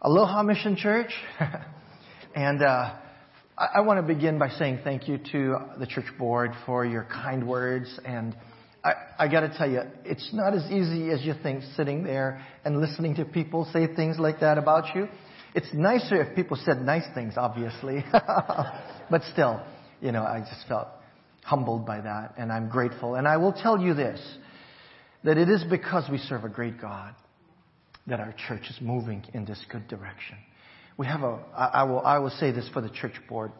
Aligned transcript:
Aloha 0.00 0.44
Mission 0.44 0.76
Church. 0.76 1.10
and 2.34 2.62
uh, 2.62 2.94
I, 3.58 3.66
I 3.74 3.80
want 3.80 3.98
to 3.98 4.14
begin 4.14 4.38
by 4.38 4.48
saying 4.50 4.80
thank 4.84 5.08
you 5.08 5.18
to 5.32 5.56
the 5.80 5.86
church 5.88 6.06
board 6.16 6.52
for 6.66 6.86
your 6.86 7.02
kind 7.02 7.48
words. 7.48 7.98
And 8.04 8.36
I, 8.84 8.92
I 9.18 9.26
got 9.28 9.40
to 9.40 9.52
tell 9.58 9.68
you, 9.68 9.80
it's 10.04 10.30
not 10.32 10.54
as 10.54 10.64
easy 10.70 11.10
as 11.10 11.22
you 11.22 11.34
think 11.42 11.64
sitting 11.76 12.04
there 12.04 12.46
and 12.64 12.80
listening 12.80 13.16
to 13.16 13.24
people 13.24 13.68
say 13.72 13.92
things 13.92 14.20
like 14.20 14.38
that 14.38 14.56
about 14.56 14.94
you. 14.94 15.08
It's 15.56 15.74
nicer 15.74 16.22
if 16.22 16.36
people 16.36 16.56
said 16.64 16.80
nice 16.80 17.06
things, 17.12 17.34
obviously. 17.36 18.04
but 18.12 19.22
still, 19.32 19.60
you 20.00 20.12
know, 20.12 20.22
I 20.22 20.40
just 20.48 20.68
felt 20.68 20.86
humbled 21.42 21.86
by 21.86 22.02
that, 22.02 22.34
and 22.38 22.52
I'm 22.52 22.68
grateful. 22.68 23.16
And 23.16 23.26
I 23.26 23.38
will 23.38 23.52
tell 23.52 23.80
you 23.80 23.94
this 23.94 24.20
that 25.24 25.38
it 25.38 25.48
is 25.48 25.64
because 25.64 26.08
we 26.08 26.18
serve 26.18 26.44
a 26.44 26.48
great 26.48 26.80
God 26.80 27.16
that 28.08 28.20
our 28.20 28.34
church 28.48 28.62
is 28.70 28.76
moving 28.80 29.24
in 29.34 29.44
this 29.44 29.62
good 29.70 29.86
direction. 29.88 30.36
We 30.96 31.06
have 31.06 31.22
a, 31.22 31.38
I 31.56 31.84
will, 31.84 32.00
I 32.00 32.18
will 32.18 32.30
say 32.30 32.50
this 32.50 32.68
for 32.72 32.80
the 32.80 32.88
church 32.88 33.14
board. 33.28 33.52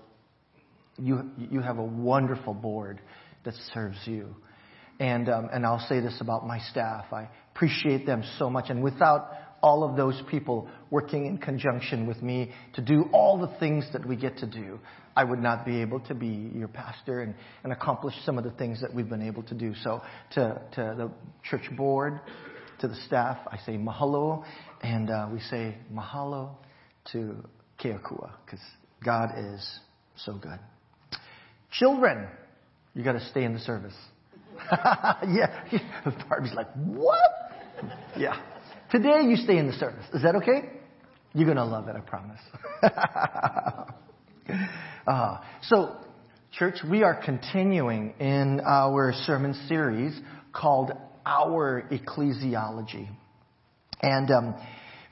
You, 0.99 1.31
you 1.39 1.61
have 1.61 1.79
a 1.79 1.85
wonderful 1.85 2.55
board 2.55 3.01
that 3.45 3.55
serves 3.73 3.99
you. 4.05 4.35
And, 4.99 5.29
um, 5.29 5.49
and 5.53 5.65
I'll 5.65 5.87
say 5.89 6.01
this 6.01 6.21
about 6.21 6.47
my 6.47 6.59
staff. 6.71 7.05
I 7.13 7.29
appreciate 7.55 8.05
them 8.07 8.25
so 8.39 8.51
much. 8.51 8.71
And 8.71 8.83
without 8.83 9.31
all 9.63 9.85
of 9.85 9.97
those 9.97 10.21
people 10.31 10.69
working 10.91 11.27
in 11.27 11.39
conjunction 11.39 12.07
with 12.07 12.23
me 12.23 12.53
to 12.75 12.81
do 12.81 13.05
all 13.13 13.39
the 13.39 13.59
things 13.59 13.85
that 13.93 14.07
we 14.07 14.17
get 14.17 14.39
to 14.39 14.47
do, 14.47 14.81
I 15.17 15.25
would 15.25 15.41
not 15.41 15.65
be 15.65 15.81
able 15.81 16.01
to 16.01 16.15
be 16.15 16.51
your 16.55 16.69
pastor 16.69 17.23
and, 17.23 17.35
and 17.65 17.73
accomplish 17.73 18.15
some 18.25 18.39
of 18.39 18.45
the 18.45 18.53
things 18.53 18.81
that 18.81 18.95
we've 18.95 19.09
been 19.09 19.23
able 19.23 19.43
to 19.45 19.55
do. 19.55 19.75
So 19.83 20.01
to, 20.33 20.61
to 20.75 20.95
the 20.97 21.11
church 21.43 21.69
board, 21.77 22.21
to 22.81 22.89
the 22.89 22.97
staff, 23.07 23.39
I 23.51 23.59
say 23.59 23.77
mahalo, 23.77 24.45
and 24.83 25.11
uh, 25.11 25.29
we 25.33 25.41
say 25.41 25.77
mahalo 25.93 26.51
to 27.13 27.45
Keakua, 27.83 28.31
because 28.45 28.61
God 29.05 29.31
is 29.37 29.81
so 30.17 30.35
good. 30.35 30.59
Children, 31.73 32.29
you 32.95 33.05
got 33.05 33.13
to 33.13 33.25
stay 33.31 33.45
in 33.45 33.55
the 33.55 33.61
service. 33.61 33.95
yeah, 34.73 35.65
Barbie's 36.29 36.55
like, 36.55 36.69
what? 36.75 37.53
Yeah. 38.17 38.41
Today 38.91 39.23
you 39.23 39.37
stay 39.37 39.59
in 39.59 39.67
the 39.67 39.75
service. 39.75 40.05
Is 40.15 40.23
that 40.23 40.37
okay? 40.37 40.71
You're 41.35 41.45
going 41.45 41.59
to 41.59 41.65
love 41.65 41.89
it, 41.89 41.97
I 41.97 42.01
promise. 42.01 42.41
uh, 45.07 45.39
so, 45.63 45.97
church, 46.53 46.77
we 46.89 47.03
are 47.03 47.21
continuing 47.23 48.15
in 48.19 48.63
our 48.65 49.13
sermon 49.27 49.53
series 49.69 50.19
called 50.53 50.93
our 51.29 51.87
ecclesiology. 51.93 53.07
And 54.01 54.31
um, 54.31 54.55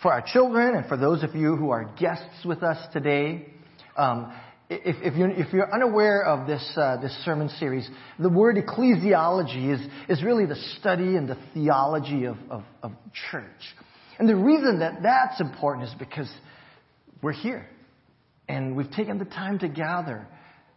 for 0.03 0.13
our 0.13 0.25
children 0.27 0.75
and 0.75 0.87
for 0.87 0.97
those 0.97 1.23
of 1.23 1.35
you 1.35 1.57
who 1.57 1.71
are 1.71 1.93
guests 1.99 2.45
with 2.45 2.63
us 2.63 2.79
today, 2.93 3.47
um, 3.97 4.33
if, 4.71 4.97
if, 5.03 5.15
you're, 5.15 5.31
if, 5.31 5.53
you're, 5.53 5.73
unaware 5.73 6.25
of 6.25 6.47
this, 6.47 6.73
uh, 6.77 6.97
this 7.01 7.13
sermon 7.25 7.49
series, 7.61 7.89
the 8.19 8.29
word 8.29 8.57
ecclesiology 8.57 9.75
is, 9.75 9.81
is 10.09 10.25
really 10.25 10.47
the 10.47 10.57
study 10.79 11.17
and 11.17 11.29
the 11.29 11.39
theology 11.55 12.25
of, 12.25 12.37
of, 12.51 12.65
of 12.83 12.93
church. 13.31 13.45
And 14.19 14.29
the 14.29 14.37
reason 14.37 14.81
that 14.81 15.03
that's 15.03 15.41
important 15.41 15.89
is 15.89 15.95
because 15.99 16.31
we're 17.23 17.33
here. 17.33 17.69
And 18.49 18.75
we've 18.75 18.91
taken 18.91 19.19
the 19.19 19.25
time 19.25 19.59
to 19.59 19.69
gather 19.69 20.27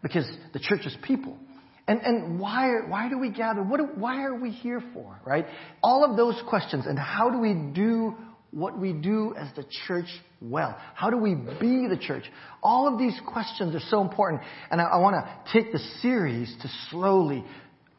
because 0.02 0.30
the 0.54 0.60
church 0.60 0.86
is 0.86 0.96
people. 1.04 1.38
And, 1.90 2.02
and 2.02 2.40
why, 2.40 2.82
why 2.88 3.10
do 3.10 3.18
we 3.18 3.32
gather? 3.32 3.64
What, 3.64 3.98
why 3.98 4.22
are 4.22 4.36
we 4.36 4.52
here 4.52 4.80
for, 4.94 5.20
right? 5.26 5.48
All 5.82 6.06
of 6.06 6.16
those 6.16 6.40
questions. 6.48 6.86
And 6.86 7.00
how 7.00 7.32
do 7.32 7.40
we 7.40 7.56
do 7.56 8.16
what 8.52 8.78
we 8.78 8.94
do 8.94 9.34
as 9.36 9.48
the 9.56 9.66
church 9.88 10.06
well? 10.40 10.78
How 10.94 11.10
do 11.10 11.18
we 11.18 11.34
be 11.34 11.88
the 11.88 11.98
church? 12.00 12.26
All 12.62 12.88
of 12.88 13.00
these 13.00 13.20
questions 13.26 13.74
are 13.74 13.82
so 13.90 14.02
important. 14.02 14.44
And 14.70 14.80
I, 14.80 14.84
I 14.84 14.98
want 15.00 15.16
to 15.16 15.52
take 15.52 15.72
the 15.72 15.80
series 16.00 16.56
to 16.62 16.70
slowly 16.92 17.44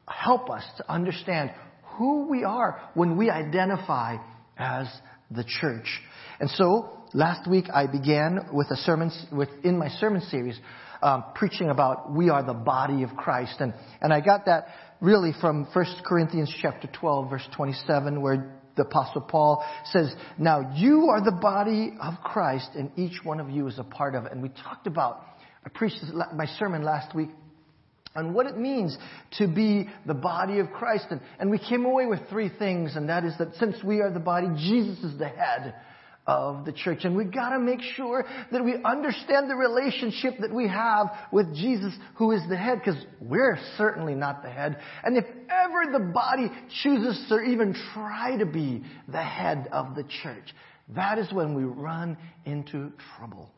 help 0.07 0.51
us 0.51 0.62
to 0.77 0.89
understand 0.89 1.51
who 1.97 2.28
we 2.28 2.45
are 2.45 2.81
when 2.95 3.17
we 3.17 3.28
identify 3.28 4.19
as 4.57 4.87
the 5.33 5.43
church. 5.61 6.01
And 6.39 6.49
so, 6.51 6.97
last 7.12 7.51
week 7.51 7.65
I 7.75 7.89
began 7.89 8.51
with 8.53 8.69
a 8.71 8.77
sermon, 8.77 9.11
within 9.37 9.77
my 9.77 9.89
sermon 9.89 10.21
series, 10.31 10.61
um, 11.03 11.25
preaching 11.34 11.71
about 11.71 12.12
we 12.12 12.31
are 12.31 12.43
the 12.43 12.55
body 12.55 13.03
of 13.03 13.11
Christ. 13.16 13.56
And, 13.61 13.75
and 14.00 14.12
I 14.12 14.21
got 14.21 14.47
that 14.47 14.69
really 15.00 15.33
from 15.41 15.66
1 15.72 15.87
Corinthians 16.05 16.53
chapter 16.61 16.88
12 17.00 17.31
verse 17.31 17.49
27 17.56 18.21
where 18.21 18.56
the 18.77 18.83
apostle 18.83 19.21
Paul 19.22 19.65
says, 19.87 20.12
now 20.39 20.72
you 20.75 21.09
are 21.10 21.22
the 21.22 21.33
body 21.33 21.93
of 22.00 22.15
Christ 22.22 22.71
and 22.75 22.91
each 22.97 23.25
one 23.25 23.41
of 23.41 23.50
you 23.50 23.66
is 23.66 23.78
a 23.78 23.84
part 23.84 24.15
of 24.15 24.27
it. 24.27 24.33
And 24.33 24.43
we 24.43 24.50
talked 24.50 24.87
about, 24.87 25.25
I 25.65 25.69
preached 25.69 26.03
my 26.34 26.47
sermon 26.59 26.83
last 26.83 27.15
week 27.15 27.31
on 28.16 28.33
what 28.34 28.47
it 28.47 28.56
means 28.56 28.97
to 29.39 29.47
be 29.47 29.89
the 30.06 30.15
body 30.15 30.59
of 30.59 30.71
Christ. 30.72 31.06
And, 31.10 31.21
and 31.39 31.50
we 31.50 31.59
came 31.59 31.84
away 31.84 32.06
with 32.06 32.21
three 32.28 32.50
things, 32.59 32.97
and 32.97 33.09
that 33.09 33.25
is 33.25 33.34
that 33.39 33.55
since 33.55 33.77
we 33.84 34.00
are 34.00 34.10
the 34.10 34.21
body, 34.21 34.49
Jesus 34.56 34.99
is 35.05 35.19
the 35.19 35.28
head 35.28 35.75
of 36.31 36.65
the 36.65 36.73
church. 36.73 37.01
And 37.03 37.17
we've 37.17 37.33
got 37.33 37.51
to 37.51 37.59
make 37.59 37.81
sure 37.97 38.25
that 38.53 38.65
we 38.65 38.77
understand 38.85 39.51
the 39.51 39.57
relationship 39.57 40.35
that 40.39 40.55
we 40.55 40.69
have 40.69 41.09
with 41.33 41.53
Jesus, 41.57 41.93
who 42.15 42.31
is 42.31 42.41
the 42.49 42.57
head, 42.57 42.79
because 42.79 43.05
we're 43.21 43.59
certainly 43.77 44.15
not 44.15 44.45
the 44.45 44.49
head. 44.49 44.79
And 45.03 45.17
if 45.17 45.25
ever 45.49 45.91
the 45.93 46.13
body 46.15 46.49
chooses 46.85 47.27
to 47.31 47.41
even 47.41 47.75
try 47.93 48.37
to 48.39 48.47
be 48.47 48.85
the 49.09 49.21
head 49.21 49.69
of 49.73 49.97
the 49.97 50.05
church, 50.23 50.55
that 50.95 51.19
is 51.19 51.33
when 51.33 51.53
we 51.53 51.65
run 51.65 52.17
into 52.45 52.93
trouble. 53.17 53.51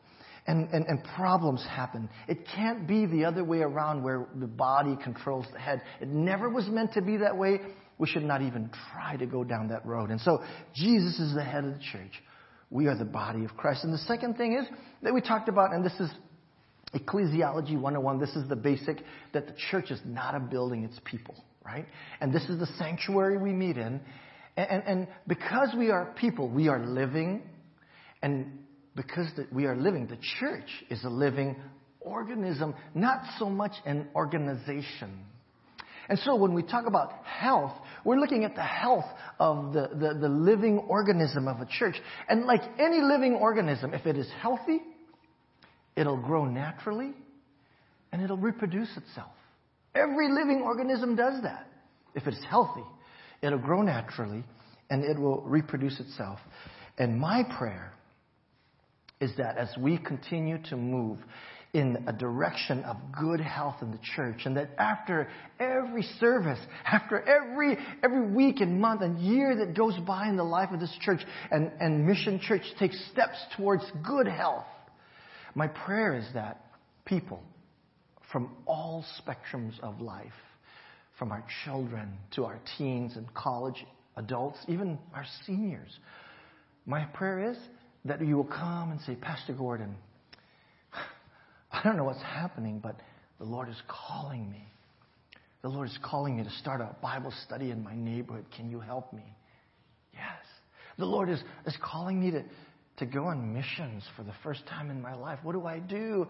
And, 0.47 0.67
and, 0.73 0.85
and 0.87 1.01
problems 1.15 1.63
happen. 1.69 2.09
It 2.27 2.39
can't 2.55 2.87
be 2.87 3.05
the 3.05 3.23
other 3.25 3.43
way 3.43 3.59
around 3.59 4.03
where 4.03 4.25
the 4.35 4.47
body 4.47 4.97
controls 5.01 5.45
the 5.53 5.59
head. 5.59 5.83
It 6.01 6.07
never 6.07 6.49
was 6.49 6.67
meant 6.67 6.93
to 6.93 7.01
be 7.03 7.17
that 7.17 7.37
way. 7.37 7.59
We 7.99 8.07
should 8.07 8.23
not 8.23 8.41
even 8.41 8.71
try 8.91 9.15
to 9.17 9.27
go 9.27 9.43
down 9.43 9.67
that 9.69 9.85
road. 9.85 10.09
And 10.09 10.19
so 10.19 10.43
Jesus 10.73 11.19
is 11.19 11.35
the 11.35 11.43
head 11.43 11.63
of 11.63 11.73
the 11.73 11.79
church. 11.79 12.11
We 12.73 12.87
are 12.87 12.97
the 12.97 13.05
body 13.05 13.45
of 13.45 13.55
Christ. 13.55 13.83
And 13.83 13.93
the 13.93 13.99
second 13.99 14.35
thing 14.35 14.53
is 14.53 14.65
that 15.03 15.13
we 15.13 15.21
talked 15.21 15.47
about, 15.47 15.73
and 15.73 15.85
this 15.85 15.93
is 15.99 16.09
Ecclesiology 16.95 17.79
101. 17.79 18.19
This 18.19 18.35
is 18.35 18.49
the 18.49 18.55
basic 18.55 18.97
that 19.31 19.45
the 19.45 19.53
church 19.69 19.91
is 19.91 19.99
not 20.03 20.33
a 20.33 20.39
building, 20.39 20.83
it's 20.83 20.99
people, 21.05 21.35
right? 21.63 21.85
And 22.19 22.33
this 22.33 22.41
is 22.49 22.59
the 22.59 22.65
sanctuary 22.79 23.37
we 23.37 23.51
meet 23.51 23.77
in. 23.77 24.01
And, 24.57 24.69
and, 24.71 24.83
and 24.87 25.07
because 25.27 25.69
we 25.77 25.91
are 25.91 26.15
people, 26.19 26.49
we 26.49 26.67
are 26.67 26.83
living. 26.83 27.43
And 28.23 28.57
because 28.95 29.27
the, 29.35 29.45
we 29.51 29.65
are 29.65 29.75
living, 29.75 30.07
the 30.07 30.17
church 30.39 30.69
is 30.89 31.03
a 31.03 31.09
living 31.09 31.55
organism, 32.01 32.73
not 32.95 33.21
so 33.37 33.51
much 33.51 33.73
an 33.85 34.07
organization. 34.15 35.25
And 36.09 36.17
so 36.19 36.35
when 36.35 36.55
we 36.55 36.63
talk 36.63 36.87
about 36.87 37.23
health, 37.23 37.73
we're 38.03 38.19
looking 38.19 38.43
at 38.43 38.55
the 38.55 38.63
health 38.63 39.05
of 39.39 39.73
the, 39.73 39.89
the, 39.93 40.19
the, 40.19 40.29
living 40.29 40.79
organism 40.79 41.47
of 41.47 41.61
a 41.61 41.65
church. 41.65 41.95
And 42.27 42.45
like 42.45 42.61
any 42.79 43.01
living 43.01 43.35
organism, 43.35 43.93
if 43.93 44.05
it 44.05 44.17
is 44.17 44.29
healthy, 44.41 44.81
it'll 45.95 46.21
grow 46.21 46.45
naturally 46.45 47.13
and 48.11 48.21
it'll 48.21 48.37
reproduce 48.37 48.89
itself. 48.97 49.31
Every 49.95 50.31
living 50.31 50.61
organism 50.63 51.15
does 51.15 51.41
that. 51.43 51.67
If 52.15 52.27
it's 52.27 52.43
healthy, 52.49 52.83
it'll 53.41 53.59
grow 53.59 53.81
naturally 53.81 54.43
and 54.89 55.03
it 55.03 55.17
will 55.17 55.41
reproduce 55.41 55.99
itself. 55.99 56.39
And 56.97 57.19
my 57.19 57.43
prayer 57.57 57.93
is 59.19 59.31
that 59.37 59.57
as 59.57 59.69
we 59.79 59.97
continue 59.97 60.57
to 60.69 60.77
move 60.77 61.17
in 61.73 62.03
a 62.07 62.13
direction 62.13 62.83
of 62.83 62.97
good 63.19 63.39
health 63.39 63.77
in 63.81 63.89
the 63.91 63.99
church 64.15 64.41
and 64.45 64.57
that 64.57 64.69
after 64.77 65.27
every 65.59 66.03
service, 66.19 66.59
after 66.85 67.19
every, 67.21 67.77
every 68.03 68.29
week 68.29 68.61
and 68.61 68.79
month 68.79 69.01
and 69.01 69.19
year 69.19 69.55
that 69.55 69.75
goes 69.75 69.97
by 70.05 70.27
in 70.27 70.37
the 70.37 70.43
life 70.43 70.69
of 70.71 70.79
this 70.79 70.95
church 71.01 71.21
and, 71.51 71.71
and 71.79 72.05
Mission 72.05 72.39
Church 72.39 72.61
takes 72.77 72.97
steps 73.11 73.37
towards 73.57 73.83
good 74.05 74.27
health, 74.27 74.65
my 75.55 75.67
prayer 75.67 76.15
is 76.15 76.25
that 76.35 76.63
people 77.05 77.41
from 78.31 78.51
all 78.65 79.03
spectrums 79.19 79.79
of 79.81 79.99
life, 79.99 80.31
from 81.17 81.31
our 81.31 81.43
children 81.65 82.13
to 82.35 82.45
our 82.45 82.59
teens 82.77 83.15
and 83.15 83.31
college 83.33 83.85
adults, 84.15 84.59
even 84.67 84.97
our 85.13 85.25
seniors, 85.45 85.99
my 86.85 87.03
prayer 87.05 87.51
is 87.51 87.57
that 88.05 88.23
you 88.23 88.35
will 88.35 88.43
come 88.43 88.91
and 88.91 88.99
say, 89.01 89.15
Pastor 89.15 89.53
Gordon, 89.53 89.95
I 91.73 91.81
don't 91.83 91.97
know 91.97 92.03
what's 92.03 92.21
happening, 92.21 92.79
but 92.79 92.95
the 93.39 93.45
Lord 93.45 93.67
is 93.67 93.81
calling 93.87 94.49
me. 94.49 94.63
The 95.63 95.69
Lord 95.69 95.89
is 95.89 95.97
calling 96.03 96.37
me 96.37 96.43
to 96.43 96.49
start 96.51 96.81
a 96.81 96.95
Bible 97.01 97.33
study 97.45 97.71
in 97.71 97.83
my 97.83 97.95
neighborhood. 97.95 98.45
Can 98.55 98.69
you 98.69 98.79
help 98.79 99.11
me? 99.11 99.23
Yes. 100.13 100.45
The 100.99 101.05
Lord 101.05 101.29
is, 101.29 101.41
is 101.65 101.75
calling 101.83 102.19
me 102.19 102.31
to, 102.31 102.43
to 102.97 103.05
go 103.05 103.25
on 103.25 103.53
missions 103.53 104.03
for 104.15 104.23
the 104.23 104.33
first 104.43 104.65
time 104.67 104.91
in 104.91 105.01
my 105.01 105.15
life. 105.15 105.39
What 105.41 105.53
do 105.53 105.65
I 105.65 105.79
do? 105.79 106.27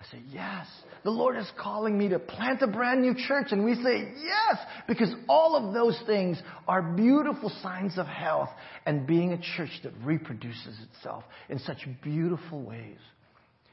I 0.00 0.04
say, 0.12 0.22
yes. 0.30 0.66
The 1.04 1.10
Lord 1.10 1.36
is 1.36 1.50
calling 1.60 1.98
me 1.98 2.08
to 2.08 2.18
plant 2.18 2.62
a 2.62 2.66
brand 2.66 3.02
new 3.02 3.14
church. 3.28 3.48
And 3.50 3.64
we 3.64 3.74
say, 3.74 4.12
yes, 4.22 4.58
because 4.86 5.12
all 5.28 5.56
of 5.56 5.74
those 5.74 6.00
things 6.06 6.40
are 6.68 6.80
beautiful 6.80 7.50
signs 7.62 7.98
of 7.98 8.06
health 8.06 8.50
and 8.86 9.06
being 9.06 9.32
a 9.32 9.38
church 9.56 9.80
that 9.82 9.92
reproduces 10.04 10.78
itself 10.88 11.24
in 11.48 11.58
such 11.58 11.78
beautiful 12.02 12.62
ways. 12.62 12.98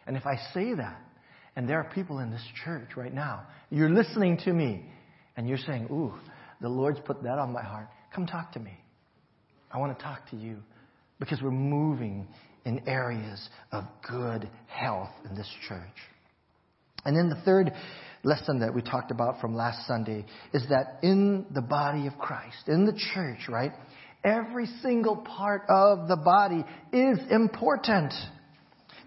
And 0.07 0.17
if 0.17 0.25
I 0.25 0.37
say 0.53 0.73
that, 0.73 0.99
and 1.55 1.67
there 1.67 1.79
are 1.79 1.89
people 1.93 2.19
in 2.19 2.31
this 2.31 2.43
church 2.63 2.91
right 2.95 3.13
now, 3.13 3.43
you're 3.69 3.89
listening 3.89 4.37
to 4.45 4.53
me, 4.53 4.85
and 5.35 5.47
you're 5.47 5.57
saying, 5.57 5.87
ooh, 5.91 6.13
the 6.61 6.69
Lord's 6.69 6.99
put 7.05 7.21
that 7.23 7.37
on 7.37 7.51
my 7.51 7.63
heart. 7.63 7.87
Come 8.15 8.25
talk 8.25 8.53
to 8.53 8.59
me. 8.59 8.71
I 9.71 9.77
want 9.77 9.97
to 9.97 10.03
talk 10.03 10.29
to 10.31 10.37
you 10.37 10.57
because 11.19 11.41
we're 11.41 11.51
moving 11.51 12.27
in 12.65 12.87
areas 12.87 13.49
of 13.71 13.83
good 14.09 14.49
health 14.67 15.11
in 15.29 15.35
this 15.35 15.49
church. 15.67 15.81
And 17.05 17.15
then 17.15 17.29
the 17.29 17.41
third 17.43 17.71
lesson 18.23 18.59
that 18.59 18.73
we 18.73 18.81
talked 18.81 19.11
about 19.11 19.39
from 19.39 19.55
last 19.55 19.87
Sunday 19.87 20.25
is 20.53 20.63
that 20.69 20.99
in 21.03 21.45
the 21.53 21.61
body 21.61 22.07
of 22.07 22.17
Christ, 22.17 22.67
in 22.67 22.85
the 22.85 22.99
church, 23.13 23.47
right, 23.47 23.71
every 24.23 24.65
single 24.81 25.17
part 25.17 25.63
of 25.69 26.07
the 26.07 26.17
body 26.17 26.65
is 26.91 27.19
important. 27.29 28.13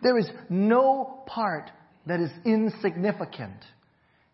There 0.02 0.18
is 0.18 0.28
no 0.48 1.22
part 1.26 1.70
that 2.06 2.20
is 2.20 2.30
insignificant. 2.44 3.64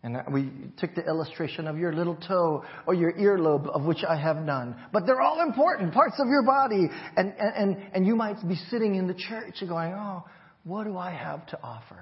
And 0.03 0.17
we 0.31 0.51
took 0.77 0.95
the 0.95 1.05
illustration 1.05 1.67
of 1.67 1.77
your 1.77 1.91
little 1.91 2.15
toe 2.15 2.63
or 2.85 2.93
your 2.93 3.13
earlobe, 3.13 3.67
of 3.67 3.83
which 3.83 4.03
I 4.07 4.15
have 4.15 4.37
none. 4.37 4.75
But 4.93 5.05
they're 5.05 5.21
all 5.21 5.41
important 5.41 5.93
parts 5.93 6.15
of 6.19 6.27
your 6.27 6.43
body. 6.43 6.87
And, 7.15 7.33
and, 7.37 7.77
and 7.93 8.05
you 8.05 8.15
might 8.15 8.47
be 8.47 8.55
sitting 8.69 8.95
in 8.95 9.07
the 9.07 9.15
church 9.15 9.55
and 9.59 9.69
going, 9.69 9.93
oh, 9.93 10.23
what 10.63 10.85
do 10.85 10.97
I 10.97 11.11
have 11.11 11.45
to 11.47 11.59
offer? 11.61 11.99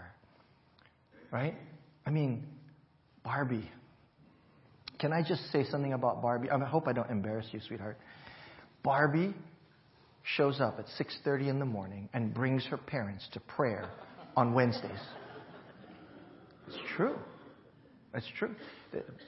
Right? 1.31 1.55
I 2.05 2.09
mean, 2.09 2.45
Barbie. 3.23 3.69
Can 4.99 5.11
I 5.11 5.23
just 5.27 5.51
say 5.51 5.65
something 5.69 5.93
about 5.93 6.21
Barbie? 6.21 6.49
I 6.49 6.59
hope 6.65 6.87
I 6.87 6.93
don't 6.93 7.09
embarrass 7.09 7.47
you, 7.51 7.59
sweetheart. 7.65 7.97
Barbie 8.83 9.33
shows 10.25 10.59
up 10.59 10.79
at 10.79 10.87
6:30 10.97 11.49
in 11.49 11.59
the 11.59 11.65
morning 11.65 12.09
and 12.13 12.33
brings 12.33 12.65
her 12.65 12.77
parents 12.77 13.27
to 13.33 13.39
prayer 13.39 13.89
on 14.35 14.53
Wednesdays. 14.53 14.99
It's 16.67 16.77
true. 16.95 17.17
It's 18.13 18.27
true. 18.37 18.55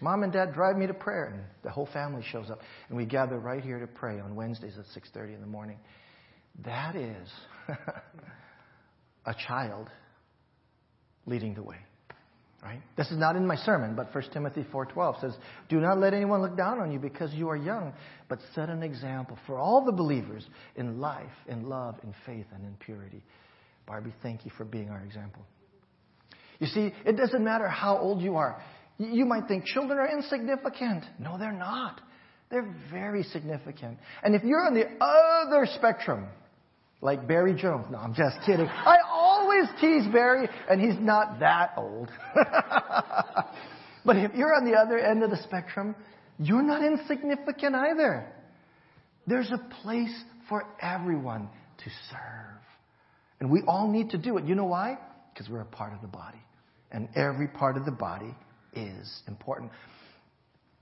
Mom 0.02 0.24
and 0.24 0.32
Dad 0.32 0.54
drive 0.54 0.78
me 0.78 0.88
to 0.88 0.94
prayer, 0.94 1.26
and 1.26 1.44
the 1.62 1.70
whole 1.70 1.88
family 1.88 2.24
shows 2.32 2.50
up, 2.50 2.60
and 2.88 2.98
we 2.98 3.06
gather 3.06 3.38
right 3.38 3.64
here 3.64 3.80
to 3.80 3.88
pray 3.88 4.20
on 4.20 4.36
Wednesdays 4.36 4.78
at 4.78 4.86
6:30 4.86 5.36
in 5.36 5.42
the 5.42 5.48
morning. 5.48 5.78
That 6.64 6.96
is 6.96 7.32
a 9.26 9.34
child 9.48 9.90
leading 11.26 11.54
the 11.54 11.64
way. 11.64 11.78
Right? 12.64 12.82
This 12.96 13.12
is 13.12 13.18
not 13.18 13.36
in 13.36 13.46
my 13.46 13.56
sermon, 13.56 13.96
but 13.96 14.12
1 14.14 14.32
Timothy 14.34 14.64
4:12 14.72 15.20
says, 15.22 15.38
"Do 15.70 15.80
not 15.80 16.00
let 16.00 16.14
anyone 16.14 16.42
look 16.42 16.58
down 16.58 16.80
on 16.80 16.92
you 16.92 16.98
because 16.98 17.34
you 17.34 17.50
are 17.50 17.56
young, 17.56 17.94
but 18.30 18.40
set 18.56 18.70
an 18.70 18.82
example 18.82 19.38
for 19.46 19.60
all 19.60 19.86
the 19.86 19.92
believers 19.92 20.48
in 20.76 21.00
life, 21.00 21.32
in 21.48 21.70
love, 21.70 21.96
in 22.04 22.14
faith, 22.26 22.48
and 22.52 22.66
in 22.66 22.76
purity." 22.80 23.24
Barbie, 23.86 24.14
thank 24.24 24.44
you 24.44 24.52
for 24.58 24.66
being 24.66 24.90
our 24.90 25.02
example. 25.02 25.46
You 26.60 26.68
see, 26.68 26.94
it 27.06 27.16
doesn't 27.16 27.44
matter 27.44 27.68
how 27.68 27.98
old 28.00 28.22
you 28.22 28.36
are. 28.38 28.60
You 28.98 29.26
might 29.26 29.48
think 29.48 29.66
children 29.66 30.00
are 30.00 30.08
insignificant. 30.08 31.06
No, 31.20 31.38
they're 31.38 31.52
not. 31.52 32.02
They're 32.50 32.74
very 32.90 33.22
significant. 33.24 34.00
And 34.24 34.34
if 34.34 34.44
you're 34.44 34.66
on 34.66 34.74
the 34.74 34.88
other 35.00 35.68
spectrum, 35.68 36.28
like 37.02 37.28
Barry 37.28 37.54
Jones. 37.54 37.86
No, 37.92 38.00
I'm 38.00 38.14
just 38.14 38.42
kidding. 38.46 38.68
I 38.68 38.98
tease 39.80 40.08
Barry, 40.12 40.48
and 40.70 40.82
he's 40.82 41.00
not 41.00 41.40
that 41.40 41.74
old. 41.78 42.10
but 44.06 44.16
if 44.16 44.34
you're 44.36 44.54
on 44.54 44.66
the 44.66 44.78
other 44.78 44.98
end 44.98 45.24
of 45.24 45.30
the 45.30 45.42
spectrum, 45.44 45.96
you're 46.40 46.62
not 46.62 46.84
insignificant 46.84 47.76
either. 47.76 48.32
There's 49.26 49.52
a 49.52 49.58
place 49.82 50.14
for 50.50 50.64
everyone 50.82 51.50
to 51.84 51.90
serve. 52.10 52.62
And 53.40 53.52
we 53.52 53.62
all 53.68 53.92
need 53.92 54.12
to 54.12 54.18
do 54.18 54.38
it. 54.38 54.46
You 54.46 54.56
know 54.56 54.66
why? 54.66 54.98
Because 55.34 55.50
we're 55.50 55.62
a 55.62 55.66
part 55.66 55.94
of 55.94 56.02
the 56.02 56.08
body. 56.08 56.42
And 56.92 57.10
every 57.16 57.48
part 57.48 57.78
of 57.78 57.86
the 57.86 57.92
body 57.92 58.34
is 58.74 59.22
important. 59.28 59.72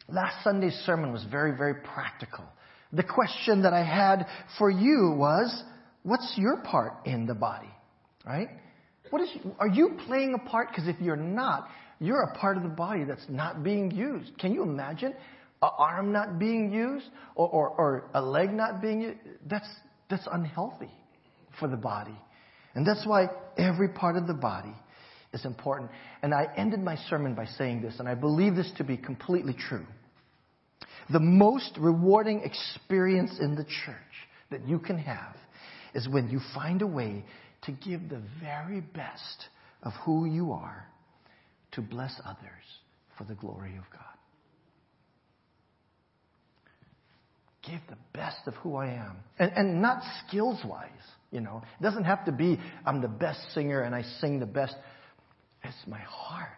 Last 0.07 0.43
Sunday's 0.43 0.75
sermon 0.85 1.11
was 1.11 1.23
very, 1.29 1.57
very 1.57 1.75
practical. 1.75 2.45
The 2.93 3.03
question 3.03 3.63
that 3.63 3.73
I 3.73 3.83
had 3.83 4.27
for 4.57 4.69
you 4.69 5.15
was, 5.17 5.63
what's 6.03 6.35
your 6.37 6.57
part 6.57 6.93
in 7.05 7.25
the 7.25 7.33
body? 7.33 7.69
Right? 8.25 8.49
What 9.09 9.21
is, 9.21 9.29
are 9.59 9.67
you 9.67 9.97
playing 10.07 10.33
a 10.33 10.49
part? 10.49 10.69
Because 10.69 10.87
if 10.87 10.99
you're 10.99 11.15
not, 11.15 11.69
you're 11.99 12.21
a 12.21 12.33
part 12.37 12.57
of 12.57 12.63
the 12.63 12.69
body 12.69 13.03
that's 13.03 13.25
not 13.29 13.63
being 13.63 13.91
used. 13.91 14.37
Can 14.37 14.53
you 14.53 14.63
imagine 14.63 15.13
an 15.61 15.69
arm 15.77 16.11
not 16.11 16.39
being 16.39 16.71
used 16.71 17.05
or, 17.35 17.47
or, 17.47 17.69
or 17.69 18.09
a 18.13 18.21
leg 18.21 18.53
not 18.53 18.81
being 18.81 19.01
used? 19.01 19.17
That's, 19.47 19.67
that's 20.09 20.27
unhealthy 20.31 20.91
for 21.59 21.67
the 21.67 21.77
body. 21.77 22.17
And 22.73 22.85
that's 22.85 23.05
why 23.05 23.27
every 23.57 23.89
part 23.89 24.17
of 24.17 24.27
the 24.27 24.33
body 24.33 24.73
is 25.33 25.45
important. 25.45 25.91
And 26.21 26.33
I 26.33 26.47
ended 26.57 26.81
my 26.81 26.97
sermon 27.09 27.35
by 27.35 27.45
saying 27.45 27.81
this, 27.81 27.95
and 27.99 28.07
I 28.07 28.15
believe 28.15 28.55
this 28.55 28.71
to 28.77 28.83
be 28.83 28.97
completely 28.97 29.53
true. 29.53 29.85
The 31.11 31.19
most 31.19 31.77
rewarding 31.77 32.41
experience 32.43 33.37
in 33.39 33.55
the 33.55 33.63
church 33.63 33.97
that 34.49 34.67
you 34.67 34.79
can 34.79 34.97
have 34.97 35.35
is 35.93 36.09
when 36.09 36.29
you 36.29 36.39
find 36.53 36.81
a 36.81 36.87
way 36.87 37.23
to 37.65 37.71
give 37.71 38.09
the 38.09 38.21
very 38.41 38.81
best 38.81 39.47
of 39.83 39.93
who 40.03 40.25
you 40.25 40.51
are 40.51 40.87
to 41.71 41.81
bless 41.81 42.19
others 42.25 42.63
for 43.17 43.23
the 43.23 43.35
glory 43.35 43.75
of 43.77 43.83
God. 43.91 44.01
Give 47.63 47.79
the 47.89 47.97
best 48.13 48.47
of 48.47 48.53
who 48.55 48.75
I 48.75 48.87
am. 48.87 49.17
And, 49.39 49.51
and 49.55 49.81
not 49.81 50.03
skills 50.27 50.59
wise, 50.63 50.89
you 51.31 51.41
know. 51.41 51.63
It 51.79 51.83
doesn't 51.83 52.03
have 52.03 52.25
to 52.25 52.31
be, 52.31 52.59
I'm 52.85 53.01
the 53.01 53.07
best 53.07 53.39
singer 53.53 53.81
and 53.81 53.95
I 53.95 54.03
sing 54.21 54.39
the 54.39 54.45
best. 54.45 54.75
It's 55.63 55.75
my 55.87 55.99
heart. 55.99 56.49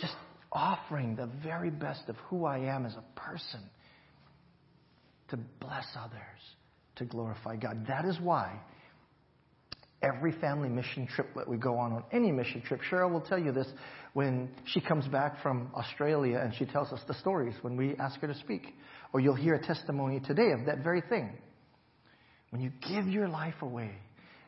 Just 0.00 0.14
offering 0.50 1.16
the 1.16 1.28
very 1.42 1.70
best 1.70 2.08
of 2.08 2.16
who 2.28 2.46
I 2.46 2.58
am 2.58 2.86
as 2.86 2.94
a 2.94 3.20
person 3.20 3.60
to 5.28 5.36
bless 5.60 5.86
others 5.98 6.20
to 6.96 7.04
glorify 7.04 7.56
God. 7.56 7.84
That 7.88 8.06
is 8.06 8.18
why 8.18 8.58
every 10.02 10.32
family 10.32 10.68
mission 10.68 11.06
trip 11.06 11.28
that 11.36 11.48
we 11.48 11.56
go 11.56 11.78
on, 11.78 11.92
on 11.92 12.04
any 12.12 12.30
mission 12.30 12.62
trip, 12.62 12.80
Cheryl 12.90 13.10
will 13.10 13.20
tell 13.20 13.38
you 13.38 13.52
this 13.52 13.66
when 14.12 14.50
she 14.66 14.80
comes 14.80 15.06
back 15.08 15.42
from 15.42 15.70
Australia 15.74 16.38
and 16.42 16.54
she 16.54 16.64
tells 16.66 16.92
us 16.92 17.00
the 17.08 17.14
stories 17.14 17.54
when 17.62 17.76
we 17.76 17.94
ask 17.96 18.20
her 18.20 18.26
to 18.26 18.38
speak. 18.38 18.74
Or 19.12 19.20
you'll 19.20 19.34
hear 19.34 19.54
a 19.54 19.62
testimony 19.64 20.20
today 20.20 20.52
of 20.52 20.66
that 20.66 20.82
very 20.82 21.00
thing. 21.00 21.36
When 22.50 22.60
you 22.60 22.70
give 22.88 23.06
your 23.06 23.28
life 23.28 23.62
away, 23.62 23.92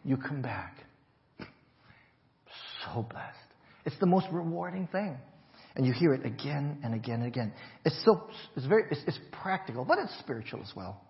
you 0.05 0.17
come 0.17 0.43
back 0.43 0.77
so 2.84 3.03
blessed. 3.03 3.37
It's 3.84 3.99
the 3.99 4.06
most 4.06 4.27
rewarding 4.31 4.89
thing. 4.89 5.17
And 5.77 5.87
you 5.87 5.93
hear 5.93 6.13
it 6.13 6.27
again 6.27 6.79
and 6.82 6.94
again 6.94 7.20
and 7.20 7.27
again. 7.27 7.53
It's 7.84 7.96
so, 8.05 8.29
it's 8.56 8.67
very, 8.67 8.84
it's, 8.91 9.01
it's 9.06 9.19
practical, 9.43 9.84
but 9.84 9.99
it's 9.99 10.13
spiritual 10.19 10.61
as 10.63 10.72
well. 10.75 11.01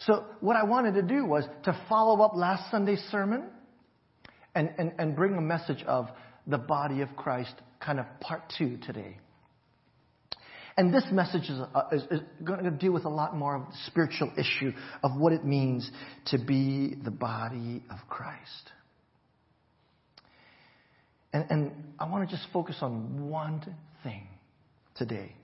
So 0.00 0.24
what 0.40 0.56
I 0.56 0.64
wanted 0.64 0.94
to 0.94 1.02
do 1.02 1.24
was 1.24 1.44
to 1.64 1.80
follow 1.88 2.22
up 2.22 2.32
last 2.34 2.70
Sunday's 2.70 3.02
sermon 3.10 3.44
and, 4.58 4.70
and, 4.76 4.92
and 4.98 5.14
bring 5.14 5.36
a 5.36 5.40
message 5.40 5.84
of 5.86 6.08
the 6.48 6.58
body 6.58 7.00
of 7.00 7.14
Christ, 7.14 7.54
kind 7.78 8.00
of 8.00 8.06
part 8.20 8.42
two 8.58 8.76
today. 8.78 9.16
And 10.76 10.92
this 10.92 11.04
message 11.12 11.48
is, 11.48 11.60
uh, 11.74 11.82
is, 11.92 12.02
is, 12.10 12.20
going 12.42 12.64
to 12.64 12.70
deal 12.72 12.92
with 12.92 13.04
a 13.04 13.08
lot 13.08 13.36
more 13.36 13.54
of 13.54 13.62
the 13.66 13.76
spiritual 13.86 14.32
issue 14.36 14.72
of 15.04 15.12
what 15.16 15.32
it 15.32 15.44
means 15.44 15.88
to 16.26 16.38
be 16.38 16.96
the 17.04 17.10
body 17.10 17.84
of 17.88 17.98
Christ. 18.08 18.72
And, 21.32 21.44
and 21.50 21.72
I 22.00 22.08
want 22.08 22.28
to 22.28 22.36
just 22.36 22.48
focus 22.52 22.76
on 22.80 23.30
one 23.30 23.62
thing 24.02 24.26
today. 24.96 25.36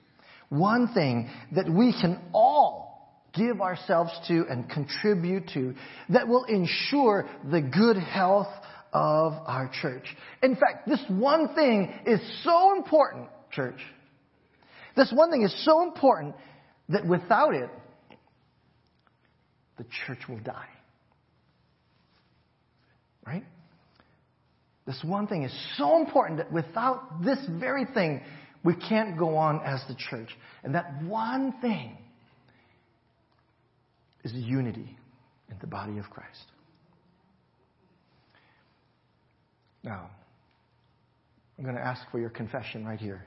One 0.48 0.92
thing 0.92 1.30
that 1.54 1.68
we 1.68 1.92
can 2.00 2.20
all 2.32 2.94
give 3.32 3.60
ourselves 3.60 4.10
to 4.28 4.44
and 4.48 4.68
contribute 4.68 5.48
to 5.54 5.74
that 6.08 6.26
will 6.26 6.44
ensure 6.44 7.28
the 7.50 7.60
good 7.60 7.96
health 7.96 8.48
of 8.94 9.32
our 9.44 9.70
church. 9.82 10.04
In 10.42 10.54
fact, 10.54 10.88
this 10.88 11.02
one 11.08 11.54
thing 11.54 11.92
is 12.06 12.20
so 12.44 12.76
important, 12.76 13.28
church. 13.50 13.80
This 14.96 15.12
one 15.12 15.32
thing 15.32 15.42
is 15.42 15.52
so 15.64 15.82
important 15.82 16.36
that 16.88 17.04
without 17.04 17.54
it, 17.54 17.68
the 19.76 19.84
church 20.06 20.20
will 20.28 20.38
die. 20.38 20.68
Right? 23.26 23.44
This 24.86 25.00
one 25.02 25.26
thing 25.26 25.42
is 25.42 25.52
so 25.76 25.98
important 25.98 26.38
that 26.38 26.52
without 26.52 27.24
this 27.24 27.38
very 27.58 27.86
thing, 27.86 28.20
we 28.62 28.76
can't 28.76 29.18
go 29.18 29.36
on 29.36 29.60
as 29.64 29.82
the 29.88 29.96
church. 29.96 30.28
And 30.62 30.74
that 30.76 31.02
one 31.02 31.54
thing 31.60 31.98
is 34.22 34.32
unity 34.32 34.96
in 35.50 35.56
the 35.60 35.66
body 35.66 35.98
of 35.98 36.08
Christ. 36.10 36.44
Now, 39.84 40.08
I'm 41.58 41.64
going 41.64 41.76
to 41.76 41.82
ask 41.82 42.00
for 42.10 42.18
your 42.18 42.30
confession 42.30 42.86
right 42.86 42.98
here. 42.98 43.26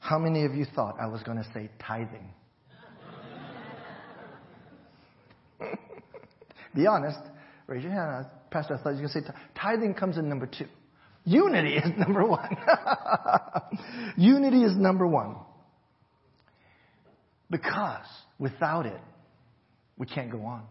How 0.00 0.18
many 0.18 0.44
of 0.44 0.54
you 0.54 0.66
thought 0.74 0.96
I 1.00 1.06
was 1.06 1.22
going 1.22 1.38
to 1.38 1.44
say 1.54 1.70
tithing? 1.78 2.28
Be 6.74 6.86
honest. 6.86 7.20
Raise 7.66 7.84
your 7.84 7.92
hand. 7.92 8.26
Pastor, 8.50 8.74
I 8.74 8.78
thought 8.78 8.90
you 8.90 9.02
were 9.02 9.08
going 9.08 9.24
to 9.24 9.30
say 9.30 9.34
tithing 9.54 9.94
comes 9.94 10.18
in 10.18 10.28
number 10.28 10.46
two. 10.46 10.66
Unity 11.24 11.76
is 11.76 11.90
number 11.96 12.26
one. 12.26 12.56
Unity 14.16 14.64
is 14.64 14.76
number 14.76 15.06
one. 15.06 15.36
Because 17.50 18.06
without 18.38 18.84
it, 18.84 19.00
we 19.96 20.06
can't 20.06 20.30
go 20.30 20.42
on. 20.44 20.64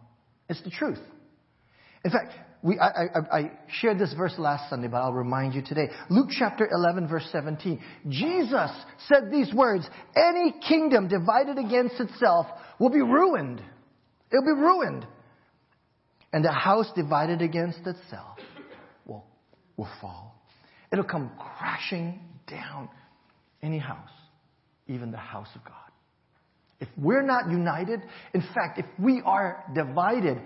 It's 0.50 0.62
the 0.64 0.70
truth. 0.70 1.00
In 2.04 2.12
fact, 2.12 2.34
we, 2.64 2.80
I, 2.80 2.88
I, 2.88 3.38
I, 3.38 3.52
shared 3.82 4.00
this 4.00 4.14
verse 4.14 4.36
last 4.38 4.70
Sunday, 4.70 4.88
but 4.88 4.98
I'll 4.98 5.12
remind 5.12 5.54
you 5.54 5.62
today. 5.62 5.90
Luke 6.10 6.30
chapter 6.32 6.68
11 6.72 7.10
verse 7.10 7.28
17. 7.30 7.78
Jesus 8.08 8.72
said 9.10 9.30
these 9.30 9.54
words, 9.54 9.86
any 10.16 10.56
kingdom 10.66 11.10
divided 11.10 11.58
against 11.58 12.00
itself 12.00 12.48
will 12.80 12.90
be 12.90 13.02
ruined. 13.02 13.62
It'll 14.32 14.46
be 14.46 14.62
ruined. 14.62 15.06
And 16.32 16.46
a 16.46 16.54
house 16.54 16.90
divided 16.96 17.42
against 17.42 17.80
itself 17.80 18.38
will, 19.06 19.26
will 19.76 19.90
fall. 20.00 20.42
It'll 20.90 21.04
come 21.04 21.32
crashing 21.38 22.22
down. 22.48 22.88
Any 23.62 23.78
house, 23.78 24.10
even 24.88 25.12
the 25.12 25.18
house 25.18 25.50
of 25.56 25.66
God. 25.66 25.74
If 26.80 26.88
we're 26.98 27.24
not 27.24 27.50
united, 27.50 28.02
in 28.34 28.42
fact, 28.54 28.80
if 28.80 28.86
we 28.98 29.22
are 29.26 29.66
divided 29.76 30.42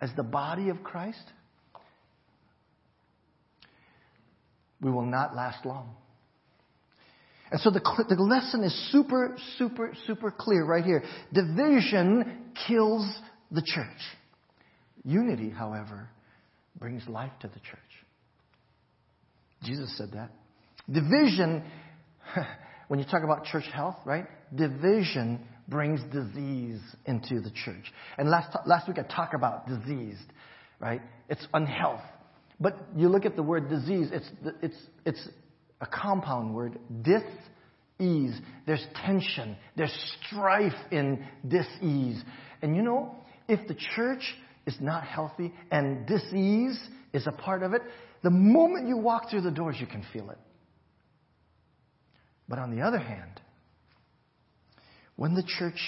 as 0.00 0.10
the 0.16 0.22
body 0.22 0.68
of 0.68 0.82
Christ, 0.82 1.24
we 4.80 4.90
will 4.90 5.06
not 5.06 5.34
last 5.34 5.64
long. 5.64 5.94
And 7.50 7.60
so 7.60 7.70
the, 7.70 7.80
the 8.08 8.22
lesson 8.22 8.62
is 8.62 8.92
super, 8.92 9.36
super, 9.58 9.92
super 10.06 10.30
clear 10.30 10.64
right 10.64 10.84
here. 10.84 11.02
Division 11.32 12.52
kills 12.66 13.06
the 13.50 13.62
church. 13.62 13.86
Unity, 15.04 15.50
however, 15.50 16.08
brings 16.78 17.06
life 17.08 17.32
to 17.40 17.48
the 17.48 17.58
church. 17.60 17.78
Jesus 19.64 19.96
said 19.98 20.12
that. 20.12 20.30
Division, 20.90 21.64
when 22.88 23.00
you 23.00 23.04
talk 23.04 23.24
about 23.24 23.44
church 23.44 23.66
health, 23.72 23.96
right? 24.04 24.26
Division 24.54 25.40
brings 25.68 26.00
disease 26.12 26.80
into 27.06 27.40
the 27.40 27.50
church. 27.64 27.92
And 28.16 28.28
last, 28.30 28.56
last 28.66 28.88
week 28.88 28.98
I 28.98 29.02
talked 29.02 29.34
about 29.34 29.66
diseased, 29.68 30.32
right? 30.80 31.00
It's 31.28 31.46
unhealth. 31.52 32.02
But 32.60 32.76
you 32.94 33.08
look 33.08 33.24
at 33.24 33.36
the 33.36 33.42
word 33.42 33.70
disease, 33.70 34.08
it's, 34.12 34.30
it's, 34.62 34.76
it's 35.06 35.28
a 35.80 35.86
compound 35.86 36.54
word, 36.54 36.78
dis-ease. 37.02 38.38
There's 38.66 38.84
tension, 39.06 39.56
there's 39.76 39.94
strife 40.28 40.74
in 40.90 41.24
dis-ease. 41.48 42.22
And 42.60 42.76
you 42.76 42.82
know, 42.82 43.14
if 43.48 43.66
the 43.66 43.76
church 43.96 44.22
is 44.66 44.76
not 44.80 45.04
healthy 45.04 45.54
and 45.70 46.06
dis-ease 46.06 46.78
is 47.14 47.26
a 47.26 47.32
part 47.32 47.62
of 47.62 47.72
it, 47.72 47.80
the 48.22 48.30
moment 48.30 48.88
you 48.88 48.98
walk 48.98 49.30
through 49.30 49.40
the 49.40 49.50
doors, 49.50 49.76
you 49.80 49.86
can 49.86 50.04
feel 50.12 50.28
it. 50.30 50.38
But 52.46 52.58
on 52.58 52.76
the 52.76 52.82
other 52.82 52.98
hand, 52.98 53.40
when 55.16 55.34
the 55.34 55.44
church 55.58 55.80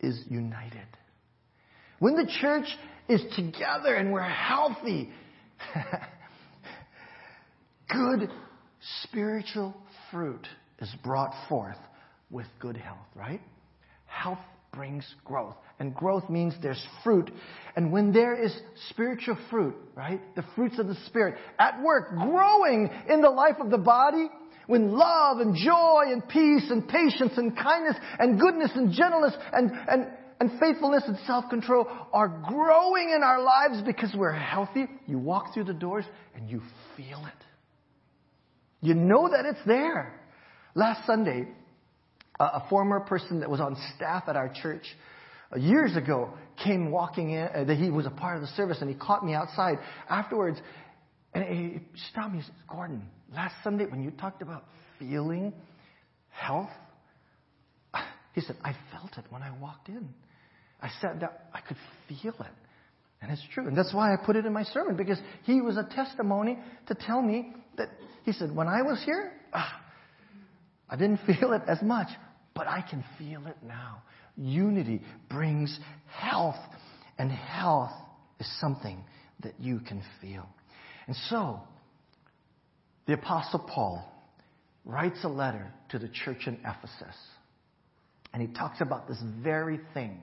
is 0.00 0.24
united, 0.28 0.86
when 2.00 2.16
the 2.16 2.28
church 2.40 2.66
is 3.08 3.22
together 3.36 3.94
and 3.94 4.12
we're 4.12 4.22
healthy, 4.22 5.10
good 7.88 8.30
spiritual 9.04 9.74
fruit 10.10 10.46
is 10.80 10.92
brought 11.02 11.32
forth 11.48 11.76
with 12.30 12.46
good 12.60 12.76
health, 12.76 13.06
right? 13.14 13.40
Health 14.06 14.38
brings 14.72 15.06
growth. 15.24 15.56
And 15.78 15.94
growth 15.94 16.28
means 16.30 16.54
there's 16.62 16.82
fruit. 17.02 17.30
And 17.76 17.92
when 17.92 18.12
there 18.12 18.34
is 18.34 18.54
spiritual 18.90 19.38
fruit, 19.50 19.74
right? 19.94 20.20
The 20.36 20.44
fruits 20.54 20.78
of 20.78 20.86
the 20.86 20.96
Spirit 21.06 21.36
at 21.58 21.82
work, 21.82 22.10
growing 22.16 22.90
in 23.08 23.20
the 23.20 23.30
life 23.30 23.56
of 23.60 23.70
the 23.70 23.78
body, 23.78 24.28
when 24.66 24.92
love 24.92 25.38
and 25.38 25.54
joy 25.54 26.04
and 26.12 26.26
peace 26.28 26.70
and 26.70 26.86
patience 26.88 27.32
and 27.36 27.56
kindness 27.56 27.96
and 28.18 28.40
goodness 28.40 28.70
and 28.74 28.92
gentleness 28.92 29.34
and, 29.52 29.70
and, 29.88 30.08
and 30.40 30.58
faithfulness 30.58 31.04
and 31.06 31.16
self-control 31.26 31.86
are 32.12 32.28
growing 32.48 33.12
in 33.14 33.22
our 33.22 33.40
lives 33.40 33.82
because 33.84 34.12
we're 34.16 34.32
healthy, 34.32 34.86
you 35.06 35.18
walk 35.18 35.54
through 35.54 35.64
the 35.64 35.74
doors 35.74 36.04
and 36.34 36.50
you 36.50 36.60
feel 36.96 37.24
it. 37.26 37.46
You 38.80 38.94
know 38.94 39.28
that 39.30 39.44
it's 39.46 39.64
there. 39.66 40.20
Last 40.74 41.06
Sunday, 41.06 41.48
a 42.38 42.68
former 42.68 43.00
person 43.00 43.40
that 43.40 43.50
was 43.50 43.60
on 43.60 43.76
staff 43.96 44.24
at 44.28 44.36
our 44.36 44.52
church 44.62 44.84
uh, 45.54 45.58
years 45.58 45.96
ago 45.96 46.30
came 46.62 46.90
walking 46.90 47.30
in, 47.30 47.48
uh, 47.54 47.64
that 47.64 47.76
he 47.76 47.90
was 47.90 48.06
a 48.06 48.10
part 48.10 48.36
of 48.36 48.42
the 48.42 48.48
service, 48.48 48.78
and 48.80 48.90
he 48.90 48.96
caught 48.96 49.24
me 49.24 49.32
outside 49.32 49.78
afterwards, 50.08 50.58
and 51.34 51.44
he 51.44 51.80
stopped 52.10 52.32
me. 52.32 52.40
He 52.40 52.44
said, 52.44 52.54
Gordon, 52.68 53.02
last 53.32 53.54
Sunday 53.62 53.86
when 53.86 54.02
you 54.02 54.10
talked 54.10 54.42
about 54.42 54.64
feeling 54.98 55.52
health, 56.30 56.70
he 58.34 58.40
said, 58.40 58.56
I 58.64 58.74
felt 58.92 59.16
it 59.16 59.24
when 59.30 59.42
I 59.42 59.50
walked 59.58 59.88
in. 59.88 60.08
I 60.82 60.90
sat 61.00 61.20
down, 61.20 61.30
I 61.54 61.60
could 61.60 61.76
feel 62.08 62.34
it. 62.40 62.52
And 63.22 63.32
it's 63.32 63.42
true. 63.54 63.66
And 63.66 63.76
that's 63.76 63.94
why 63.94 64.12
I 64.12 64.16
put 64.16 64.36
it 64.36 64.44
in 64.44 64.52
my 64.52 64.64
sermon, 64.64 64.96
because 64.96 65.18
he 65.44 65.60
was 65.60 65.76
a 65.76 65.88
testimony 65.94 66.58
to 66.88 66.94
tell 66.94 67.22
me 67.22 67.54
that, 67.78 67.88
he 68.26 68.32
said, 68.32 68.54
when 68.54 68.66
I 68.66 68.82
was 68.82 69.00
here, 69.04 69.32
ah, 69.54 69.80
I 70.90 70.96
didn't 70.96 71.18
feel 71.26 71.52
it 71.52 71.62
as 71.66 71.80
much, 71.80 72.08
but 72.54 72.66
I 72.66 72.82
can 72.82 73.02
feel 73.18 73.46
it 73.46 73.56
now. 73.66 74.02
Unity 74.36 75.00
brings 75.30 75.78
health, 76.08 76.56
and 77.18 77.30
health 77.30 77.92
is 78.38 78.60
something 78.60 79.02
that 79.42 79.54
you 79.60 79.78
can 79.78 80.02
feel. 80.20 80.46
And 81.06 81.16
so, 81.30 81.60
the 83.06 83.14
Apostle 83.14 83.60
Paul 83.60 84.12
writes 84.84 85.18
a 85.22 85.28
letter 85.28 85.72
to 85.90 85.98
the 85.98 86.08
church 86.08 86.46
in 86.46 86.58
Ephesus, 86.64 87.16
and 88.34 88.42
he 88.42 88.48
talks 88.48 88.80
about 88.80 89.06
this 89.06 89.18
very 89.42 89.78
thing. 89.94 90.20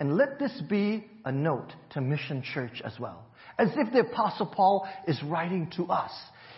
And 0.00 0.16
let 0.16 0.38
this 0.38 0.62
be 0.70 1.04
a 1.26 1.30
note 1.30 1.70
to 1.90 2.00
Mission 2.00 2.42
Church 2.42 2.80
as 2.82 2.98
well. 2.98 3.26
As 3.58 3.68
if 3.76 3.92
the 3.92 4.00
Apostle 4.00 4.46
Paul 4.46 4.88
is 5.06 5.22
writing 5.24 5.70
to 5.76 5.84
us. 5.84 6.10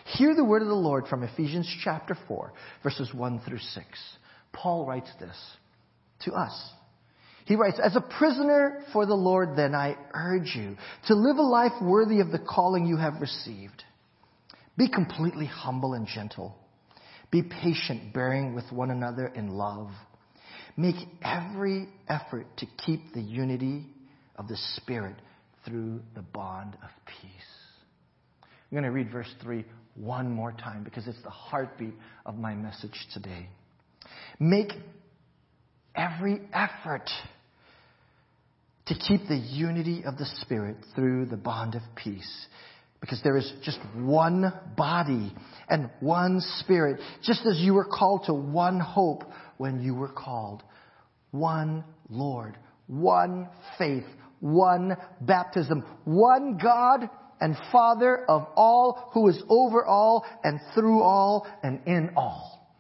Hear 0.05 0.35
the 0.35 0.45
word 0.45 0.63
of 0.63 0.69
the 0.69 0.75
Lord 0.75 1.07
from 1.07 1.23
Ephesians 1.23 1.73
chapter 1.85 2.17
4, 2.29 2.53
verses 2.83 3.13
1 3.15 3.41
through 3.47 3.59
6. 3.59 3.87
Paul 4.53 4.87
writes 4.87 5.11
this 5.21 5.37
to 6.25 6.33
us. 6.33 6.71
He 7.45 7.57
writes, 7.57 7.81
As 7.83 7.97
a 7.97 8.01
prisoner 8.01 8.85
for 8.93 9.07
the 9.07 9.15
Lord, 9.15 9.57
then 9.57 9.75
I 9.75 9.97
urge 10.15 10.55
you 10.55 10.77
to 11.09 11.15
live 11.15 11.37
a 11.37 11.43
life 11.43 11.73
worthy 11.81 12.21
of 12.21 12.31
the 12.31 12.39
calling 12.39 12.87
you 12.87 12.97
have 12.97 13.21
received. 13.21 13.83
Be 14.77 14.89
completely 14.89 15.47
humble 15.47 15.95
and 15.95 16.07
gentle. 16.07 16.57
Be 17.31 17.43
patient, 17.43 18.13
bearing 18.13 18.55
with 18.55 18.71
one 18.71 18.91
another 18.91 19.27
in 19.27 19.49
love. 19.49 19.91
Make 20.77 20.97
every 21.23 21.89
effort 22.09 22.47
to 22.59 22.67
keep 22.85 23.13
the 23.13 23.21
unity 23.21 23.87
of 24.37 24.49
the 24.49 24.57
Spirit 24.77 25.17
through 25.65 26.01
the 26.15 26.23
bond 26.23 26.77
of 26.83 26.91
peace. 27.07 27.31
I'm 28.43 28.77
going 28.77 28.85
to 28.85 28.91
read 28.91 29.11
verse 29.11 29.33
3 29.43 29.65
one 29.95 30.31
more 30.31 30.53
time 30.53 30.85
because 30.85 31.07
it's 31.07 31.23
the 31.23 31.31
heartbeat 31.31 31.95
of 32.25 32.37
my 32.37 32.55
message 32.55 33.07
today. 33.13 33.49
Make 34.39 34.73
every 35.95 36.41
effort 36.53 37.09
to 38.87 38.95
keep 38.95 39.29
the 39.29 39.37
unity 39.37 40.03
of 40.05 40.19
the 40.19 40.27
Spirit 40.41 40.77
through 40.95 41.27
the 41.27 41.37
bond 41.37 41.75
of 41.75 41.83
peace. 41.95 42.47
Because 43.01 43.21
there 43.25 43.37
is 43.37 43.53
just 43.65 43.79
one 43.97 44.53
body 44.77 45.35
and 45.69 45.91
one 46.01 46.41
Spirit, 46.61 47.01
just 47.23 47.45
as 47.47 47.59
you 47.59 47.75
were 47.75 47.85
called 47.85 48.25
to 48.27 48.35
one 48.35 48.79
hope 48.79 49.25
when 49.57 49.83
you 49.83 49.95
were 49.95 50.09
called. 50.09 50.63
One 51.33 51.85
Lord, 52.09 52.57
one 52.87 53.49
faith, 53.79 54.05
one 54.41 54.97
baptism, 55.21 55.85
one 56.05 56.59
God 56.63 57.09
and 57.43 57.57
Father 57.73 58.25
of 58.29 58.47
all, 58.55 59.11
who 59.13 59.29
is 59.29 59.43
over 59.49 59.85
all 59.85 60.25
and 60.45 60.61
through 60.75 61.03
all 61.03 61.45
and 61.65 61.81
in 61.87 62.13
all. 62.17 62.71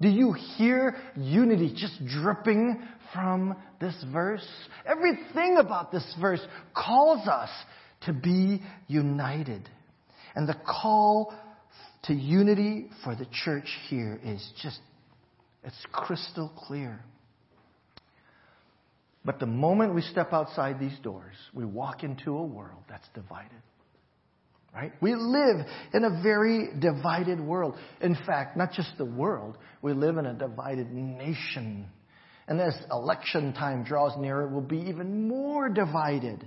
Do 0.00 0.08
you 0.08 0.32
hear 0.32 0.96
unity 1.16 1.74
just 1.76 1.94
dripping 2.06 2.80
from 3.12 3.56
this 3.80 3.94
verse? 4.12 4.46
Everything 4.86 5.56
about 5.58 5.90
this 5.90 6.04
verse 6.20 6.40
calls 6.72 7.26
us 7.26 7.50
to 8.02 8.12
be 8.12 8.62
united. 8.86 9.68
And 10.36 10.48
the 10.48 10.56
call 10.66 11.34
to 12.04 12.14
unity 12.14 12.90
for 13.02 13.16
the 13.16 13.26
church 13.44 13.68
here 13.88 14.20
is 14.24 14.52
just, 14.62 14.78
it's 15.64 15.84
crystal 15.90 16.52
clear. 16.56 17.00
But 19.24 19.40
the 19.40 19.46
moment 19.46 19.96
we 19.96 20.02
step 20.02 20.32
outside 20.32 20.78
these 20.78 20.98
doors, 21.02 21.34
we 21.52 21.64
walk 21.64 22.04
into 22.04 22.36
a 22.36 22.44
world 22.44 22.84
that's 22.88 23.08
divided 23.14 23.62
right? 24.74 24.92
We 25.00 25.14
live 25.14 25.66
in 25.92 26.04
a 26.04 26.22
very 26.22 26.68
divided 26.78 27.40
world. 27.40 27.76
In 28.00 28.16
fact, 28.26 28.56
not 28.56 28.72
just 28.72 28.90
the 28.98 29.04
world, 29.04 29.58
we 29.82 29.92
live 29.92 30.16
in 30.16 30.26
a 30.26 30.34
divided 30.34 30.90
nation. 30.92 31.86
And 32.48 32.60
as 32.60 32.74
election 32.90 33.52
time 33.52 33.84
draws 33.84 34.16
nearer, 34.18 34.48
we'll 34.48 34.62
be 34.62 34.80
even 34.88 35.28
more 35.28 35.68
divided, 35.68 36.46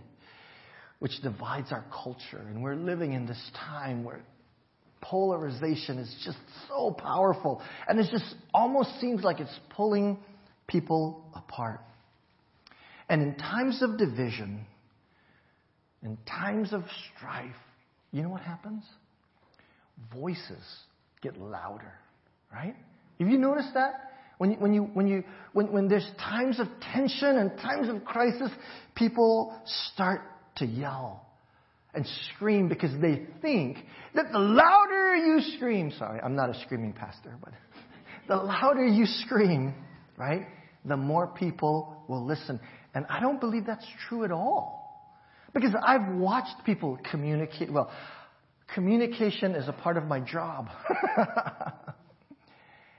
which 1.00 1.22
divides 1.22 1.72
our 1.72 1.86
culture. 2.04 2.44
And 2.50 2.62
we're 2.62 2.76
living 2.76 3.14
in 3.14 3.26
this 3.26 3.52
time 3.56 4.04
where 4.04 4.22
polarization 5.02 6.00
is 6.00 6.14
just 6.26 6.40
so 6.68 6.92
powerful. 6.92 7.62
And 7.88 8.00
it 8.00 8.08
just 8.12 8.36
almost 8.54 9.00
seems 9.00 9.24
like 9.24 9.40
it's 9.40 9.60
pulling 9.76 10.18
people 10.68 11.24
apart. 11.36 11.80
And 13.08 13.22
in 13.22 13.36
times 13.36 13.84
of 13.84 14.00
division, 14.00 14.66
in 16.02 16.18
times 16.26 16.74
of 16.74 16.84
strife, 17.16 17.56
you 18.16 18.24
know 18.24 18.30
what 18.30 18.42
happens? 18.42 18.86
Voices 20.14 20.64
get 21.22 21.38
louder, 21.38 21.92
right? 22.50 22.74
Have 23.20 23.28
you 23.28 23.38
noticed 23.38 23.74
that? 23.74 24.14
When 24.38 24.52
you, 24.52 24.58
when 24.58 24.74
you, 24.74 24.82
when 24.94 25.08
you, 25.08 25.24
when, 25.52 25.70
when 25.74 25.88
there's 25.90 26.10
times 26.18 26.62
of 26.62 26.68
tension 26.94 27.38
and 27.38 27.52
times 27.58 27.90
of 27.90 28.06
crisis, 28.06 28.50
people 28.96 29.54
start 29.92 30.22
to 30.58 30.66
yell 30.66 31.26
and 31.94 32.06
scream 32.34 32.70
because 32.70 32.92
they 33.02 33.26
think 33.42 33.80
that 34.14 34.32
the 34.32 34.40
louder 34.40 35.16
you 35.18 35.42
scream, 35.58 35.92
sorry, 35.98 36.22
I'm 36.22 36.38
not 36.38 36.50
a 36.50 36.62
screaming 36.62 36.94
pastor, 36.94 37.36
but 37.44 37.52
the 38.30 38.38
louder 38.38 38.86
you 38.86 39.06
scream, 39.06 39.74
right, 40.16 40.48
the 40.86 40.96
more 40.96 41.28
people 41.28 42.06
will 42.08 42.26
listen. 42.26 42.62
And 42.94 43.06
I 43.10 43.20
don't 43.20 43.42
believe 43.42 43.66
that's 43.66 43.88
true 44.08 44.24
at 44.24 44.32
all. 44.32 44.85
Because 45.56 45.72
I've 45.82 46.08
watched 46.16 46.66
people 46.66 47.00
communicate. 47.10 47.72
Well, 47.72 47.90
communication 48.74 49.56
is 49.56 49.70
a 49.70 49.74
part 49.74 49.96
of 49.96 50.04
my 50.04 50.20
job. 50.20 50.68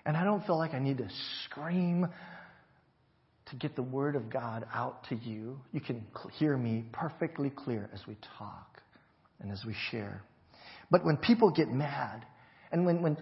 and 0.06 0.16
I 0.16 0.25
don't 0.25 0.44
feel 0.46 0.56
like 0.56 0.72
I 0.72 0.78
need 0.78 0.96
to 0.98 1.08
scream 1.44 2.08
to 3.50 3.56
get 3.56 3.76
the 3.76 3.82
word 3.82 4.16
of 4.16 4.30
God 4.30 4.66
out 4.75 5.04
to 5.10 5.16
you. 5.16 5.60
You 5.72 5.82
can 5.82 6.06
hear 6.38 6.56
me 6.56 6.86
perfectly 6.92 7.50
clear 7.50 7.90
as 7.92 8.00
we 8.08 8.16
talk 8.38 8.80
and 9.38 9.52
as 9.52 9.62
we 9.66 9.75
share. 9.90 10.22
But 10.90 11.04
when 11.04 11.18
people 11.18 11.50
get 11.50 11.68
mad 11.68 12.25
and 12.72 12.86
when, 12.86 13.02
when, 13.02 13.18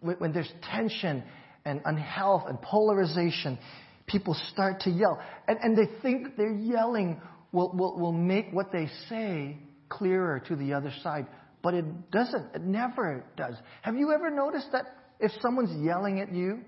when 0.00 0.32
there's 0.32 0.52
tension 0.70 1.24
and 1.64 1.80
unhealth 1.84 2.44
and 2.48 2.62
polarization, 2.62 3.58
people 4.06 4.36
start 4.52 4.80
to 4.82 4.90
yell. 4.90 5.20
And, 5.48 5.58
and 5.62 5.76
they 5.76 5.90
think 6.00 6.22
that 6.24 6.36
they're 6.36 6.54
yelling 6.54 7.20
will, 7.52 7.70
will, 7.72 7.98
will 7.98 8.12
make 8.12 8.50
what 8.52 8.72
they 8.72 8.88
say 9.08 9.58
clearer 9.88 10.40
to 10.48 10.56
the 10.56 10.74
other 10.74 10.92
side. 11.02 11.26
But 11.62 11.74
it 11.74 12.10
doesn't. 12.10 12.54
It 12.54 12.62
never 12.62 13.24
does. 13.36 13.54
Have 13.82 13.96
you 13.96 14.12
ever 14.12 14.30
noticed 14.30 14.68
that 14.72 14.86
if 15.18 15.32
someone's 15.40 15.84
yelling 15.84 16.20
at 16.20 16.32
you, 16.32 16.60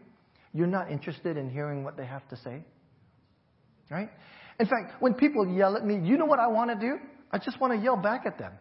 you're 0.52 0.66
not 0.66 0.90
interested 0.90 1.36
in 1.36 1.48
hearing 1.48 1.84
what 1.84 1.96
they 1.96 2.06
have 2.06 2.26
to 2.28 2.36
say? 2.36 2.64
Right? 3.90 4.10
In 4.58 4.66
fact, 4.66 5.00
when 5.00 5.14
people 5.14 5.46
yell 5.46 5.76
at 5.76 5.84
me, 5.84 6.00
you 6.02 6.18
know 6.18 6.24
what 6.24 6.38
I 6.38 6.48
want 6.48 6.70
to 6.70 6.76
do? 6.76 6.96
I 7.30 7.38
just 7.38 7.60
want 7.60 7.72
to 7.72 7.78
yell 7.78 7.96
back 7.96 8.26
at 8.26 8.38
them. 8.38 8.52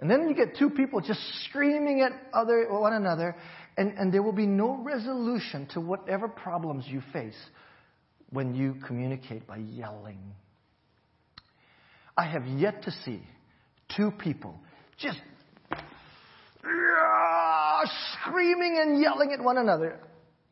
And 0.00 0.10
then 0.10 0.28
you 0.28 0.34
get 0.34 0.56
two 0.58 0.70
people 0.70 1.00
just 1.00 1.20
screaming 1.44 2.00
at 2.00 2.12
other, 2.32 2.66
one 2.68 2.92
another, 2.92 3.36
and, 3.76 3.96
and 3.96 4.12
there 4.12 4.22
will 4.22 4.32
be 4.32 4.46
no 4.46 4.82
resolution 4.82 5.66
to 5.74 5.80
whatever 5.80 6.28
problems 6.28 6.84
you 6.86 7.02
face 7.12 7.36
when 8.30 8.54
you 8.54 8.76
communicate 8.86 9.46
by 9.46 9.56
yelling. 9.58 10.34
I 12.16 12.26
have 12.26 12.46
yet 12.46 12.82
to 12.84 12.90
see 13.04 13.22
two 13.96 14.10
people 14.12 14.58
just 14.98 15.18
screaming 18.22 18.78
and 18.80 19.00
yelling 19.00 19.32
at 19.32 19.42
one 19.42 19.58
another. 19.58 19.98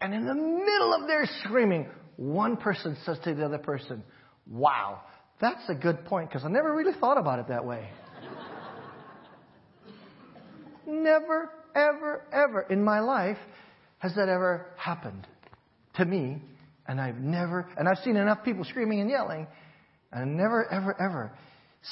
And 0.00 0.12
in 0.12 0.26
the 0.26 0.35
middle 0.35 0.95
of 0.95 1.07
their 1.07 1.26
screaming, 1.45 1.88
one 2.16 2.57
person 2.57 2.97
says 3.04 3.19
to 3.25 3.35
the 3.35 3.45
other 3.45 3.59
person, 3.59 4.02
Wow, 4.50 5.02
that's 5.40 5.62
a 5.69 5.75
good 5.75 6.04
point 6.04 6.28
because 6.28 6.45
I 6.45 6.49
never 6.49 6.75
really 6.75 6.92
thought 6.99 7.19
about 7.19 7.38
it 7.38 7.49
that 7.49 7.64
way. 7.64 7.88
never, 10.87 11.50
ever, 11.76 12.25
ever 12.33 12.62
in 12.62 12.83
my 12.83 13.00
life 13.00 13.38
has 13.99 14.15
that 14.17 14.28
ever 14.28 14.67
happened 14.76 15.26
to 15.95 16.04
me. 16.04 16.43
And 16.89 17.00
I've 17.00 17.19
never, 17.19 17.69
and 17.76 17.89
I've 17.89 17.99
seen 17.99 18.17
enough 18.17 18.43
people 18.45 18.65
screaming 18.65 19.00
and 19.00 19.08
yelling, 19.08 19.47
and 20.10 20.36
never, 20.36 20.71
ever, 20.71 21.00
ever 21.00 21.32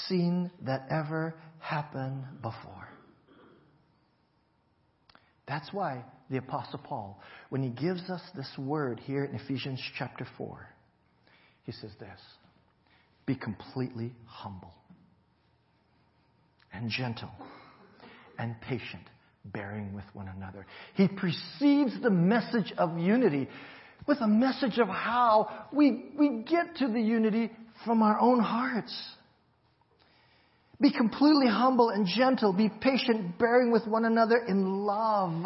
seen 0.09 0.51
that 0.63 0.87
ever 0.91 1.35
happen 1.59 2.25
before. 2.43 2.89
That's 5.47 5.73
why 5.73 6.05
the 6.31 6.37
Apostle 6.37 6.81
Paul, 6.85 7.21
when 7.49 7.63
he 7.63 7.71
gives 7.71 8.09
us 8.09 8.23
this 8.37 8.51
word 8.57 9.01
here 9.01 9.25
in 9.25 9.35
Ephesians 9.35 9.83
chapter 9.99 10.27
4, 10.39 10.69
he 11.65 11.73
says 11.73 11.91
this 11.99 12.21
Be 13.27 13.35
completely 13.35 14.13
humble 14.27 14.73
and 16.73 16.89
gentle 16.89 17.31
and 18.39 18.55
patient, 18.61 19.03
bearing 19.45 19.93
with 19.93 20.05
one 20.13 20.29
another. 20.29 20.67
He 20.95 21.09
precedes 21.09 22.01
the 22.01 22.11
message 22.11 22.73
of 22.79 22.97
unity 22.97 23.49
with 24.07 24.19
a 24.21 24.29
message 24.29 24.79
of 24.79 24.89
how 24.89 25.67
we, 25.73 26.13
we 26.19 26.43
get 26.49 26.77
to 26.77 26.89
the 26.89 27.01
unity 27.01 27.51
from 27.85 28.03
our 28.03 28.19
own 28.21 28.41
hearts. 28.41 28.95
Be 30.81 30.91
completely 30.91 31.47
humble 31.47 31.91
and 31.91 32.07
gentle. 32.07 32.53
Be 32.53 32.71
patient, 32.81 33.39
bearing 33.39 33.71
with 33.71 33.87
one 33.87 34.05
another 34.05 34.39
in 34.49 34.65
love. 34.65 35.45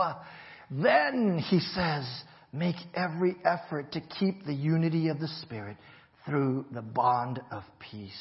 Then, 0.71 1.39
he 1.39 1.59
says, 1.59 2.07
make 2.53 2.77
every 2.95 3.37
effort 3.45 3.93
to 3.93 4.01
keep 4.01 4.47
the 4.47 4.55
unity 4.55 5.09
of 5.09 5.19
the 5.19 5.29
Spirit 5.43 5.77
through 6.25 6.67
the 6.73 6.83
bond 6.83 7.41
of 7.51 7.65
peace. 7.91 8.13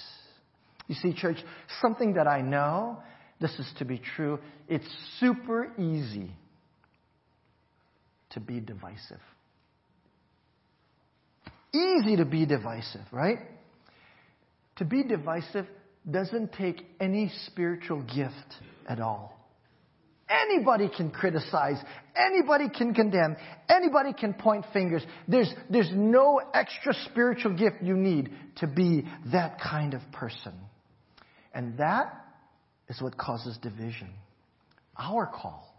You 0.88 0.96
see, 0.96 1.14
church, 1.14 1.38
something 1.82 2.16
that 2.16 2.28
I 2.28 2.42
know, 2.42 3.02
this 3.40 3.52
is 3.60 3.72
to 3.78 3.86
be 3.86 4.02
true, 4.16 4.40
it's 4.68 4.88
super 5.20 5.72
easy 5.78 6.32
to 8.32 8.40
be 8.40 8.60
divisive. 8.60 9.22
Easy 11.74 12.18
to 12.18 12.26
be 12.26 12.46
divisive, 12.46 13.06
right? 13.12 13.40
To 14.78 14.86
be 14.86 15.04
divisive 15.04 15.68
doesn't 16.10 16.54
take 16.54 16.86
any 17.00 17.32
spiritual 17.48 18.02
gift 18.02 18.56
at 18.88 19.00
all. 19.00 19.34
Anybody 20.30 20.90
can 20.96 21.12
criticize. 21.12 21.78
Anybody 22.16 22.70
can 22.70 22.94
condemn. 22.94 23.36
Anybody 23.70 24.14
can 24.14 24.34
point 24.34 24.66
fingers. 24.74 25.04
There's, 25.28 25.54
there's 25.70 25.92
no 25.94 26.42
extra 26.54 26.94
spiritual 27.06 27.54
gift 27.54 27.78
you 27.82 27.96
need 27.96 28.32
to 28.58 28.68
be 28.68 29.06
that 29.32 29.60
kind 29.60 29.94
of 29.94 30.02
person. 30.12 30.54
And 31.54 31.78
that 31.78 32.14
is 32.90 33.02
what 33.02 33.18
causes 33.18 33.58
division. 33.62 34.10
Our 34.98 35.28
call 35.28 35.76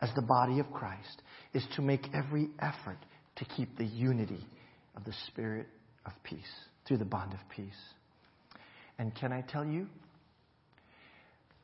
as 0.00 0.10
the 0.14 0.22
body 0.22 0.60
of 0.60 0.70
Christ 0.72 1.22
is 1.52 1.64
to 1.76 1.82
make 1.82 2.06
every 2.14 2.48
effort 2.60 2.98
to 3.36 3.44
keep 3.44 3.76
the 3.76 3.84
unity 3.84 4.44
of 4.96 5.04
the 5.04 5.14
spirit 5.28 5.66
of 6.04 6.12
peace 6.22 6.40
through 6.86 6.98
the 6.98 7.04
bond 7.04 7.32
of 7.32 7.40
peace. 7.54 7.74
And 8.98 9.14
can 9.14 9.32
I 9.32 9.42
tell 9.42 9.64
you 9.64 9.86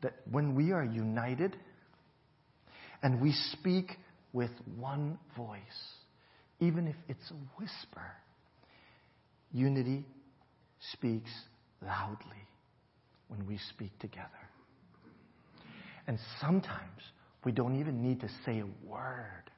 that 0.03 0.14
when 0.31 0.55
we 0.55 0.73
are 0.73 0.85
united 0.85 1.57
and 3.03 3.21
we 3.21 3.33
speak 3.53 3.92
with 4.33 4.51
one 4.77 5.18
voice, 5.37 5.61
even 6.61 6.87
if 6.87 6.97
it's 7.09 7.31
a 7.31 7.61
whisper, 7.61 8.12
unity 9.53 10.05
speaks 10.92 11.31
loudly 11.81 12.47
when 13.29 13.47
we 13.47 13.59
speak 13.71 13.97
together. 13.99 14.29
And 16.07 16.18
sometimes 16.40 17.01
we 17.45 17.53
don't 17.53 17.79
even 17.79 18.03
need 18.03 18.21
to 18.21 18.29
say 18.45 18.61
a 18.61 18.88
word. 18.88 19.51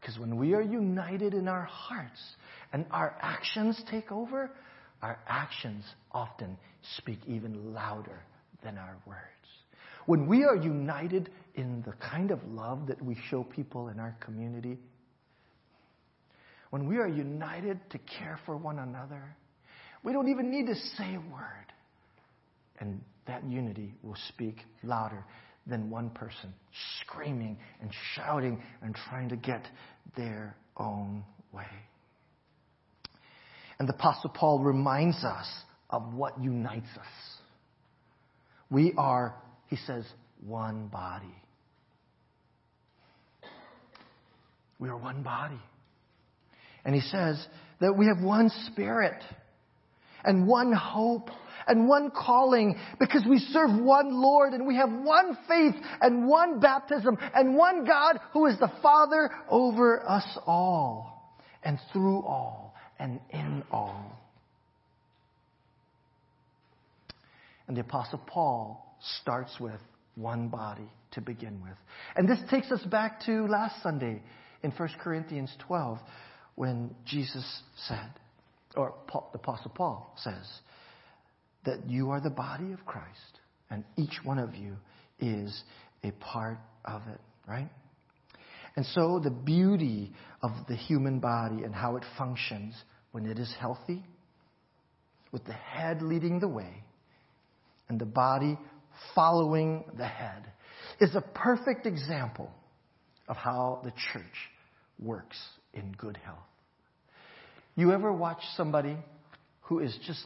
Because 0.00 0.18
when 0.18 0.36
we 0.36 0.54
are 0.54 0.62
united 0.62 1.34
in 1.34 1.46
our 1.46 1.64
hearts 1.64 2.20
and 2.72 2.86
our 2.90 3.16
actions 3.20 3.80
take 3.90 4.10
over, 4.10 4.50
our 5.02 5.18
actions 5.28 5.84
often 6.12 6.56
speak 6.96 7.18
even 7.26 7.74
louder 7.74 8.22
than 8.62 8.78
our 8.78 8.96
words. 9.06 9.18
When 10.06 10.26
we 10.26 10.44
are 10.44 10.56
united 10.56 11.30
in 11.54 11.82
the 11.82 11.92
kind 11.92 12.30
of 12.30 12.40
love 12.48 12.86
that 12.86 13.02
we 13.02 13.16
show 13.28 13.44
people 13.44 13.88
in 13.88 14.00
our 14.00 14.16
community, 14.20 14.78
when 16.70 16.88
we 16.88 16.96
are 16.96 17.08
united 17.08 17.78
to 17.90 17.98
care 17.98 18.38
for 18.46 18.56
one 18.56 18.78
another, 18.78 19.36
we 20.02 20.12
don't 20.12 20.28
even 20.28 20.50
need 20.50 20.66
to 20.66 20.74
say 20.96 21.14
a 21.14 21.32
word. 21.32 21.72
And 22.80 23.00
that 23.26 23.44
unity 23.44 23.94
will 24.02 24.16
speak 24.28 24.56
louder 24.82 25.24
than 25.66 25.90
one 25.90 26.10
person 26.10 26.52
screaming 27.00 27.56
and 27.80 27.90
shouting 28.14 28.60
and 28.82 28.94
trying 29.08 29.28
to 29.28 29.36
get 29.36 29.64
their 30.16 30.56
own 30.76 31.22
way. 31.52 31.66
And 33.82 33.88
the 33.88 33.94
Apostle 33.94 34.30
Paul 34.30 34.60
reminds 34.60 35.24
us 35.24 35.48
of 35.90 36.14
what 36.14 36.40
unites 36.40 36.86
us. 36.96 37.40
We 38.70 38.94
are, 38.96 39.34
he 39.66 39.74
says, 39.74 40.04
one 40.46 40.86
body. 40.86 41.34
We 44.78 44.88
are 44.88 44.96
one 44.96 45.24
body. 45.24 45.58
And 46.84 46.94
he 46.94 47.00
says 47.00 47.44
that 47.80 47.98
we 47.98 48.06
have 48.06 48.20
one 48.22 48.52
spirit 48.70 49.20
and 50.24 50.46
one 50.46 50.72
hope 50.72 51.30
and 51.66 51.88
one 51.88 52.12
calling 52.12 52.78
because 53.00 53.24
we 53.28 53.40
serve 53.40 53.82
one 53.82 54.14
Lord 54.22 54.52
and 54.52 54.64
we 54.64 54.76
have 54.76 54.92
one 54.92 55.36
faith 55.48 55.74
and 56.00 56.28
one 56.28 56.60
baptism 56.60 57.18
and 57.34 57.56
one 57.56 57.84
God 57.84 58.20
who 58.32 58.46
is 58.46 58.56
the 58.60 58.70
Father 58.80 59.28
over 59.48 60.08
us 60.08 60.38
all 60.46 61.36
and 61.64 61.80
through 61.92 62.22
all 62.22 62.71
and 63.02 63.18
in 63.30 63.64
all. 63.72 64.16
And 67.66 67.76
the 67.76 67.80
Apostle 67.80 68.20
Paul 68.26 68.96
starts 69.20 69.58
with 69.58 69.80
one 70.14 70.48
body 70.48 70.88
to 71.12 71.20
begin 71.20 71.60
with. 71.62 71.76
And 72.14 72.28
this 72.28 72.38
takes 72.48 72.70
us 72.70 72.82
back 72.84 73.20
to 73.26 73.48
last 73.48 73.82
Sunday 73.82 74.22
in 74.62 74.70
1 74.70 74.88
Corinthians 75.02 75.52
12 75.66 75.98
when 76.54 76.94
Jesus 77.04 77.44
said, 77.88 78.08
or 78.76 78.94
Paul, 79.08 79.30
the 79.32 79.38
Apostle 79.40 79.72
Paul 79.74 80.14
says, 80.18 80.46
that 81.64 81.88
you 81.88 82.10
are 82.10 82.20
the 82.20 82.30
body 82.30 82.72
of 82.72 82.86
Christ 82.86 83.40
and 83.68 83.82
each 83.96 84.20
one 84.22 84.38
of 84.38 84.54
you 84.54 84.76
is 85.18 85.64
a 86.04 86.12
part 86.12 86.58
of 86.84 87.02
it, 87.08 87.20
right? 87.48 87.68
And 88.76 88.86
so 88.86 89.20
the 89.22 89.30
beauty 89.30 90.12
of 90.40 90.52
the 90.68 90.76
human 90.76 91.18
body 91.18 91.64
and 91.64 91.74
how 91.74 91.96
it 91.96 92.04
functions 92.16 92.74
when 93.12 93.26
it 93.26 93.38
is 93.38 93.52
healthy, 93.58 94.02
with 95.30 95.44
the 95.44 95.52
head 95.52 96.02
leading 96.02 96.40
the 96.40 96.48
way 96.48 96.82
and 97.88 97.98
the 97.98 98.06
body 98.06 98.58
following 99.14 99.84
the 99.96 100.06
head, 100.06 100.44
is 101.00 101.14
a 101.14 101.20
perfect 101.20 101.86
example 101.86 102.50
of 103.28 103.36
how 103.36 103.80
the 103.84 103.92
church 104.12 104.50
works 104.98 105.38
in 105.72 105.92
good 105.92 106.18
health. 106.18 106.38
You 107.76 107.92
ever 107.92 108.12
watch 108.12 108.42
somebody 108.56 108.96
who 109.62 109.80
is 109.80 109.96
just 110.06 110.24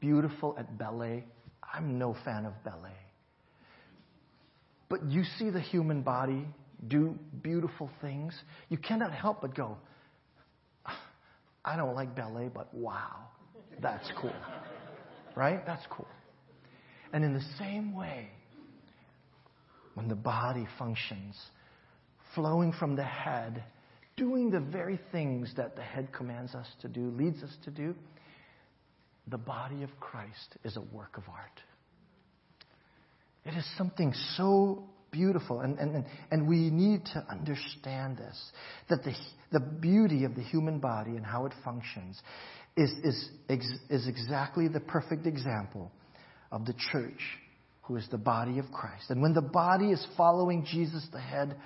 beautiful 0.00 0.54
at 0.58 0.78
ballet? 0.78 1.24
I'm 1.74 1.98
no 1.98 2.16
fan 2.24 2.46
of 2.46 2.52
ballet. 2.64 2.90
But 4.88 5.04
you 5.10 5.24
see 5.38 5.50
the 5.50 5.60
human 5.60 6.02
body 6.02 6.46
do 6.86 7.18
beautiful 7.42 7.90
things. 8.00 8.34
You 8.68 8.78
cannot 8.78 9.12
help 9.12 9.40
but 9.40 9.54
go, 9.54 9.76
I 11.66 11.76
don't 11.76 11.94
like 11.94 12.14
ballet, 12.14 12.48
but 12.52 12.72
wow, 12.72 13.26
that's 13.82 14.10
cool. 14.20 14.32
Right? 15.34 15.66
That's 15.66 15.84
cool. 15.90 16.08
And 17.12 17.24
in 17.24 17.34
the 17.34 17.44
same 17.58 17.94
way, 17.94 18.28
when 19.94 20.08
the 20.08 20.14
body 20.14 20.66
functions, 20.78 21.36
flowing 22.34 22.72
from 22.72 22.96
the 22.96 23.04
head 23.04 23.64
doing 24.16 24.50
the 24.50 24.60
very 24.60 24.98
things 25.12 25.52
that 25.56 25.76
the 25.76 25.82
head 25.82 26.08
commands 26.12 26.54
us 26.54 26.66
to 26.80 26.88
do, 26.88 27.10
leads 27.10 27.42
us 27.42 27.54
to 27.64 27.70
do, 27.70 27.94
the 29.28 29.38
body 29.38 29.82
of 29.82 29.90
Christ 30.00 30.56
is 30.64 30.76
a 30.76 30.80
work 30.80 31.18
of 31.18 31.24
art. 31.28 31.60
It 33.44 33.56
is 33.56 33.66
something 33.76 34.12
so 34.36 34.84
beautiful, 35.16 35.60
and, 35.60 35.78
and, 35.78 36.04
and 36.30 36.46
we 36.46 36.70
need 36.70 37.04
to 37.06 37.24
understand 37.30 38.18
this 38.18 38.38
that 38.90 39.02
the, 39.02 39.14
the 39.52 39.60
beauty 39.60 40.24
of 40.24 40.34
the 40.34 40.42
human 40.42 40.78
body 40.78 41.12
and 41.12 41.24
how 41.24 41.46
it 41.46 41.52
functions 41.64 42.20
is, 42.76 42.90
is, 43.02 43.30
is 43.88 44.06
exactly 44.06 44.68
the 44.68 44.80
perfect 44.80 45.26
example 45.26 45.90
of 46.52 46.66
the 46.66 46.74
church, 46.92 47.20
who 47.82 47.96
is 47.96 48.06
the 48.10 48.18
body 48.18 48.58
of 48.58 48.66
Christ. 48.70 49.10
And 49.10 49.22
when 49.22 49.32
the 49.32 49.42
body 49.42 49.90
is 49.90 50.06
following 50.16 50.64
Jesus, 50.64 51.06
the 51.12 51.20
head, 51.20 51.56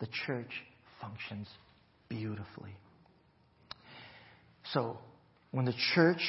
the 0.00 0.08
church 0.26 0.50
functions 1.00 1.48
beautifully. 2.08 2.74
So, 4.72 4.98
when 5.50 5.64
the 5.64 5.74
church 5.94 6.22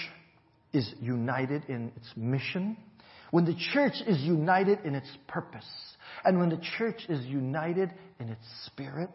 is 0.74 0.94
united 1.02 1.64
in 1.70 1.92
its 1.96 2.12
mission, 2.16 2.78
when 3.32 3.46
the 3.46 3.56
church 3.74 3.96
is 4.06 4.20
united 4.22 4.80
in 4.86 4.96
its 4.96 5.10
purpose, 5.28 5.68
and 6.24 6.40
when 6.40 6.50
the 6.50 6.62
church 6.78 7.02
is 7.10 7.26
united 7.26 7.92
in 8.20 8.30
its 8.30 8.46
spirit, 8.66 9.10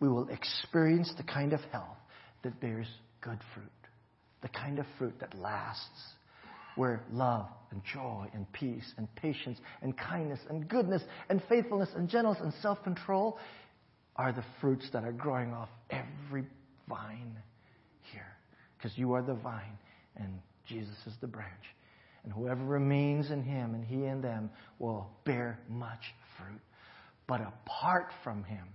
we 0.00 0.08
will 0.08 0.28
experience 0.28 1.12
the 1.16 1.22
kind 1.22 1.52
of 1.52 1.60
health 1.72 1.96
that 2.42 2.60
bears 2.60 2.88
good 3.20 3.38
fruit, 3.54 3.66
the 4.42 4.48
kind 4.48 4.78
of 4.78 4.86
fruit 4.98 5.14
that 5.20 5.34
lasts, 5.38 6.14
where 6.76 7.02
love 7.10 7.48
and 7.70 7.82
joy 7.92 8.26
and 8.34 8.50
peace 8.52 8.92
and 8.98 9.12
patience 9.16 9.58
and 9.80 9.96
kindness 9.96 10.40
and 10.50 10.68
goodness 10.68 11.02
and 11.30 11.42
faithfulness 11.48 11.88
and 11.96 12.08
gentleness 12.08 12.42
and 12.42 12.52
self 12.60 12.82
control 12.84 13.38
are 14.16 14.32
the 14.32 14.44
fruits 14.60 14.88
that 14.92 15.04
are 15.04 15.12
growing 15.12 15.52
off 15.52 15.68
every 15.90 16.44
vine 16.88 17.36
here. 18.12 18.36
Because 18.76 18.96
you 18.96 19.12
are 19.12 19.22
the 19.22 19.34
vine 19.34 19.78
and 20.16 20.38
Jesus 20.66 20.96
is 21.06 21.14
the 21.20 21.26
branch. 21.26 21.50
And 22.26 22.34
whoever 22.34 22.64
remains 22.64 23.30
in 23.30 23.44
him 23.44 23.74
and 23.74 23.84
he 23.84 24.04
in 24.04 24.20
them 24.20 24.50
will 24.80 25.08
bear 25.24 25.60
much 25.68 26.02
fruit. 26.36 26.60
But 27.28 27.40
apart 27.40 28.08
from 28.24 28.42
him, 28.42 28.66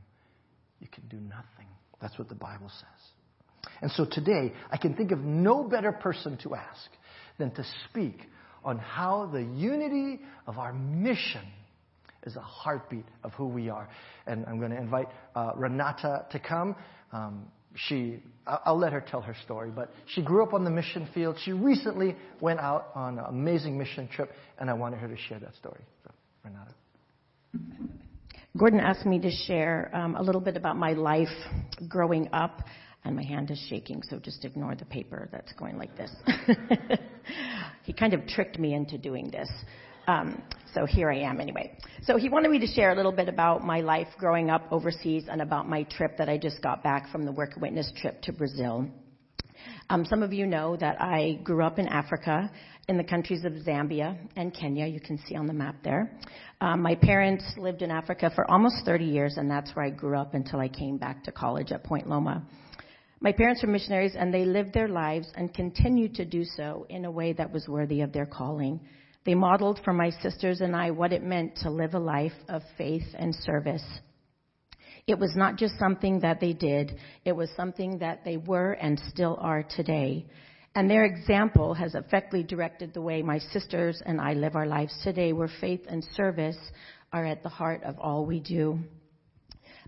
you 0.80 0.88
can 0.88 1.04
do 1.10 1.18
nothing. 1.18 1.68
That's 2.02 2.18
what 2.18 2.30
the 2.30 2.36
Bible 2.36 2.70
says. 2.80 3.72
And 3.82 3.92
so 3.92 4.06
today, 4.06 4.54
I 4.72 4.78
can 4.78 4.96
think 4.96 5.12
of 5.12 5.20
no 5.20 5.66
better 5.66 5.92
person 5.92 6.38
to 6.44 6.56
ask 6.56 6.90
than 7.38 7.52
to 7.52 7.66
speak 7.90 8.22
on 8.64 8.78
how 8.78 9.30
the 9.32 9.44
unity 9.44 10.22
of 10.48 10.58
our 10.58 10.72
mission 10.72 11.46
is 12.26 12.38
a 12.38 12.42
heartbeat 12.42 13.06
of 13.24 13.34
who 13.34 13.48
we 13.48 13.70
are. 13.70 13.90
And 14.28 14.46
I'm 14.46 14.60
going 14.60 14.72
to 14.72 14.78
invite 14.78 15.08
uh, 15.36 15.52
Renata 15.58 16.26
to 16.32 16.40
come. 16.40 16.76
Um, 17.12 17.48
she, 17.75 18.19
I'll 18.45 18.77
let 18.77 18.93
her 18.93 19.01
tell 19.01 19.21
her 19.21 19.36
story, 19.43 19.71
but 19.73 19.91
she 20.13 20.21
grew 20.21 20.43
up 20.43 20.53
on 20.53 20.63
the 20.63 20.69
mission 20.69 21.07
field. 21.13 21.38
She 21.43 21.53
recently 21.53 22.15
went 22.39 22.60
out 22.60 22.89
on 22.95 23.19
an 23.19 23.25
amazing 23.27 23.77
mission 23.77 24.07
trip, 24.07 24.31
and 24.60 24.69
I 24.69 24.73
wanted 24.73 24.99
her 24.99 25.07
to 25.07 25.17
share 25.17 25.39
that 25.39 25.55
story. 25.55 25.81
So, 26.03 26.12
Renata. 26.43 26.71
Gordon 28.57 28.79
asked 28.79 29.05
me 29.05 29.19
to 29.19 29.31
share 29.31 29.89
um, 29.93 30.15
a 30.15 30.21
little 30.21 30.41
bit 30.41 30.57
about 30.57 30.75
my 30.75 30.93
life 30.93 31.29
growing 31.88 32.29
up, 32.34 32.62
and 33.05 33.15
my 33.15 33.23
hand 33.23 33.49
is 33.49 33.65
shaking, 33.69 34.03
so 34.03 34.19
just 34.19 34.43
ignore 34.43 34.75
the 34.75 34.86
paper 34.86 35.29
that's 35.31 35.53
going 35.53 35.77
like 35.77 35.95
this. 35.95 36.12
he 37.84 37.93
kind 37.93 38.13
of 38.13 38.27
tricked 38.27 38.60
me 38.60 38.73
into 38.73 38.97
doing 38.97 39.31
this. 39.31 39.49
Um, 40.12 40.43
so 40.74 40.86
here 40.86 41.10
I 41.10 41.19
am 41.19 41.39
anyway. 41.39 41.78
So 42.04 42.17
he 42.17 42.28
wanted 42.28 42.52
me 42.52 42.60
to 42.60 42.67
share 42.67 42.91
a 42.91 42.95
little 42.95 43.13
bit 43.13 43.30
about 43.30 43.63
my 43.63 43.80
life 43.80 44.08
growing 44.17 44.50
up 44.50 44.63
overseas 44.69 45.26
and 45.32 45.41
about 45.41 45.69
my 45.69 45.84
trip 45.84 46.17
that 46.17 46.28
I 46.28 46.38
just 46.38 46.62
got 46.62 46.84
back 46.84 47.10
from 47.12 47.24
the 47.24 47.32
Work 47.32 47.54
Witness 47.62 47.89
trip 47.95 48.21
to 48.24 48.34
Brazil. 48.34 48.89
Um, 49.89 50.04
some 50.06 50.21
of 50.21 50.34
you 50.34 50.45
know 50.47 50.76
that 50.76 51.02
I 51.02 51.39
grew 51.43 51.63
up 51.63 51.80
in 51.80 51.88
Africa 51.88 52.52
in 52.89 52.97
the 52.97 53.04
countries 53.06 53.45
of 53.45 53.54
Zambia 53.54 54.17
and 54.36 54.54
Kenya. 54.54 54.86
You 54.86 55.00
can 55.00 55.17
see 55.28 55.36
on 55.36 55.47
the 55.47 55.54
map 55.54 55.76
there. 55.84 56.17
Um, 56.60 56.82
my 56.82 56.95
parents 56.95 57.45
lived 57.58 57.82
in 57.82 57.89
Africa 57.89 58.32
for 58.36 58.50
almost 58.52 58.84
30 58.84 59.06
years, 59.06 59.38
and 59.38 59.50
that's 59.50 59.74
where 59.76 59.86
I 59.86 59.91
grew 59.91 60.17
up 60.17 60.34
until 60.34 60.60
I 60.60 60.67
came 60.67 60.97
back 60.97 61.24
to 61.24 61.32
college 61.32 61.71
at 61.71 61.86
Point 61.86 62.10
Loma. 62.10 62.43
My 63.21 63.32
parents 63.32 63.62
were 63.63 63.69
missionaries, 63.69 64.15
and 64.17 64.34
they 64.34 64.43
lived 64.43 64.74
their 64.74 64.89
lives 64.89 65.32
and 65.36 65.54
continued 65.54 66.15
to 66.15 66.26
do 66.26 66.43
so 66.43 66.86
in 66.89 67.06
a 67.06 67.12
way 67.12 67.32
that 67.34 67.52
was 67.52 67.67
worthy 67.69 68.02
of 68.02 68.12
their 68.12 68.26
calling. 68.26 68.82
They 69.23 69.36
modeled 69.36 69.79
for 69.84 69.93
my 69.93 70.10
sisters 70.10 70.62
and 70.62 70.75
I 70.75 70.91
what 70.91 71.13
it 71.13 71.23
meant 71.23 71.57
to 71.57 71.69
live 71.69 71.93
a 71.93 71.99
life 71.99 72.34
of 72.49 72.63
faith 72.77 73.05
and 73.13 73.36
service. 73.36 73.84
It 75.07 75.19
was 75.19 75.36
not 75.36 75.57
just 75.57 75.77
something 75.77 76.19
that 76.21 76.39
they 76.39 76.53
did, 76.53 76.97
it 77.25 77.34
was 77.34 77.49
something 77.55 77.99
that 77.99 78.23
they 78.23 78.38
were 78.38 78.73
and 78.73 78.99
still 79.10 79.38
are 79.39 79.63
today. 79.63 80.25
And 80.73 80.89
their 80.89 81.03
example 81.03 81.73
has 81.73 81.95
effectively 81.95 82.43
directed 82.43 82.93
the 82.93 83.01
way 83.01 83.21
my 83.21 83.39
sisters 83.39 84.01
and 84.05 84.21
I 84.21 84.34
live 84.34 84.55
our 84.55 84.67
lives 84.67 84.97
today, 85.03 85.34
where 85.34 85.49
faith 85.60 85.81
and 85.88 86.03
service 86.15 86.57
are 87.12 87.25
at 87.25 87.43
the 87.43 87.49
heart 87.49 87.84
of 87.84 87.99
all 87.99 88.25
we 88.25 88.39
do 88.39 88.79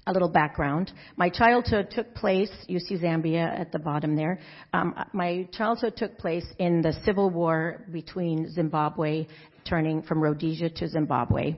a 0.05 0.11
little 0.11 0.29
background. 0.29 0.91
My 1.15 1.29
childhood 1.29 1.89
took 1.91 2.13
place, 2.13 2.51
you 2.67 2.79
see 2.79 2.97
Zambia 2.97 3.59
at 3.59 3.71
the 3.71 3.79
bottom 3.79 4.15
there. 4.15 4.39
Um, 4.73 4.95
my 5.13 5.47
childhood 5.53 5.95
took 5.95 6.17
place 6.17 6.45
in 6.59 6.81
the 6.81 6.93
civil 7.05 7.29
war 7.29 7.85
between 7.91 8.51
Zimbabwe, 8.51 9.27
turning 9.67 10.01
from 10.01 10.21
Rhodesia 10.21 10.69
to 10.69 10.87
Zimbabwe. 10.87 11.55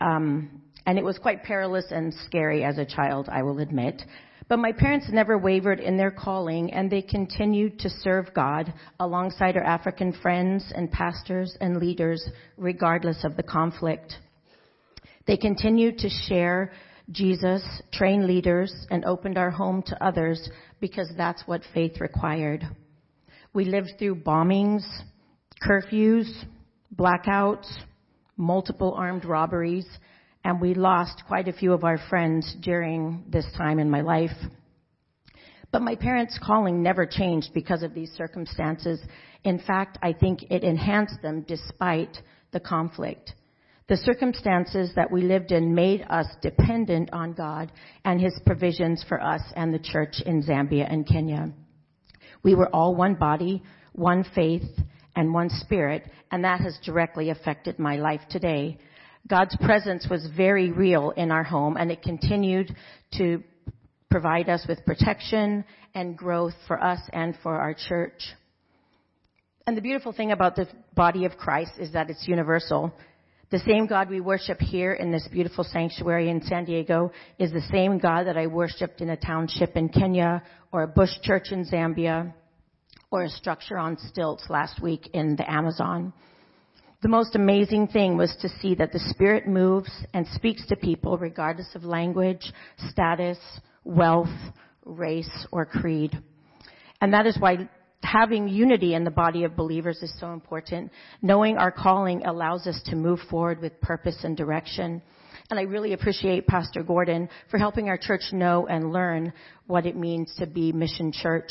Um, 0.00 0.62
and 0.86 0.98
it 0.98 1.04
was 1.04 1.18
quite 1.18 1.44
perilous 1.44 1.86
and 1.90 2.12
scary 2.26 2.64
as 2.64 2.78
a 2.78 2.84
child, 2.84 3.28
I 3.30 3.42
will 3.42 3.58
admit. 3.60 4.02
But 4.48 4.58
my 4.58 4.72
parents 4.72 5.06
never 5.10 5.38
wavered 5.38 5.78
in 5.78 5.96
their 5.96 6.10
calling, 6.10 6.72
and 6.72 6.90
they 6.90 7.02
continued 7.02 7.78
to 7.80 7.88
serve 7.88 8.34
God 8.34 8.72
alongside 8.98 9.56
our 9.56 9.62
African 9.62 10.12
friends 10.12 10.72
and 10.74 10.90
pastors 10.90 11.56
and 11.60 11.76
leaders, 11.76 12.28
regardless 12.56 13.24
of 13.24 13.36
the 13.36 13.42
conflict. 13.42 14.14
They 15.26 15.36
continued 15.36 15.98
to 15.98 16.08
share 16.08 16.72
Jesus 17.12 17.62
trained 17.92 18.26
leaders 18.26 18.74
and 18.90 19.04
opened 19.04 19.36
our 19.36 19.50
home 19.50 19.82
to 19.82 20.04
others 20.04 20.48
because 20.80 21.10
that's 21.16 21.42
what 21.46 21.60
faith 21.74 22.00
required. 22.00 22.64
We 23.52 23.66
lived 23.66 23.92
through 23.98 24.16
bombings, 24.16 24.82
curfews, 25.62 26.26
blackouts, 26.96 27.70
multiple 28.38 28.94
armed 28.96 29.26
robberies, 29.26 29.86
and 30.44 30.60
we 30.60 30.74
lost 30.74 31.22
quite 31.28 31.48
a 31.48 31.52
few 31.52 31.74
of 31.74 31.84
our 31.84 31.98
friends 32.08 32.56
during 32.62 33.24
this 33.28 33.46
time 33.56 33.78
in 33.78 33.90
my 33.90 34.00
life. 34.00 34.30
But 35.70 35.82
my 35.82 35.94
parents' 35.94 36.38
calling 36.42 36.82
never 36.82 37.06
changed 37.06 37.50
because 37.52 37.82
of 37.82 37.94
these 37.94 38.10
circumstances. 38.12 39.00
In 39.44 39.58
fact, 39.58 39.98
I 40.02 40.14
think 40.14 40.44
it 40.50 40.64
enhanced 40.64 41.20
them 41.22 41.44
despite 41.46 42.16
the 42.52 42.60
conflict. 42.60 43.34
The 43.88 43.96
circumstances 43.96 44.92
that 44.94 45.10
we 45.10 45.22
lived 45.22 45.52
in 45.52 45.74
made 45.74 46.06
us 46.08 46.26
dependent 46.40 47.12
on 47.12 47.32
God 47.32 47.72
and 48.04 48.20
His 48.20 48.38
provisions 48.46 49.04
for 49.08 49.20
us 49.20 49.42
and 49.56 49.74
the 49.74 49.78
church 49.78 50.22
in 50.24 50.42
Zambia 50.42 50.90
and 50.90 51.06
Kenya. 51.06 51.52
We 52.42 52.54
were 52.54 52.68
all 52.74 52.94
one 52.94 53.14
body, 53.14 53.62
one 53.92 54.24
faith, 54.34 54.68
and 55.14 55.34
one 55.34 55.50
spirit, 55.50 56.10
and 56.30 56.44
that 56.44 56.60
has 56.60 56.78
directly 56.84 57.30
affected 57.30 57.78
my 57.78 57.96
life 57.96 58.22
today. 58.30 58.78
God's 59.28 59.56
presence 59.56 60.06
was 60.10 60.26
very 60.36 60.72
real 60.72 61.10
in 61.10 61.30
our 61.30 61.44
home 61.44 61.76
and 61.76 61.90
it 61.90 62.02
continued 62.02 62.74
to 63.18 63.42
provide 64.10 64.48
us 64.48 64.64
with 64.68 64.84
protection 64.84 65.64
and 65.94 66.16
growth 66.16 66.54
for 66.66 66.82
us 66.82 67.00
and 67.12 67.36
for 67.42 67.54
our 67.54 67.74
church. 67.74 68.22
And 69.66 69.76
the 69.76 69.80
beautiful 69.80 70.12
thing 70.12 70.32
about 70.32 70.56
the 70.56 70.66
body 70.94 71.24
of 71.24 71.36
Christ 71.36 71.72
is 71.78 71.92
that 71.92 72.10
it's 72.10 72.26
universal. 72.26 72.92
The 73.52 73.58
same 73.58 73.84
God 73.84 74.08
we 74.08 74.22
worship 74.22 74.58
here 74.60 74.94
in 74.94 75.12
this 75.12 75.28
beautiful 75.30 75.62
sanctuary 75.62 76.30
in 76.30 76.40
San 76.40 76.64
Diego 76.64 77.12
is 77.38 77.52
the 77.52 77.60
same 77.70 77.98
God 77.98 78.26
that 78.26 78.38
I 78.38 78.46
worshiped 78.46 79.02
in 79.02 79.10
a 79.10 79.16
township 79.18 79.76
in 79.76 79.90
Kenya 79.90 80.42
or 80.72 80.84
a 80.84 80.88
bush 80.88 81.10
church 81.20 81.52
in 81.52 81.66
Zambia 81.66 82.32
or 83.10 83.24
a 83.24 83.28
structure 83.28 83.76
on 83.76 83.98
stilts 83.98 84.48
last 84.48 84.80
week 84.80 85.10
in 85.12 85.36
the 85.36 85.50
Amazon. 85.50 86.14
The 87.02 87.10
most 87.10 87.34
amazing 87.34 87.88
thing 87.88 88.16
was 88.16 88.34
to 88.40 88.48
see 88.48 88.74
that 88.76 88.90
the 88.90 89.04
Spirit 89.10 89.46
moves 89.46 89.90
and 90.14 90.26
speaks 90.28 90.66
to 90.68 90.74
people 90.76 91.18
regardless 91.18 91.74
of 91.74 91.84
language, 91.84 92.50
status, 92.88 93.36
wealth, 93.84 94.34
race, 94.86 95.46
or 95.52 95.66
creed. 95.66 96.18
And 97.02 97.12
that 97.12 97.26
is 97.26 97.36
why 97.38 97.68
having 98.02 98.48
unity 98.48 98.94
in 98.94 99.04
the 99.04 99.10
body 99.10 99.44
of 99.44 99.56
believers 99.56 100.02
is 100.02 100.12
so 100.18 100.32
important. 100.32 100.90
Knowing 101.20 101.56
our 101.56 101.70
calling 101.70 102.24
allows 102.26 102.66
us 102.66 102.80
to 102.86 102.96
move 102.96 103.20
forward 103.30 103.60
with 103.60 103.80
purpose 103.80 104.18
and 104.24 104.36
direction. 104.36 105.02
And 105.50 105.58
I 105.58 105.62
really 105.62 105.92
appreciate 105.92 106.46
Pastor 106.46 106.82
Gordon 106.82 107.28
for 107.50 107.58
helping 107.58 107.88
our 107.88 107.98
church 107.98 108.22
know 108.32 108.66
and 108.66 108.92
learn 108.92 109.32
what 109.66 109.86
it 109.86 109.96
means 109.96 110.34
to 110.38 110.46
be 110.46 110.72
mission 110.72 111.12
church, 111.12 111.50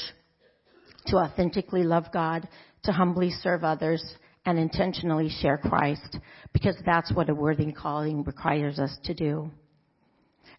to 1.08 1.18
authentically 1.18 1.84
love 1.84 2.06
God, 2.12 2.48
to 2.84 2.92
humbly 2.92 3.30
serve 3.30 3.64
others, 3.64 4.04
and 4.46 4.58
intentionally 4.58 5.30
share 5.30 5.58
Christ 5.58 6.18
because 6.54 6.76
that's 6.86 7.14
what 7.14 7.30
a 7.30 7.36
worthy 7.36 7.72
calling 7.72 8.24
requires 8.24 8.80
us 8.80 8.98
to 9.04 9.14
do. 9.14 9.52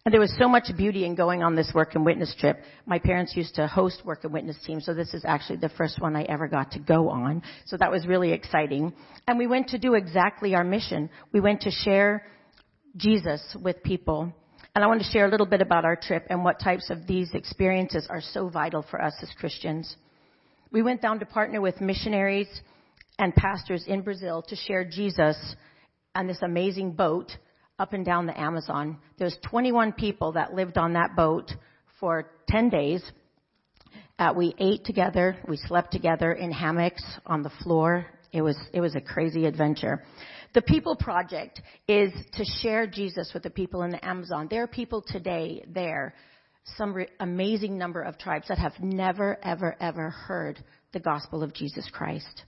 And 0.05 0.11
there 0.11 0.19
was 0.19 0.35
so 0.37 0.49
much 0.49 0.65
beauty 0.75 1.05
in 1.05 1.15
going 1.15 1.43
on 1.43 1.55
this 1.55 1.71
work 1.73 1.95
and 1.95 2.05
witness 2.05 2.35
trip. 2.37 2.61
My 2.85 2.99
parents 2.99 3.37
used 3.37 3.55
to 3.55 3.67
host 3.67 4.01
work 4.03 4.25
and 4.25 4.33
witness 4.33 4.57
teams, 4.65 4.85
so 4.85 4.93
this 4.93 5.13
is 5.13 5.23
actually 5.25 5.59
the 5.59 5.69
first 5.69 6.01
one 6.01 6.13
I 6.13 6.23
ever 6.23 6.49
got 6.49 6.71
to 6.71 6.79
go 6.79 7.09
on. 7.09 7.41
So 7.67 7.77
that 7.77 7.89
was 7.89 8.05
really 8.05 8.33
exciting. 8.33 8.91
And 9.29 9.37
we 9.39 9.47
went 9.47 9.69
to 9.69 9.77
do 9.77 9.93
exactly 9.93 10.55
our 10.55 10.63
mission. 10.65 11.09
We 11.31 11.39
went 11.39 11.61
to 11.61 11.71
share 11.71 12.25
Jesus 12.97 13.55
with 13.61 13.81
people. 13.81 14.33
And 14.75 14.83
I 14.83 14.87
want 14.87 15.01
to 15.01 15.09
share 15.09 15.25
a 15.25 15.31
little 15.31 15.45
bit 15.45 15.61
about 15.61 15.85
our 15.85 15.95
trip 15.95 16.27
and 16.29 16.43
what 16.43 16.59
types 16.59 16.89
of 16.89 17.07
these 17.07 17.33
experiences 17.33 18.05
are 18.09 18.21
so 18.21 18.49
vital 18.49 18.81
for 18.89 19.01
us 19.01 19.13
as 19.21 19.29
Christians. 19.39 19.95
We 20.69 20.81
went 20.81 21.01
down 21.01 21.19
to 21.19 21.25
partner 21.25 21.61
with 21.61 21.79
missionaries 21.79 22.49
and 23.19 23.33
pastors 23.33 23.85
in 23.87 24.01
Brazil 24.01 24.43
to 24.49 24.55
share 24.57 24.83
Jesus 24.83 25.37
on 26.13 26.27
this 26.27 26.41
amazing 26.41 26.91
boat 26.91 27.31
up 27.83 27.91
and 27.91 28.05
down 28.05 28.25
the 28.25 28.39
Amazon. 28.39 28.97
There's 29.17 29.37
21 29.49 29.91
people 29.91 30.31
that 30.31 30.53
lived 30.53 30.77
on 30.77 30.93
that 30.93 31.17
boat 31.17 31.51
for 31.99 32.31
10 32.47 32.69
days. 32.69 33.03
Uh, 34.17 34.33
we 34.33 34.55
ate 34.57 34.85
together, 34.85 35.35
we 35.49 35.57
slept 35.57 35.91
together 35.91 36.31
in 36.31 36.49
hammocks 36.49 37.03
on 37.25 37.43
the 37.43 37.51
floor. 37.61 38.05
It 38.31 38.41
was 38.41 38.57
it 38.71 38.79
was 38.79 38.95
a 38.95 39.01
crazy 39.01 39.45
adventure. 39.45 40.01
The 40.53 40.61
People 40.61 40.95
Project 40.95 41.61
is 41.85 42.13
to 42.37 42.45
share 42.61 42.87
Jesus 42.87 43.31
with 43.33 43.43
the 43.43 43.49
people 43.49 43.81
in 43.81 43.91
the 43.91 44.03
Amazon. 44.05 44.47
There 44.49 44.63
are 44.63 44.67
people 44.67 45.03
today 45.05 45.65
there, 45.67 46.13
some 46.77 46.93
re- 46.93 47.09
amazing 47.19 47.77
number 47.77 48.01
of 48.01 48.17
tribes 48.17 48.47
that 48.47 48.59
have 48.59 48.79
never 48.79 49.37
ever 49.43 49.75
ever 49.81 50.09
heard 50.09 50.63
the 50.93 51.01
gospel 51.01 51.43
of 51.43 51.53
Jesus 51.53 51.89
Christ. 51.91 52.45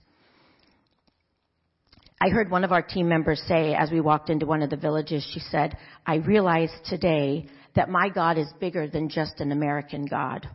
I 2.20 2.30
heard 2.30 2.50
one 2.50 2.64
of 2.64 2.72
our 2.72 2.82
team 2.82 3.08
members 3.08 3.42
say 3.46 3.74
as 3.74 3.90
we 3.90 4.00
walked 4.00 4.30
into 4.30 4.46
one 4.46 4.62
of 4.62 4.70
the 4.70 4.76
villages, 4.76 5.28
she 5.34 5.40
said, 5.40 5.76
I 6.06 6.16
realize 6.16 6.70
today 6.86 7.46
that 7.74 7.90
my 7.90 8.08
God 8.08 8.38
is 8.38 8.46
bigger 8.58 8.88
than 8.88 9.10
just 9.10 9.40
an 9.40 9.52
American 9.52 10.06
God. 10.06 10.48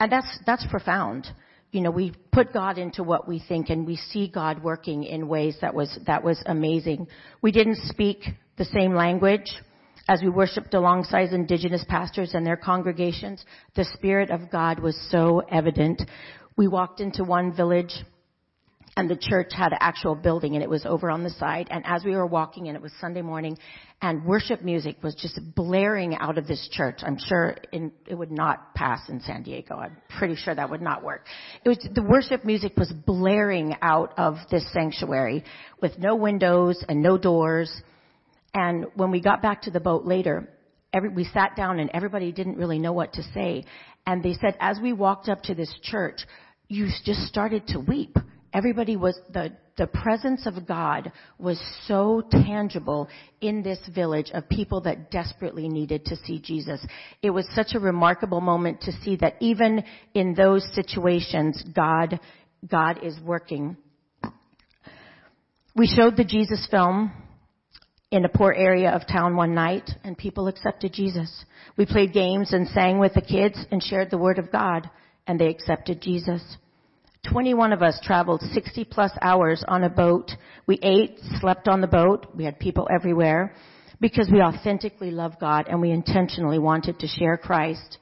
And 0.00 0.10
that's, 0.10 0.38
that's 0.46 0.66
profound. 0.70 1.26
You 1.72 1.82
know, 1.82 1.90
we 1.90 2.14
put 2.32 2.54
God 2.54 2.78
into 2.78 3.02
what 3.02 3.28
we 3.28 3.44
think 3.46 3.68
and 3.68 3.86
we 3.86 3.96
see 3.96 4.28
God 4.28 4.62
working 4.62 5.04
in 5.04 5.28
ways 5.28 5.56
that 5.60 5.74
was, 5.74 5.98
that 6.06 6.24
was 6.24 6.42
amazing. 6.46 7.08
We 7.42 7.52
didn't 7.52 7.78
speak 7.84 8.24
the 8.56 8.64
same 8.64 8.94
language 8.94 9.50
as 10.08 10.22
we 10.22 10.30
worshiped 10.30 10.72
alongside 10.72 11.34
indigenous 11.34 11.84
pastors 11.86 12.32
and 12.32 12.46
their 12.46 12.56
congregations. 12.56 13.44
The 13.76 13.84
Spirit 13.92 14.30
of 14.30 14.50
God 14.50 14.80
was 14.80 14.98
so 15.10 15.40
evident. 15.50 16.00
We 16.56 16.66
walked 16.66 17.00
into 17.00 17.24
one 17.24 17.54
village 17.54 17.92
and 18.98 19.08
the 19.08 19.16
church 19.16 19.52
had 19.52 19.70
an 19.70 19.78
actual 19.80 20.16
building 20.16 20.54
and 20.54 20.62
it 20.62 20.68
was 20.68 20.84
over 20.84 21.08
on 21.08 21.22
the 21.22 21.30
side. 21.30 21.68
And 21.70 21.84
as 21.86 22.04
we 22.04 22.16
were 22.16 22.26
walking 22.26 22.66
in 22.66 22.74
it 22.74 22.82
was 22.82 22.90
sunday 23.00 23.22
morning 23.22 23.56
and 24.02 24.24
worship 24.24 24.62
music 24.62 24.96
was 25.04 25.14
just 25.14 25.38
blaring 25.54 26.16
out 26.16 26.36
of 26.36 26.48
this 26.48 26.68
church. 26.72 26.98
I'm 27.02 27.16
sure 27.16 27.56
in, 27.70 27.92
it 28.08 28.16
would 28.16 28.32
not 28.32 28.74
pass 28.74 29.08
in 29.08 29.20
san 29.20 29.44
diego. 29.44 29.76
I'm 29.76 29.96
pretty 30.18 30.34
sure 30.34 30.52
that 30.52 30.68
would 30.68 30.82
not 30.82 31.04
work. 31.04 31.26
It 31.64 31.68
was 31.68 31.78
the 31.94 32.02
worship 32.02 32.44
music 32.44 32.76
was 32.76 32.92
blaring 33.06 33.76
out 33.82 34.14
of 34.18 34.34
this 34.50 34.66
sanctuary 34.72 35.44
with 35.80 35.96
no 35.96 36.16
windows 36.16 36.84
and 36.88 37.00
no 37.00 37.16
doors. 37.16 37.70
And 38.52 38.86
when 38.96 39.12
we 39.12 39.20
got 39.20 39.42
back 39.42 39.62
to 39.62 39.70
the 39.70 39.80
boat 39.80 40.06
later 40.06 40.52
every, 40.92 41.10
we 41.10 41.22
sat 41.22 41.54
down 41.54 41.78
and 41.78 41.88
everybody 41.94 42.32
didn't 42.32 42.56
really 42.56 42.80
know 42.80 42.92
what 42.92 43.12
to 43.12 43.22
say. 43.32 43.64
And 44.08 44.24
they 44.24 44.34
said 44.34 44.56
as 44.58 44.80
we 44.82 44.92
walked 44.92 45.28
up 45.28 45.42
to 45.42 45.54
this 45.54 45.72
church 45.84 46.22
you 46.70 46.88
just 47.04 47.20
started 47.22 47.66
to 47.68 47.78
weep 47.78 48.16
everybody 48.52 48.96
was 48.96 49.18
the 49.32 49.52
the 49.78 49.86
presence 49.86 50.44
of 50.44 50.66
God 50.66 51.12
was 51.38 51.58
so 51.86 52.20
tangible 52.30 53.08
in 53.40 53.62
this 53.62 53.78
village 53.94 54.30
of 54.34 54.48
people 54.48 54.80
that 54.82 55.10
desperately 55.10 55.68
needed 55.68 56.04
to 56.06 56.16
see 56.16 56.40
Jesus. 56.40 56.84
It 57.22 57.30
was 57.30 57.46
such 57.54 57.74
a 57.74 57.78
remarkable 57.78 58.40
moment 58.40 58.80
to 58.82 58.92
see 59.04 59.14
that 59.16 59.36
even 59.38 59.84
in 60.14 60.34
those 60.34 60.68
situations 60.74 61.62
God 61.74 62.18
God 62.68 63.04
is 63.04 63.16
working. 63.24 63.76
We 65.76 65.86
showed 65.86 66.16
the 66.16 66.24
Jesus 66.24 66.66
film 66.68 67.12
in 68.10 68.24
a 68.24 68.28
poor 68.28 68.52
area 68.52 68.90
of 68.90 69.06
town 69.06 69.36
one 69.36 69.54
night 69.54 69.88
and 70.02 70.18
people 70.18 70.48
accepted 70.48 70.92
Jesus. 70.92 71.44
We 71.76 71.86
played 71.86 72.12
games 72.12 72.52
and 72.52 72.66
sang 72.68 72.98
with 72.98 73.14
the 73.14 73.20
kids 73.20 73.56
and 73.70 73.80
shared 73.80 74.10
the 74.10 74.18
word 74.18 74.40
of 74.40 74.50
God 74.50 74.90
and 75.28 75.38
they 75.38 75.48
accepted 75.48 76.00
Jesus. 76.00 76.42
21 77.26 77.72
of 77.72 77.82
us 77.82 77.98
traveled 78.02 78.40
60 78.40 78.84
plus 78.84 79.10
hours 79.22 79.64
on 79.66 79.84
a 79.84 79.90
boat. 79.90 80.30
We 80.66 80.78
ate, 80.82 81.18
slept 81.40 81.68
on 81.68 81.80
the 81.80 81.86
boat. 81.86 82.26
We 82.34 82.44
had 82.44 82.58
people 82.58 82.88
everywhere 82.92 83.54
because 84.00 84.30
we 84.32 84.40
authentically 84.40 85.10
love 85.10 85.34
God 85.40 85.66
and 85.68 85.80
we 85.80 85.90
intentionally 85.90 86.58
wanted 86.58 86.98
to 87.00 87.08
share 87.08 87.36
Christ. 87.36 87.98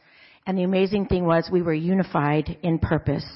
And 0.47 0.57
the 0.57 0.65
amazing 0.65 1.07
thing 1.07 1.25
was 1.25 1.49
we 1.51 1.63
were 1.63 1.75
unified 1.75 2.59
in 2.63 2.79
purpose. 2.79 3.27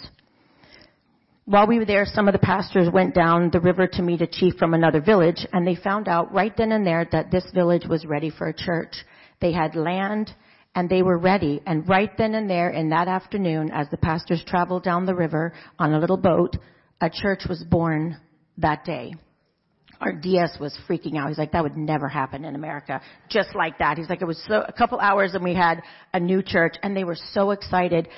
While 1.47 1.67
we 1.67 1.79
were 1.79 1.85
there, 1.85 2.05
some 2.05 2.29
of 2.29 2.33
the 2.33 2.39
pastors 2.39 2.89
went 2.93 3.15
down 3.15 3.51
the 3.51 3.59
river 3.59 3.89
to 3.89 4.03
meet 4.03 4.23
a 4.23 4.27
chief 4.27 4.55
from 4.57 4.75
another 4.75 5.01
village 5.01 5.47
and 5.53 5.67
they 5.67 5.75
found 5.75 6.07
out 6.07 6.33
right 6.33 6.57
then 6.57 6.71
and 6.71 6.87
there 6.87 7.09
that 7.11 7.31
this 7.31 7.51
village 7.53 7.87
was 7.89 8.05
ready 8.05 8.31
for 8.31 8.49
a 8.49 8.55
church. 8.55 8.95
They 9.41 9.53
had 9.53 9.75
land, 9.75 10.33
and 10.75 10.89
they 10.89 11.03
were 11.03 11.19
ready. 11.19 11.61
And 11.67 11.89
right 11.89 12.11
then 12.17 12.35
and 12.35 12.49
there 12.49 12.71
in 12.71 12.91
that 12.91 13.09
afternoon, 13.09 13.71
as 13.73 13.89
the 13.91 13.97
pastors 13.97 14.43
traveled 14.47 14.85
down 14.85 15.07
the 15.07 15.15
river 15.15 15.53
on 15.79 15.93
a 15.93 15.99
little 15.99 16.17
boat, 16.17 16.57
a 17.01 17.11
church 17.11 17.43
was 17.49 17.65
born 17.65 18.17
that 18.59 18.85
day. 18.85 19.15
Our 20.01 20.13
DS 20.13 20.57
was 20.59 20.77
freaking 20.89 21.17
out. 21.17 21.29
He's 21.29 21.39
like, 21.39 21.53
that 21.53 21.63
would 21.63 21.77
never 21.77 22.09
happen 22.09 22.45
in 22.45 22.55
America. 22.55 23.03
Just 23.29 23.55
like 23.55 23.79
that. 23.79 23.99
He's 23.99 24.09
like, 24.09 24.23
it 24.23 24.27
was 24.27 24.43
so, 24.49 24.65
a 24.67 24.73
couple 24.73 24.99
hours 24.99 25.35
and 25.35 25.45
we 25.45 25.55
had 25.55 25.83
a 26.15 26.21
new 26.21 26.43
church 26.43 26.77
and 26.83 26.97
they 26.97 27.05
were 27.05 27.19
so 27.33 27.51
excited. 27.51 28.09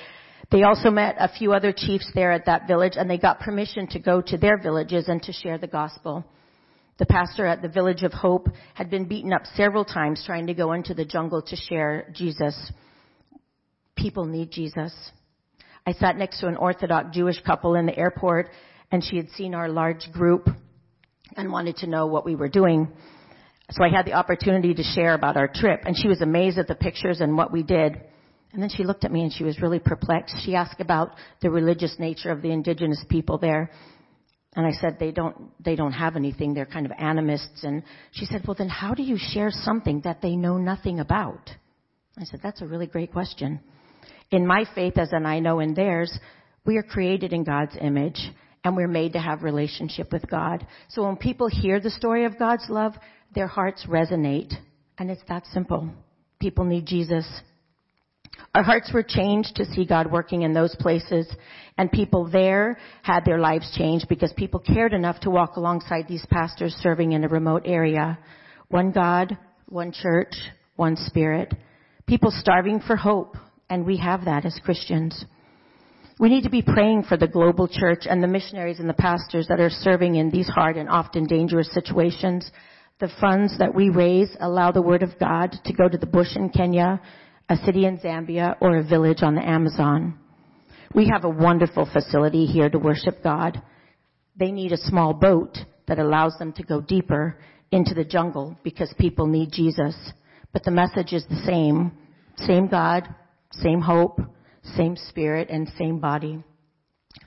They 0.49 0.63
also 0.63 0.91
met 0.91 1.15
a 1.19 1.27
few 1.27 1.51
other 1.51 1.73
chiefs 1.75 2.09
there 2.13 2.31
at 2.31 2.45
that 2.45 2.67
village 2.67 2.93
and 2.95 3.09
they 3.09 3.17
got 3.17 3.39
permission 3.41 3.87
to 3.87 3.99
go 3.99 4.21
to 4.21 4.37
their 4.37 4.57
villages 4.57 5.09
and 5.09 5.21
to 5.23 5.33
share 5.33 5.57
the 5.57 5.67
gospel. 5.67 6.23
The 7.03 7.07
pastor 7.07 7.45
at 7.45 7.61
the 7.61 7.67
Village 7.67 8.03
of 8.03 8.13
Hope 8.13 8.47
had 8.75 8.89
been 8.89 9.03
beaten 9.09 9.33
up 9.33 9.45
several 9.55 9.83
times 9.83 10.23
trying 10.25 10.47
to 10.47 10.53
go 10.53 10.71
into 10.71 10.93
the 10.93 11.03
jungle 11.03 11.41
to 11.41 11.55
share 11.57 12.07
Jesus. 12.13 12.71
People 13.93 14.23
need 14.23 14.51
Jesus. 14.51 14.93
I 15.85 15.91
sat 15.91 16.15
next 16.15 16.39
to 16.39 16.47
an 16.47 16.55
Orthodox 16.55 17.13
Jewish 17.13 17.41
couple 17.41 17.75
in 17.75 17.87
the 17.87 17.97
airport 17.97 18.51
and 18.89 19.03
she 19.03 19.17
had 19.17 19.29
seen 19.31 19.53
our 19.53 19.67
large 19.67 20.13
group 20.13 20.47
and 21.35 21.51
wanted 21.51 21.75
to 21.79 21.87
know 21.87 22.07
what 22.07 22.23
we 22.23 22.35
were 22.35 22.47
doing. 22.47 22.87
So 23.71 23.83
I 23.83 23.89
had 23.89 24.05
the 24.05 24.13
opportunity 24.13 24.73
to 24.73 24.83
share 24.83 25.13
about 25.13 25.35
our 25.35 25.49
trip 25.49 25.81
and 25.83 25.97
she 25.97 26.07
was 26.07 26.21
amazed 26.21 26.57
at 26.57 26.69
the 26.69 26.75
pictures 26.75 27.19
and 27.19 27.35
what 27.35 27.51
we 27.51 27.63
did. 27.63 27.99
And 28.53 28.61
then 28.61 28.69
she 28.69 28.85
looked 28.85 29.03
at 29.03 29.11
me 29.11 29.23
and 29.23 29.33
she 29.33 29.43
was 29.43 29.61
really 29.61 29.79
perplexed. 29.79 30.37
She 30.45 30.55
asked 30.55 30.79
about 30.79 31.15
the 31.41 31.49
religious 31.49 31.97
nature 31.99 32.31
of 32.31 32.41
the 32.41 32.51
indigenous 32.51 33.03
people 33.09 33.39
there. 33.39 33.71
And 34.55 34.65
I 34.65 34.71
said, 34.71 34.97
they 34.99 35.11
don't, 35.11 35.51
they 35.63 35.75
don't 35.75 35.93
have 35.93 36.15
anything. 36.15 36.53
They're 36.53 36.65
kind 36.65 36.85
of 36.85 36.91
animists. 36.97 37.63
And 37.63 37.83
she 38.11 38.25
said, 38.25 38.43
well 38.47 38.55
then 38.57 38.69
how 38.69 38.93
do 38.93 39.01
you 39.03 39.17
share 39.17 39.49
something 39.51 40.01
that 40.01 40.21
they 40.21 40.35
know 40.35 40.57
nothing 40.57 40.99
about? 40.99 41.49
I 42.17 42.25
said, 42.25 42.41
that's 42.43 42.61
a 42.61 42.67
really 42.67 42.85
great 42.85 43.11
question. 43.11 43.59
In 44.29 44.45
my 44.45 44.65
faith, 44.75 44.97
as 44.97 45.11
and 45.11 45.27
I 45.27 45.39
know 45.39 45.59
in 45.59 45.73
theirs, 45.73 46.17
we 46.65 46.77
are 46.77 46.83
created 46.83 47.33
in 47.33 47.43
God's 47.43 47.75
image 47.81 48.31
and 48.63 48.75
we're 48.75 48.87
made 48.87 49.13
to 49.13 49.19
have 49.19 49.43
relationship 49.43 50.11
with 50.11 50.29
God. 50.29 50.65
So 50.89 51.03
when 51.03 51.17
people 51.17 51.47
hear 51.47 51.79
the 51.79 51.89
story 51.89 52.25
of 52.25 52.39
God's 52.39 52.65
love, 52.69 52.93
their 53.33 53.47
hearts 53.47 53.85
resonate. 53.87 54.53
And 54.97 55.09
it's 55.09 55.23
that 55.27 55.45
simple. 55.47 55.89
People 56.39 56.63
need 56.65 56.85
Jesus. 56.85 57.25
Our 58.55 58.63
hearts 58.63 58.91
were 58.93 59.03
changed 59.03 59.55
to 59.55 59.65
see 59.65 59.85
God 59.85 60.11
working 60.11 60.43
in 60.43 60.53
those 60.53 60.75
places 60.79 61.27
and 61.77 61.91
people 61.91 62.29
there 62.29 62.77
had 63.01 63.25
their 63.25 63.39
lives 63.39 63.71
changed 63.75 64.07
because 64.07 64.31
people 64.37 64.59
cared 64.59 64.93
enough 64.93 65.19
to 65.21 65.31
walk 65.31 65.55
alongside 65.55 66.07
these 66.07 66.25
pastors 66.29 66.73
serving 66.81 67.13
in 67.13 67.23
a 67.23 67.27
remote 67.27 67.63
area. 67.65 68.19
One 68.69 68.91
God, 68.91 69.37
one 69.67 69.91
church, 69.91 70.35
one 70.75 70.95
spirit. 70.95 71.53
People 72.05 72.31
starving 72.31 72.79
for 72.79 72.95
hope 72.95 73.37
and 73.69 73.85
we 73.85 73.97
have 73.97 74.25
that 74.25 74.45
as 74.45 74.59
Christians. 74.63 75.25
We 76.19 76.29
need 76.29 76.43
to 76.43 76.49
be 76.49 76.61
praying 76.61 77.03
for 77.03 77.17
the 77.17 77.27
global 77.27 77.67
church 77.67 78.01
and 78.07 78.21
the 78.21 78.27
missionaries 78.27 78.79
and 78.79 78.87
the 78.87 78.93
pastors 78.93 79.47
that 79.47 79.59
are 79.59 79.71
serving 79.71 80.15
in 80.15 80.29
these 80.29 80.47
hard 80.47 80.77
and 80.77 80.87
often 80.87 81.25
dangerous 81.25 81.73
situations. 81.73 82.51
The 82.99 83.11
funds 83.19 83.57
that 83.57 83.73
we 83.73 83.89
raise 83.89 84.29
allow 84.39 84.71
the 84.71 84.81
word 84.81 85.01
of 85.01 85.17
God 85.19 85.57
to 85.65 85.73
go 85.73 85.89
to 85.89 85.97
the 85.97 86.05
bush 86.05 86.35
in 86.35 86.49
Kenya, 86.49 87.01
a 87.49 87.57
city 87.57 87.85
in 87.85 87.99
Zambia, 87.99 88.55
or 88.61 88.77
a 88.77 88.83
village 88.83 89.21
on 89.21 89.35
the 89.35 89.47
Amazon. 89.47 90.17
We 90.93 91.09
have 91.09 91.23
a 91.23 91.29
wonderful 91.29 91.87
facility 91.91 92.45
here 92.45 92.69
to 92.69 92.79
worship 92.79 93.23
God. 93.23 93.61
They 94.37 94.51
need 94.51 94.71
a 94.71 94.77
small 94.77 95.13
boat 95.13 95.57
that 95.87 95.99
allows 95.99 96.37
them 96.37 96.53
to 96.53 96.63
go 96.63 96.81
deeper 96.81 97.37
into 97.71 97.93
the 97.93 98.03
jungle 98.05 98.57
because 98.63 98.93
people 98.97 99.27
need 99.27 99.51
Jesus. 99.51 99.95
But 100.51 100.63
the 100.63 100.71
message 100.71 101.11
is 101.11 101.25
the 101.27 101.41
same. 101.45 101.91
Same 102.37 102.67
God, 102.67 103.07
same 103.51 103.81
hope, 103.81 104.19
same 104.75 104.95
spirit, 104.95 105.49
and 105.49 105.69
same 105.77 105.99
body. 105.99 106.43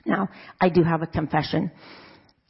Now, 0.05 0.29
I 0.59 0.69
do 0.69 0.83
have 0.83 1.01
a 1.01 1.07
confession. 1.07 1.71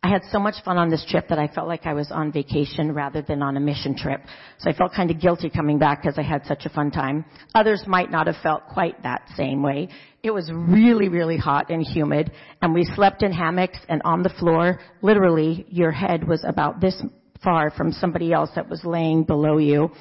I 0.04 0.10
had 0.10 0.22
so 0.32 0.40
much 0.40 0.56
fun 0.64 0.78
on 0.78 0.90
this 0.90 1.04
trip 1.10 1.28
that 1.30 1.40
I 1.40 1.48
felt 1.48 1.68
like 1.68 1.86
I 1.86 1.94
was 1.94 2.12
on 2.12 2.32
vacation 2.32 2.92
rather 2.94 3.22
than 3.24 3.42
on 3.42 3.58
a 3.58 3.60
mission 3.60 3.98
trip. 3.98 4.22
So 4.60 4.70
I 4.70 4.74
felt 4.74 4.94
kind 4.94 5.10
of 5.10 5.20
guilty 5.20 5.50
coming 5.50 5.80
back 5.80 6.02
because 6.02 6.18
I 6.20 6.22
had 6.22 6.46
such 6.46 6.66
a 6.66 6.70
fun 6.70 6.92
time. 6.92 7.26
Others 7.56 7.86
might 7.88 8.12
not 8.12 8.28
have 8.28 8.38
felt 8.44 8.68
quite 8.68 9.02
that 9.04 9.28
same 9.36 9.64
way. 9.64 9.90
It 10.22 10.32
was 10.32 10.52
really, 10.54 11.10
really 11.10 11.38
hot 11.38 11.72
and 11.72 11.82
humid 11.84 12.32
and 12.62 12.74
we 12.74 12.86
slept 12.96 13.24
in 13.24 13.32
hammocks 13.32 13.80
and 13.90 14.02
on 14.06 14.22
the 14.22 14.30
floor. 14.30 14.80
Literally, 15.02 15.66
your 15.70 15.92
head 15.92 16.28
was 16.28 16.44
about 16.48 16.80
this 16.80 17.02
far 17.44 17.72
from 17.72 17.92
somebody 17.92 18.32
else 18.32 18.52
that 18.56 18.70
was 18.70 18.84
laying 18.86 19.24
below 19.24 19.58
you. 19.58 19.92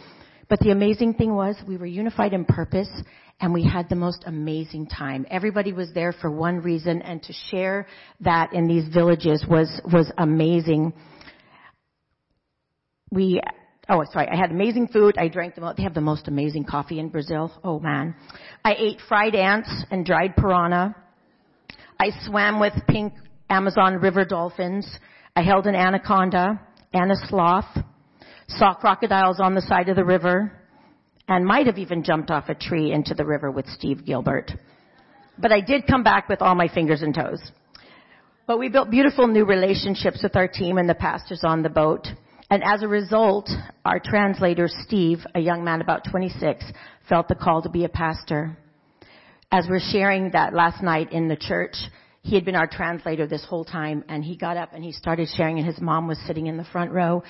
But 0.49 0.61
the 0.61 0.71
amazing 0.71 1.15
thing 1.15 1.35
was 1.35 1.57
we 1.67 1.77
were 1.77 1.87
unified 1.87 2.33
in 2.33 2.45
purpose 2.45 2.89
and 3.41 3.53
we 3.53 3.65
had 3.65 3.89
the 3.89 3.97
most 3.97 4.25
amazing 4.27 4.87
time. 4.87 5.27
Everybody 5.31 5.73
was 5.73 5.93
there 5.93 6.13
for 6.13 6.31
one 6.31 6.61
reason 6.61 7.03
and 7.03 7.23
to 7.25 7.33
share 7.51 7.87
that 8.21 8.53
in 8.53 8.69
these 8.69 8.87
villages 8.93 9.45
was, 9.49 9.81
was 9.93 10.11
amazing. 10.19 10.93
We, 13.11 13.41
oh 13.89 14.05
sorry, 14.13 14.29
I 14.29 14.37
had 14.37 14.53
amazing 14.53 14.89
food. 14.89 15.19
I 15.19 15.29
drank 15.29 15.57
the, 15.57 15.63
most, 15.63 15.77
they 15.77 15.83
have 15.83 15.95
the 15.95 16.01
most 16.01 16.29
amazing 16.29 16.65
coffee 16.65 17.01
in 17.01 17.09
Brazil. 17.09 17.53
Oh 17.65 17.81
man. 17.81 18.15
I 18.65 18.75
ate 18.79 19.01
fried 19.09 19.35
ants 19.35 19.71
and 19.91 20.07
dried 20.07 20.37
piranha. 20.37 20.95
I 21.99 22.11
swam 22.25 22.61
with 22.61 22.75
pink 22.89 23.15
Amazon 23.51 23.97
river 23.97 24.25
dolphins. 24.25 24.89
I 25.35 25.43
held 25.43 25.67
an 25.67 25.75
anaconda 25.75 26.61
and 26.93 27.11
a 27.11 27.17
sloth. 27.29 27.67
Saw 28.49 28.75
crocodiles 28.75 29.41
on 29.41 29.55
the 29.55 29.63
side 29.63 29.89
of 29.89 29.97
the 29.97 30.05
river 30.05 30.53
and 31.29 31.45
might 31.45 31.67
have 31.67 31.79
even 31.79 32.05
jumped 32.05 32.31
off 32.31 32.49
a 32.49 32.55
tree 32.55 32.93
into 32.93 33.15
the 33.15 33.25
river 33.25 33.51
with 33.51 33.67
Steve 33.69 34.05
Gilbert. 34.05 34.53
But 35.39 35.53
I 35.53 35.61
did 35.61 35.87
come 35.87 36.05
back 36.05 36.29
with 36.29 36.41
all 36.41 36.55
my 36.55 36.69
fingers 36.69 37.03
and 37.03 37.15
toes. 37.15 37.41
But 38.47 38.59
we 38.59 38.69
built 38.69 38.91
beautiful 38.91 39.27
new 39.27 39.45
relationships 39.45 40.23
with 40.23 40.37
our 40.37 40.47
team 40.47 40.79
and 40.79 40.89
the 40.89 40.95
pastors 40.95 41.41
on 41.43 41.63
the 41.63 41.69
boat. 41.69 42.07
And 42.49 42.63
as 42.63 42.85
a 42.85 42.89
result, 42.89 43.51
our 43.85 43.99
translator, 43.99 44.69
Steve, 44.69 45.19
a 45.35 45.41
young 45.41 45.65
man 45.65 45.81
about 45.81 46.05
26, 46.09 46.65
felt 47.09 47.27
the 47.27 47.35
call 47.35 47.63
to 47.63 47.69
be 47.69 47.85
a 47.85 47.89
pastor. 47.89 48.57
As 49.51 49.67
we're 49.69 49.81
sharing 49.81 50.31
that 50.31 50.55
last 50.55 50.81
night 50.81 51.13
in 51.13 51.27
the 51.27 51.37
church, 51.37 51.75
he 52.23 52.37
had 52.37 52.45
been 52.45 52.57
our 52.57 52.67
translator 52.67 53.27
this 53.27 53.45
whole 53.45 53.65
time 53.65 54.05
and 54.09 54.25
he 54.25 54.37
got 54.37 54.57
up 54.57 54.71
and 54.73 54.83
he 54.83 54.91
started 54.91 55.29
sharing 55.29 55.59
and 55.59 55.67
his 55.67 55.81
mom 55.81 56.09
was 56.09 56.19
sitting 56.27 56.47
in 56.47 56.57
the 56.57 56.65
front 56.65 56.91
row 56.91 57.23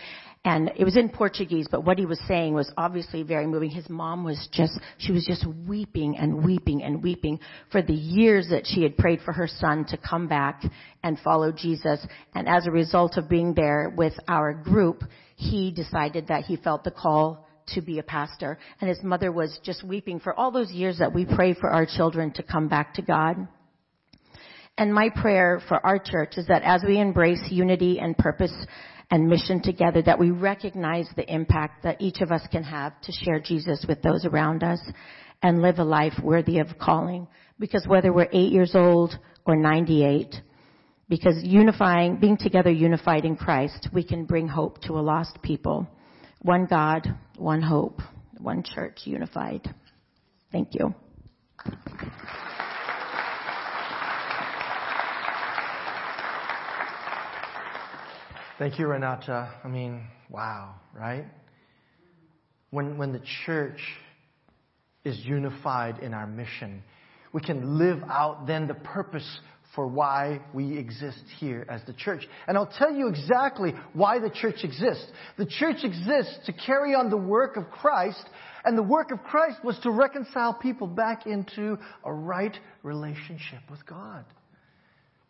and 0.46 0.70
it 0.76 0.85
was 0.85 0.96
in 0.96 1.09
Portuguese, 1.09 1.66
but 1.68 1.85
what 1.85 1.98
he 1.98 2.06
was 2.06 2.20
saying 2.28 2.54
was 2.54 2.70
obviously 2.76 3.24
very 3.24 3.48
moving. 3.48 3.68
His 3.68 3.90
mom 3.90 4.22
was 4.22 4.48
just, 4.52 4.78
she 4.96 5.11
was 5.11 5.26
just 5.26 5.44
weeping 5.66 6.16
and 6.16 6.44
weeping 6.44 6.85
and 6.85 7.02
weeping 7.02 7.40
for 7.72 7.82
the 7.82 7.92
years 7.92 8.46
that 8.50 8.64
she 8.64 8.85
had 8.85 8.96
prayed 8.96 9.18
for 9.24 9.32
her 9.32 9.48
son 9.48 9.85
to 9.87 9.96
come 9.96 10.28
back 10.28 10.62
and 11.02 11.18
follow 11.18 11.50
Jesus. 11.50 12.06
And 12.32 12.48
as 12.48 12.68
a 12.68 12.70
result 12.70 13.16
of 13.16 13.28
being 13.28 13.54
there 13.54 13.92
with 13.96 14.12
our 14.28 14.54
group, 14.54 15.02
he 15.35 15.72
decided 15.72 16.28
that 16.28 16.44
he 16.44 16.54
felt 16.54 16.85
the 16.85 16.92
call 16.92 17.48
to 17.74 17.80
be 17.80 17.98
a 17.98 18.04
pastor. 18.04 18.56
And 18.80 18.88
his 18.88 19.02
mother 19.02 19.32
was 19.32 19.59
just 19.64 19.82
weeping 19.82 20.20
for 20.20 20.32
all 20.32 20.52
those 20.52 20.70
years 20.70 20.98
that 20.98 21.12
we 21.12 21.24
pray 21.24 21.54
for 21.54 21.70
our 21.70 21.87
children 21.87 22.30
to 22.35 22.44
come 22.44 22.68
back 22.68 22.94
to 22.94 23.02
God. 23.02 23.48
And 24.78 24.94
my 24.94 25.09
prayer 25.09 25.61
for 25.66 25.85
our 25.85 25.98
church 25.98 26.35
is 26.37 26.46
that 26.46 26.62
as 26.62 26.85
we 26.87 27.00
embrace 27.00 27.42
unity 27.50 27.98
and 27.98 28.16
purpose 28.16 28.52
and 29.11 29.29
mission 29.29 29.62
together 29.62 30.03
that 30.03 30.19
we 30.19 30.31
recognize 30.31 31.09
the 31.16 31.33
impact 31.33 31.85
that 31.85 32.01
each 32.01 32.21
of 32.21 32.33
us 32.33 32.42
can 32.51 32.64
have 32.64 33.01
to 33.03 33.12
share 33.12 33.40
Jesus 33.40 33.85
with 33.88 34.03
those 34.03 34.25
around 34.25 34.64
us 34.64 34.81
and 35.42 35.62
live 35.62 35.79
a 35.79 35.85
life 35.85 36.14
worthy 36.23 36.59
of 36.59 36.79
calling. 36.81 37.29
Because 37.59 37.87
whether 37.87 38.12
we're 38.12 38.29
eight 38.33 38.53
years 38.53 38.73
old 38.75 39.14
or 39.45 39.57
98, 39.57 40.35
because 41.09 41.37
unifying, 41.42 42.16
being 42.16 42.37
together 42.37 42.71
unified 42.71 43.25
in 43.25 43.37
Christ, 43.37 43.88
we 43.92 44.03
can 44.03 44.25
bring 44.25 44.49
hope 44.49 44.81
to 44.83 44.95
a 44.95 45.01
lost 45.01 45.40
people. 45.42 45.87
One 46.42 46.66
God, 46.66 47.07
one 47.37 47.62
hope, 47.62 48.01
one 48.38 48.62
church 48.62 49.01
unified. 49.05 49.73
Thank 50.51 50.71
you. 50.73 50.95
Thank 58.59 58.79
you, 58.79 58.87
Renata. 58.87 59.53
I 59.62 59.69
mean, 59.69 60.07
wow, 60.31 60.77
right? 60.99 61.27
When, 62.71 62.97
when 62.97 63.12
the 63.12 63.21
church 63.45 63.79
is 65.05 65.19
unified 65.27 65.99
in 65.99 66.14
our 66.14 66.27
mission, 66.27 66.83
we 67.35 67.42
can 67.42 67.79
live 67.79 68.03
out 68.09 68.47
then 68.47 68.66
the 68.66 68.75
purpose 68.75 69.40
for 69.75 69.87
why 69.87 70.40
we 70.55 70.79
exist 70.79 71.23
here 71.38 71.66
as 71.69 71.83
the 71.87 71.92
church. 71.92 72.27
And 72.49 72.57
I'll 72.57 72.73
tell 72.79 72.90
you 72.90 73.09
exactly 73.09 73.75
why 73.92 74.21
the 74.21 74.31
church 74.31 74.64
exists. 74.64 75.07
The 75.37 75.45
church 75.45 75.85
exists 75.85 76.38
to 76.47 76.55
carry 76.55 76.95
on 76.95 77.11
the 77.11 77.16
work 77.19 77.59
of 77.59 77.71
Christ, 77.71 78.25
and 78.64 78.79
the 78.79 78.83
work 78.83 79.11
of 79.11 79.23
Christ 79.23 79.62
was 79.64 79.79
to 79.81 79.90
reconcile 79.90 80.55
people 80.55 80.87
back 80.87 81.27
into 81.27 81.77
a 82.05 82.12
right 82.12 82.57
relationship 82.83 83.61
with 83.71 83.85
God. 83.85 84.25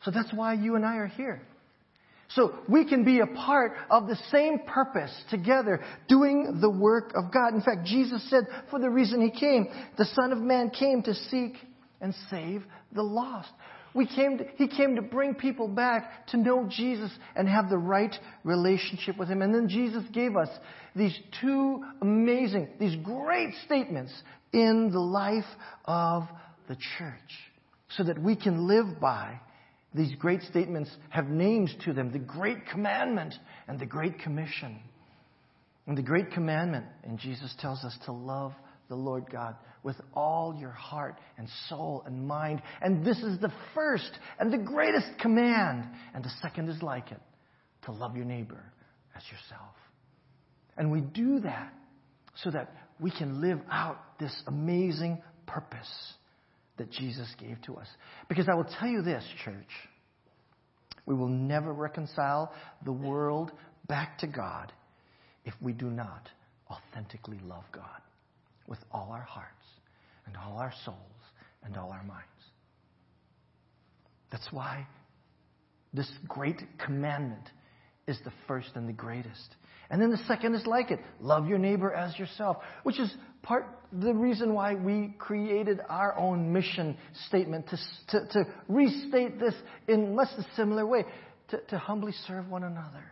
So 0.05 0.13
that's 0.13 0.33
why 0.33 0.55
you 0.55 0.77
and 0.77 0.87
I 0.87 0.99
are 0.99 1.09
here. 1.09 1.43
So 2.29 2.55
we 2.69 2.85
can 2.85 3.05
be 3.05 3.21
a 3.21 3.27
part 3.27 3.73
of 3.91 4.09
the 4.09 4.17
same 4.31 4.61
purpose 4.67 5.13
together, 5.31 5.85
doing 6.09 6.59
the 6.61 6.71
work 6.71 7.13
of 7.15 7.33
God. 7.33 7.55
In 7.55 7.63
fact, 7.63 7.87
Jesus 7.87 8.29
said 8.29 8.45
for 8.71 8.79
the 8.79 8.91
reason 8.91 9.21
He 9.21 9.31
came, 9.31 9.69
the 9.97 10.05
Son 10.05 10.33
of 10.33 10.39
Man 10.39 10.71
came 10.71 11.03
to 11.03 11.15
seek 11.15 11.55
and 12.01 12.15
save 12.31 12.65
the 12.93 13.03
lost. 13.03 13.51
We 13.95 14.07
came 14.07 14.39
to, 14.39 14.45
he 14.57 14.69
came 14.69 14.97
to 14.97 15.03
bring 15.03 15.35
people 15.35 15.69
back 15.69 16.27
to 16.29 16.37
know 16.37 16.69
Jesus 16.69 17.11
and 17.35 17.49
have 17.49 17.71
the 17.71 17.79
right 17.79 18.15
relationship 18.45 19.17
with 19.17 19.29
Him. 19.29 19.41
And 19.41 19.55
then 19.55 19.69
Jesus 19.69 20.05
gave 20.13 20.37
us 20.37 20.51
these 20.95 21.19
two 21.41 21.83
amazing, 22.03 22.69
these 22.79 22.97
great 22.97 23.55
statements 23.65 24.13
in 24.53 24.91
the 24.93 25.01
life 25.01 25.47
of 25.87 26.25
the 26.69 26.77
church 26.99 27.17
so 27.89 28.05
that 28.05 28.21
we 28.21 28.37
can 28.37 28.67
live 28.67 29.01
by 29.01 29.41
these 29.95 30.15
great 30.17 30.43
statements 30.43 30.91
have 31.11 31.29
names 31.29 31.75
to 31.85 31.93
them 31.93 32.13
the 32.13 32.19
Great 32.19 32.67
Commandment 32.67 33.35
and 33.67 33.79
the 33.79 33.87
Great 33.87 34.19
Commission. 34.19 34.79
And 35.87 35.97
the 35.97 36.03
Great 36.03 36.33
Commandment, 36.33 36.87
and 37.05 37.19
Jesus 37.19 37.55
tells 37.61 37.85
us 37.85 37.97
to 38.07 38.13
love 38.13 38.53
the 38.89 38.97
Lord 38.97 39.31
God 39.31 39.57
with 39.83 39.97
all 40.15 40.55
your 40.59 40.71
heart 40.71 41.17
and 41.39 41.49
soul 41.69 42.03
and 42.07 42.27
mind. 42.27 42.61
And 42.83 43.05
this 43.05 43.19
is 43.19 43.39
the 43.39 43.53
first 43.75 44.11
and 44.39 44.53
the 44.53 44.59
greatest 44.59 45.07
command. 45.21 45.85
And 46.15 46.25
the 46.25 46.33
second 46.43 46.69
is 46.69 46.83
like 46.83 47.13
it 47.13 47.21
to 47.85 47.93
love 47.93 48.17
your 48.17 48.25
neighbor 48.25 48.63
as 49.17 49.23
yourself. 49.25 49.75
And 50.77 50.91
we 50.91 51.01
do 51.01 51.41
that 51.41 51.73
so 52.43 52.51
that 52.51 52.73
we 53.01 53.11
can 53.11 53.41
live 53.41 53.61
out 53.71 53.99
this 54.19 54.35
amazing 54.47 55.23
purpose 55.47 55.89
that 56.79 56.91
Jesus 56.91 57.29
gave 57.39 57.61
to 57.63 57.77
us. 57.77 57.89
Because 58.29 58.49
I 58.49 58.55
will 58.55 58.67
tell 58.79 58.89
you 58.89 59.03
this, 59.03 59.25
church. 59.45 59.71
We 61.07 61.15
will 61.15 61.29
never 61.29 61.73
reconcile 61.73 62.53
the 62.85 62.93
world 62.93 63.53
back 63.87 64.19
to 64.19 64.27
God 64.27 64.73
if 65.45 65.55
we 65.61 65.73
do 65.73 65.91
not 65.91 66.29
authentically 66.71 67.39
love 67.47 67.65
God 67.73 68.01
with 68.67 68.81
all 68.91 69.11
our 69.13 69.23
hearts 69.23 69.53
and 70.27 70.37
all 70.37 70.59
our 70.59 70.73
souls 70.85 70.97
and 71.63 71.77
all 71.77 71.93
our 71.93 72.03
minds. 72.03 72.25
That's 74.31 74.49
why 74.51 74.87
this 75.95 76.11
great 76.27 76.61
commandment 76.85 77.49
is 78.09 78.19
the 78.25 78.33
first 78.47 78.71
and 78.75 78.89
the 78.89 78.93
greatest. 78.93 79.55
And 79.91 80.03
then 80.03 80.11
the 80.11 80.19
second 80.27 80.55
is 80.55 80.67
like 80.67 80.91
it 80.91 81.01
love 81.21 81.47
your 81.47 81.59
neighbor 81.59 81.93
as 81.93 82.19
yourself, 82.19 82.59
which 82.83 82.99
is 82.99 83.13
part 83.43 83.67
the 83.93 84.13
reason 84.13 84.53
why 84.53 84.75
we 84.75 85.15
created 85.19 85.81
our 85.89 86.19
own 86.19 86.53
mission 86.53 86.97
statement 87.29 87.69
to, 87.69 87.79
to, 88.09 88.27
to 88.33 88.45
restate 88.69 89.39
this 89.39 89.55
in 89.87 90.17
much 90.17 90.29
a 90.39 90.45
similar 90.57 90.85
way 90.87 91.05
to, 91.49 91.61
to 91.69 91.79
humbly 91.79 92.13
serve 92.27 92.49
one 92.49 92.65
another 92.65 93.05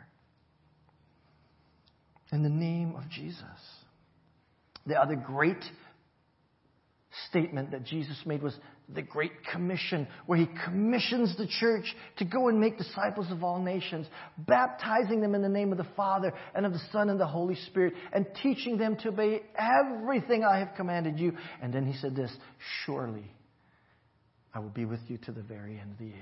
in 2.33 2.43
the 2.43 2.49
name 2.49 2.97
of 2.97 3.09
Jesus. 3.09 3.45
The 4.87 5.01
other 5.01 5.15
great 5.15 5.63
statement 7.29 7.71
that 7.71 7.85
Jesus 7.85 8.17
made 8.27 8.43
was 8.43 8.55
the 8.89 9.03
Great 9.03 9.33
Commission, 9.51 10.07
where 10.27 10.39
he 10.39 10.49
commissions 10.65 11.37
the 11.37 11.47
church 11.47 11.95
to 12.19 12.25
go 12.25 12.49
and 12.49 12.61
make 12.61 12.77
disciples 12.77 13.31
of 13.31 13.43
all 13.43 13.61
nations, 13.61 14.07
baptizing 14.39 15.21
them 15.21 15.35
in 15.35 15.43
the 15.43 15.49
name 15.49 15.73
of 15.73 15.79
the 15.79 15.87
Father 15.97 16.33
and 16.55 16.67
of 16.67 16.73
the 16.73 16.83
Son 16.93 17.09
and 17.09 17.19
the 17.19 17.27
Holy 17.27 17.55
Spirit, 17.67 17.95
and 18.13 18.27
teaching 18.43 18.77
them 18.77 18.97
to 18.97 19.09
obey 19.09 19.43
everything 19.57 20.45
I 20.45 20.59
have 20.59 20.75
commanded 20.77 21.19
you. 21.19 21.37
And 21.63 21.73
then 21.73 21.87
he 21.87 21.99
said 21.99 22.15
this, 22.15 22.31
surely 22.85 23.31
I 24.53 24.59
will 24.59 24.69
be 24.71 24.85
with 24.85 25.01
you 25.09 25.19
to 25.19 25.33
the 25.33 25.43
very 25.43 25.79
end 25.81 25.93
of 25.93 25.99
the 25.99 26.07
age. 26.07 26.15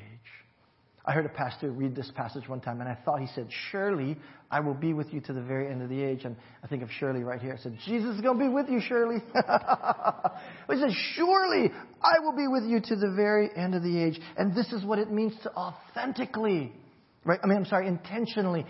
I 1.04 1.12
heard 1.12 1.26
a 1.26 1.30
pastor 1.30 1.70
read 1.70 1.96
this 1.96 2.10
passage 2.14 2.48
one 2.48 2.60
time, 2.60 2.80
and 2.80 2.88
I 2.88 2.96
thought 3.04 3.20
he 3.20 3.26
said, 3.34 3.48
Surely 3.70 4.16
I 4.50 4.60
will 4.60 4.74
be 4.74 4.92
with 4.92 5.12
you 5.12 5.20
to 5.22 5.32
the 5.32 5.42
very 5.42 5.68
end 5.68 5.82
of 5.82 5.88
the 5.88 6.00
age. 6.00 6.24
And 6.24 6.36
I 6.62 6.68
think 6.68 6.82
of 6.84 6.90
Shirley 6.92 7.24
right 7.24 7.40
here. 7.40 7.56
I 7.58 7.60
said, 7.60 7.76
Jesus 7.84 8.14
is 8.14 8.20
going 8.20 8.38
to 8.38 8.44
be 8.44 8.48
with 8.48 8.68
you, 8.68 8.80
Shirley. 8.80 9.16
he 9.34 10.76
said, 10.76 10.90
Surely 11.16 11.72
I 12.02 12.20
will 12.20 12.36
be 12.36 12.46
with 12.46 12.64
you 12.64 12.80
to 12.80 12.96
the 12.96 13.12
very 13.16 13.50
end 13.56 13.74
of 13.74 13.82
the 13.82 13.98
age. 14.00 14.20
And 14.36 14.54
this 14.54 14.72
is 14.72 14.84
what 14.84 15.00
it 15.00 15.10
means 15.10 15.32
to 15.42 15.52
authentically, 15.54 16.72
right? 17.24 17.40
I 17.42 17.48
mean, 17.48 17.58
I'm 17.58 17.66
sorry, 17.66 17.88
intentionally 17.88 18.64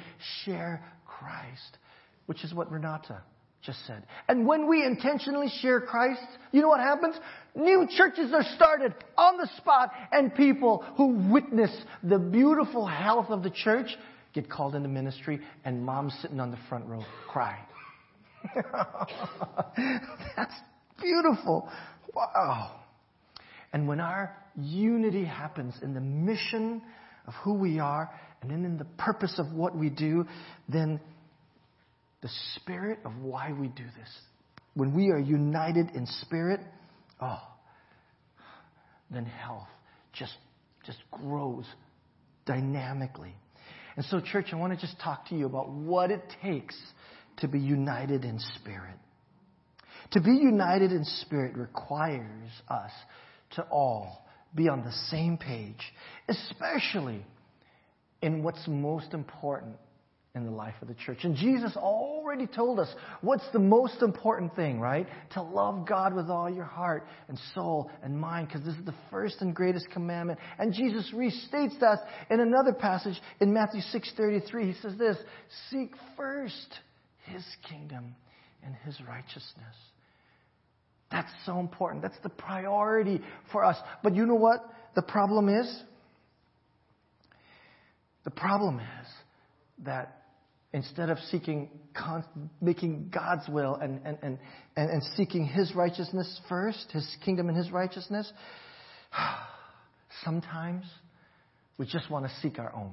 share 0.44 0.82
Christ, 1.04 1.78
which 2.26 2.44
is 2.44 2.54
what 2.54 2.72
Renata 2.72 3.22
just 3.64 3.86
said. 3.86 4.02
And 4.28 4.46
when 4.46 4.68
we 4.68 4.84
intentionally 4.84 5.48
share 5.60 5.80
Christ, 5.80 6.20
you 6.50 6.60
know 6.62 6.68
what 6.68 6.80
happens? 6.80 7.14
New 7.54 7.86
churches 7.96 8.32
are 8.32 8.44
started 8.56 8.94
on 9.16 9.36
the 9.36 9.48
spot, 9.56 9.92
and 10.10 10.34
people 10.34 10.84
who 10.96 11.30
witness 11.30 11.70
the 12.02 12.18
beautiful 12.18 12.86
health 12.86 13.26
of 13.30 13.42
the 13.42 13.50
church 13.50 13.96
get 14.34 14.50
called 14.50 14.74
into 14.74 14.88
ministry, 14.88 15.40
and 15.64 15.84
mom's 15.84 16.14
sitting 16.22 16.40
on 16.40 16.50
the 16.50 16.58
front 16.68 16.86
row 16.86 17.04
crying. 17.28 17.64
That's 20.36 20.54
beautiful. 21.00 21.68
Wow. 22.14 22.80
And 23.72 23.86
when 23.86 24.00
our 24.00 24.36
unity 24.56 25.24
happens 25.24 25.74
in 25.82 25.94
the 25.94 26.00
mission 26.00 26.82
of 27.26 27.34
who 27.42 27.54
we 27.54 27.78
are 27.78 28.10
and 28.40 28.50
then 28.50 28.64
in 28.64 28.76
the 28.76 28.84
purpose 28.98 29.38
of 29.38 29.52
what 29.52 29.76
we 29.76 29.88
do, 29.88 30.26
then 30.68 31.00
the 32.22 32.30
spirit 32.56 33.00
of 33.04 33.16
why 33.18 33.52
we 33.52 33.68
do 33.68 33.84
this. 33.98 34.08
When 34.74 34.94
we 34.94 35.10
are 35.10 35.18
united 35.18 35.90
in 35.94 36.06
spirit, 36.06 36.60
oh, 37.20 37.42
then 39.10 39.26
health 39.26 39.68
just, 40.12 40.34
just 40.86 40.98
grows 41.10 41.66
dynamically. 42.46 43.34
And 43.96 44.04
so, 44.06 44.20
church, 44.20 44.46
I 44.52 44.56
want 44.56 44.72
to 44.72 44.80
just 44.80 44.98
talk 45.00 45.28
to 45.28 45.34
you 45.36 45.46
about 45.46 45.68
what 45.68 46.10
it 46.10 46.22
takes 46.42 46.76
to 47.38 47.48
be 47.48 47.58
united 47.58 48.24
in 48.24 48.38
spirit. 48.60 48.96
To 50.12 50.20
be 50.20 50.32
united 50.32 50.92
in 50.92 51.04
spirit 51.04 51.56
requires 51.56 52.50
us 52.68 52.90
to 53.52 53.62
all 53.62 54.24
be 54.54 54.68
on 54.68 54.84
the 54.84 54.92
same 55.10 55.36
page, 55.36 55.80
especially 56.28 57.24
in 58.20 58.42
what's 58.42 58.66
most 58.68 59.14
important 59.14 59.76
in 60.34 60.46
the 60.46 60.50
life 60.50 60.74
of 60.80 60.88
the 60.88 60.94
church. 60.94 61.24
And 61.24 61.36
Jesus 61.36 61.76
already 61.76 62.46
told 62.46 62.80
us 62.80 62.88
what's 63.20 63.44
the 63.52 63.58
most 63.58 64.00
important 64.00 64.56
thing, 64.56 64.80
right? 64.80 65.06
To 65.34 65.42
love 65.42 65.86
God 65.86 66.14
with 66.14 66.30
all 66.30 66.48
your 66.48 66.64
heart 66.64 67.06
and 67.28 67.38
soul 67.54 67.90
and 68.02 68.18
mind, 68.18 68.48
because 68.48 68.64
this 68.64 68.74
is 68.74 68.84
the 68.86 68.94
first 69.10 69.42
and 69.42 69.54
greatest 69.54 69.90
commandment. 69.90 70.38
And 70.58 70.72
Jesus 70.72 71.10
restates 71.14 71.78
that 71.80 71.98
in 72.30 72.40
another 72.40 72.72
passage 72.72 73.20
in 73.40 73.52
Matthew 73.52 73.82
6:33. 73.82 74.72
He 74.72 74.80
says 74.80 74.96
this, 74.96 75.18
"Seek 75.68 75.94
first 76.16 76.80
his 77.24 77.44
kingdom 77.68 78.14
and 78.64 78.74
his 78.74 78.98
righteousness." 79.02 79.76
That's 81.10 81.30
so 81.44 81.60
important. 81.60 82.00
That's 82.00 82.18
the 82.20 82.30
priority 82.30 83.22
for 83.50 83.64
us. 83.64 83.76
But 84.02 84.14
you 84.14 84.24
know 84.24 84.34
what 84.34 84.64
the 84.94 85.02
problem 85.02 85.50
is? 85.50 85.84
The 88.24 88.30
problem 88.30 88.80
is 88.80 89.14
that 89.80 90.21
instead 90.72 91.10
of 91.10 91.18
seeking, 91.30 91.68
making 92.60 93.10
God's 93.12 93.48
will 93.48 93.74
and, 93.74 94.00
and, 94.04 94.18
and, 94.22 94.38
and, 94.76 95.02
seeking 95.16 95.44
His 95.44 95.74
righteousness 95.74 96.40
first, 96.48 96.90
His 96.92 97.06
kingdom 97.24 97.48
and 97.48 97.56
His 97.56 97.70
righteousness, 97.70 98.30
sometimes 100.24 100.84
we 101.78 101.86
just 101.86 102.10
want 102.10 102.24
to 102.24 102.32
seek 102.40 102.58
our 102.58 102.74
own. 102.74 102.92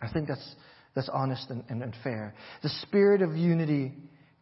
I 0.00 0.10
think 0.10 0.28
that's, 0.28 0.54
that's 0.94 1.10
honest 1.12 1.50
and, 1.50 1.64
and, 1.68 1.82
and 1.82 1.94
fair. 2.02 2.34
The 2.62 2.70
spirit 2.82 3.22
of 3.22 3.36
unity 3.36 3.92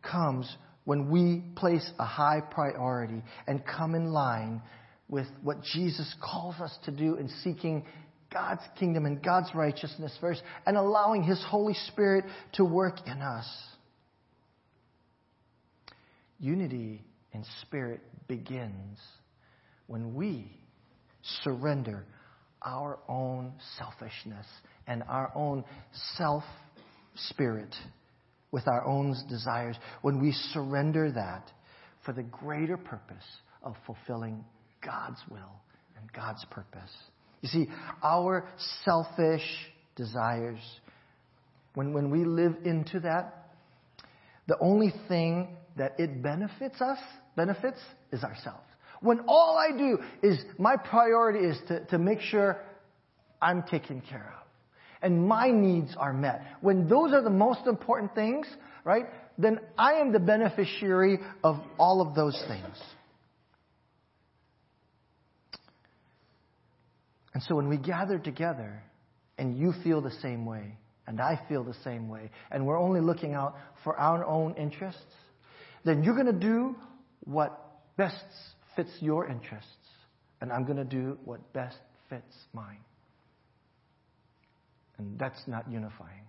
comes 0.02 0.56
when 0.84 1.10
we 1.10 1.42
place 1.56 1.88
a 1.98 2.04
high 2.04 2.40
priority 2.50 3.22
and 3.46 3.62
come 3.66 3.94
in 3.94 4.12
line 4.12 4.62
with 5.08 5.26
what 5.42 5.62
Jesus 5.62 6.14
calls 6.22 6.56
us 6.60 6.76
to 6.84 6.90
do 6.90 7.16
in 7.16 7.28
seeking 7.42 7.84
God's 8.34 8.62
kingdom 8.78 9.06
and 9.06 9.22
God's 9.22 9.54
righteousness 9.54 10.12
first 10.20 10.42
and 10.66 10.76
allowing 10.76 11.22
His 11.22 11.42
Holy 11.48 11.74
Spirit 11.88 12.24
to 12.54 12.64
work 12.64 12.96
in 13.06 13.22
us. 13.22 13.46
Unity 16.40 17.00
in 17.32 17.44
spirit 17.62 18.00
begins 18.28 18.98
when 19.86 20.14
we 20.14 20.50
surrender 21.42 22.04
our 22.60 22.98
own 23.08 23.52
selfishness 23.78 24.46
and 24.86 25.04
our 25.08 25.30
own 25.34 25.64
self 26.16 26.42
spirit 27.14 27.74
with 28.50 28.66
our 28.68 28.84
own 28.84 29.16
desires, 29.28 29.76
when 30.02 30.20
we 30.20 30.32
surrender 30.52 31.10
that 31.10 31.50
for 32.04 32.12
the 32.12 32.22
greater 32.22 32.76
purpose 32.76 33.24
of 33.62 33.74
fulfilling 33.84 34.44
God's 34.84 35.18
will 35.30 35.60
and 35.98 36.12
God's 36.12 36.44
purpose. 36.50 36.92
You 37.44 37.50
see, 37.50 37.68
our 38.02 38.48
selfish 38.86 39.44
desires, 39.96 40.60
when, 41.74 41.92
when 41.92 42.10
we 42.10 42.24
live 42.24 42.54
into 42.64 43.00
that, 43.00 43.50
the 44.46 44.56
only 44.62 44.94
thing 45.08 45.54
that 45.76 45.92
it 45.98 46.22
benefits 46.22 46.80
us, 46.80 46.96
benefits, 47.36 47.78
is 48.12 48.24
ourselves. 48.24 48.64
When 49.02 49.20
all 49.28 49.58
I 49.58 49.76
do 49.76 49.98
is, 50.22 50.42
my 50.58 50.76
priority 50.78 51.40
is 51.40 51.58
to, 51.68 51.84
to 51.84 51.98
make 51.98 52.22
sure 52.22 52.62
I'm 53.42 53.62
taken 53.64 54.00
care 54.00 54.32
of. 54.40 54.46
And 55.02 55.28
my 55.28 55.50
needs 55.50 55.94
are 55.98 56.14
met. 56.14 56.40
When 56.62 56.88
those 56.88 57.12
are 57.12 57.20
the 57.20 57.28
most 57.28 57.66
important 57.66 58.14
things, 58.14 58.46
right, 58.84 59.04
then 59.36 59.60
I 59.76 59.96
am 59.96 60.12
the 60.12 60.18
beneficiary 60.18 61.18
of 61.42 61.56
all 61.78 62.00
of 62.00 62.14
those 62.14 62.42
things. 62.48 62.82
And 67.34 67.42
so 67.42 67.56
when 67.56 67.68
we 67.68 67.76
gather 67.76 68.18
together 68.18 68.82
and 69.38 69.58
you 69.58 69.74
feel 69.82 70.00
the 70.00 70.12
same 70.22 70.46
way, 70.46 70.78
and 71.06 71.20
I 71.20 71.38
feel 71.48 71.64
the 71.64 71.74
same 71.84 72.08
way, 72.08 72.30
and 72.50 72.64
we're 72.64 72.78
only 72.78 73.00
looking 73.00 73.34
out 73.34 73.56
for 73.82 73.96
our 73.98 74.24
own 74.24 74.54
interests, 74.54 75.02
then 75.84 76.02
you're 76.02 76.14
going 76.14 76.26
to 76.26 76.32
do 76.32 76.76
what 77.24 77.60
best 77.96 78.24
fits 78.76 78.90
your 79.00 79.28
interests, 79.28 79.68
and 80.40 80.50
I'm 80.50 80.64
going 80.64 80.78
to 80.78 80.84
do 80.84 81.18
what 81.24 81.52
best 81.52 81.76
fits 82.08 82.34
mine. 82.52 82.78
And 84.98 85.18
that's 85.18 85.42
not 85.46 85.70
unifying. 85.70 86.22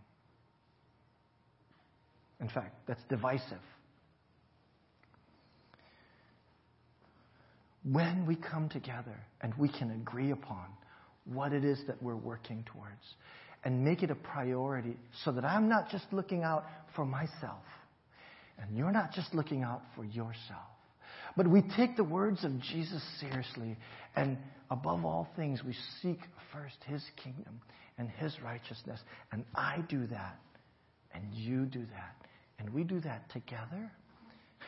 In 2.42 2.50
fact, 2.50 2.76
that's 2.88 3.02
divisive. 3.10 3.62
When 7.84 8.26
we 8.26 8.36
come 8.36 8.68
together 8.68 9.16
and 9.42 9.54
we 9.58 9.70
can 9.70 9.92
agree 9.92 10.32
upon 10.32 10.66
what 11.26 11.54
it 11.54 11.66
is 11.66 11.80
that 11.88 12.02
we're 12.02 12.16
working 12.16 12.64
towards. 12.72 13.16
and 13.66 13.84
make 13.84 14.04
it 14.04 14.12
a 14.12 14.16
priority 14.16 14.96
so 15.24 15.32
that 15.32 15.44
I'm 15.44 15.68
not 15.68 15.90
just 15.90 16.06
looking 16.12 16.44
out 16.44 16.66
for 16.96 17.04
myself 17.04 17.64
and 18.60 18.78
you're 18.78 18.92
not 18.92 19.12
just 19.12 19.34
looking 19.34 19.64
out 19.64 19.82
for 19.96 20.06
yourself. 20.06 20.70
But 21.36 21.48
we 21.48 21.64
take 21.76 21.98
the 21.98 22.04
words 22.04 22.46
of 22.46 22.62
Jesus 22.62 23.04
seriously 23.20 23.76
and 24.16 24.38
above 24.70 25.04
all 25.04 25.28
things 25.36 25.64
we 25.66 25.76
seek 26.02 26.20
first 26.54 26.76
his 26.86 27.04
kingdom 27.22 27.60
and 27.98 28.10
his 28.10 28.36
righteousness. 28.44 29.00
And 29.32 29.44
I 29.56 29.84
do 29.90 30.06
that 30.08 30.40
and 31.14 31.24
you 31.34 31.66
do 31.66 31.82
that 31.82 32.16
and 32.60 32.70
we 32.74 32.84
do 32.84 33.00
that 33.02 33.30
together, 33.32 33.92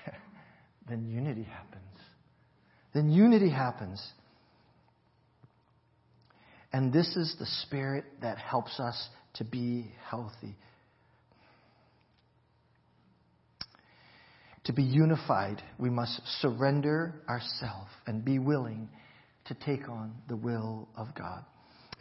then 0.89 1.08
unity 1.08 1.43
happens. 1.43 1.84
Then 2.93 3.10
unity 3.10 3.49
happens. 3.49 4.01
And 6.74 6.91
this 6.91 7.15
is 7.15 7.36
the 7.39 7.45
spirit 7.63 8.05
that 8.22 8.38
helps 8.38 8.80
us 8.80 9.09
to 9.36 9.43
be 9.43 9.91
healthy. 10.09 10.55
To 14.65 14.74
be 14.74 14.84
unified, 14.84 15.63
we 15.80 15.89
must 15.89 16.20
surrender 16.41 17.22
ourselves 17.30 17.89
and 18.05 18.26
be 18.26 18.38
willing 18.38 18.89
to 19.45 19.53
take 19.53 19.88
on 19.88 20.13
the 20.28 20.36
will 20.36 20.89
of 20.97 21.15
God. 21.15 21.45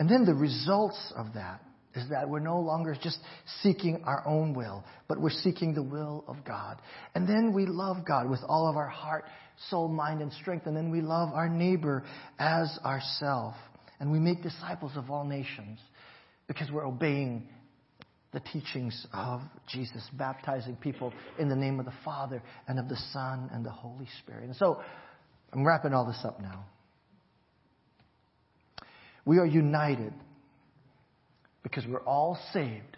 And 0.01 0.11
then 0.11 0.25
the 0.25 0.35
results 0.35 1.13
of 1.17 1.35
that 1.35 1.63
is 1.95 2.09
that 2.11 2.29
we're 2.29 2.41
no 2.41 2.59
longer 2.59 2.97
just 3.01 3.19
seeking 3.63 4.03
our 4.05 4.27
own 4.27 4.53
will, 4.53 4.85
but 5.09 5.21
we're 5.21 5.31
seeking 5.31 5.75
the 5.75 5.83
will 5.83 6.25
of 6.29 6.45
God. 6.45 6.81
And 7.15 7.27
then 7.27 7.55
we 7.55 7.67
love 7.67 8.05
God 8.05 8.29
with 8.29 8.41
all 8.47 8.69
of 8.69 8.77
our 8.77 8.89
heart, 8.89 9.25
soul, 9.71 9.89
mind, 9.89 10.21
and 10.21 10.33
strength. 10.33 10.67
And 10.67 10.77
then 10.77 10.91
we 10.91 11.01
love 11.01 11.31
our 11.33 11.49
neighbor 11.49 12.05
as 12.39 12.79
ourselves. 12.85 13.57
And 14.01 14.13
we 14.13 14.19
make 14.19 14.43
disciples 14.43 14.93
of 14.97 15.11
all 15.11 15.25
nations 15.25 15.79
because 16.47 16.71
we're 16.71 16.87
obeying 16.87 17.49
the 18.33 18.41
teachings 18.41 19.07
of 19.15 19.41
Jesus, 19.67 20.07
baptizing 20.13 20.77
people 20.77 21.13
in 21.39 21.49
the 21.49 21.57
name 21.57 21.81
of 21.81 21.87
the 21.87 21.93
Father 22.05 22.43
and 22.69 22.79
of 22.79 22.89
the 22.89 22.99
Son 23.13 23.49
and 23.53 23.65
the 23.65 23.71
Holy 23.71 24.07
Spirit. 24.23 24.45
And 24.45 24.57
so 24.57 24.81
I'm 25.53 25.67
wrapping 25.67 25.95
all 25.95 26.05
this 26.07 26.21
up 26.23 26.41
now. 26.41 26.67
We 29.25 29.39
are 29.39 29.47
united 29.47 30.13
because 31.63 31.85
we're 31.87 32.05
all 32.05 32.39
saved 32.53 32.97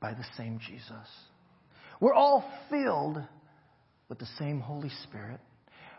by 0.00 0.14
the 0.14 0.24
same 0.36 0.58
Jesus. 0.66 1.06
We're 2.00 2.14
all 2.14 2.50
filled 2.70 3.22
with 4.08 4.18
the 4.18 4.28
same 4.38 4.60
Holy 4.60 4.90
Spirit. 5.04 5.40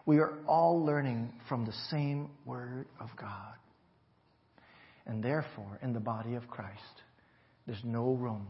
We 0.05 0.17
are 0.17 0.39
all 0.47 0.83
learning 0.83 1.31
from 1.47 1.65
the 1.65 1.73
same 1.91 2.31
Word 2.45 2.87
of 2.99 3.09
God. 3.15 3.58
And 5.09 5.23
therefore, 5.23 5.79
in 5.81 5.91
the 5.91 5.99
body 5.99 6.35
of 6.35 6.47
Christ, 6.47 7.01
there's 7.65 7.81
no 7.83 8.13
room 8.13 8.45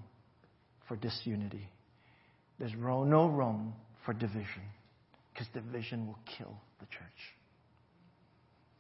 for 0.89 0.97
disunity. 0.97 1.69
There's 2.59 2.73
no 2.77 3.27
room 3.27 3.73
for 4.05 4.13
division, 4.13 4.63
because 5.31 5.47
division 5.53 6.05
will 6.05 6.19
kill 6.37 6.53
the 6.81 6.85
church. 6.87 6.99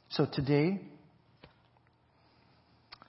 So 0.09 0.27
today, 0.29 0.81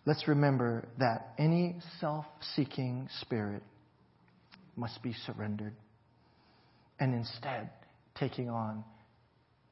let's 0.07 0.29
remember 0.29 0.87
that 1.01 1.35
any 1.37 1.81
self 1.99 2.27
seeking 2.55 3.09
spirit 3.23 3.64
must 4.77 5.03
be 5.03 5.16
surrendered 5.27 5.75
and 7.01 7.12
instead 7.12 7.71
taking 8.14 8.49
on 8.49 8.85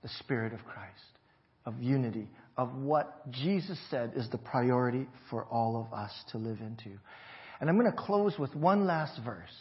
the 0.02 0.08
Spirit 0.18 0.52
of 0.52 0.64
Christ, 0.64 1.18
of 1.66 1.80
unity, 1.80 2.26
of 2.58 2.74
what 2.74 3.30
Jesus 3.30 3.78
said 3.88 4.12
is 4.16 4.28
the 4.28 4.36
priority 4.36 5.06
for 5.30 5.44
all 5.44 5.80
of 5.80 5.96
us 5.96 6.10
to 6.32 6.38
live 6.38 6.58
into. 6.60 6.90
And 7.60 7.70
I'm 7.70 7.78
going 7.78 7.90
to 7.90 7.96
close 7.96 8.36
with 8.36 8.54
one 8.54 8.84
last 8.84 9.18
verse 9.24 9.54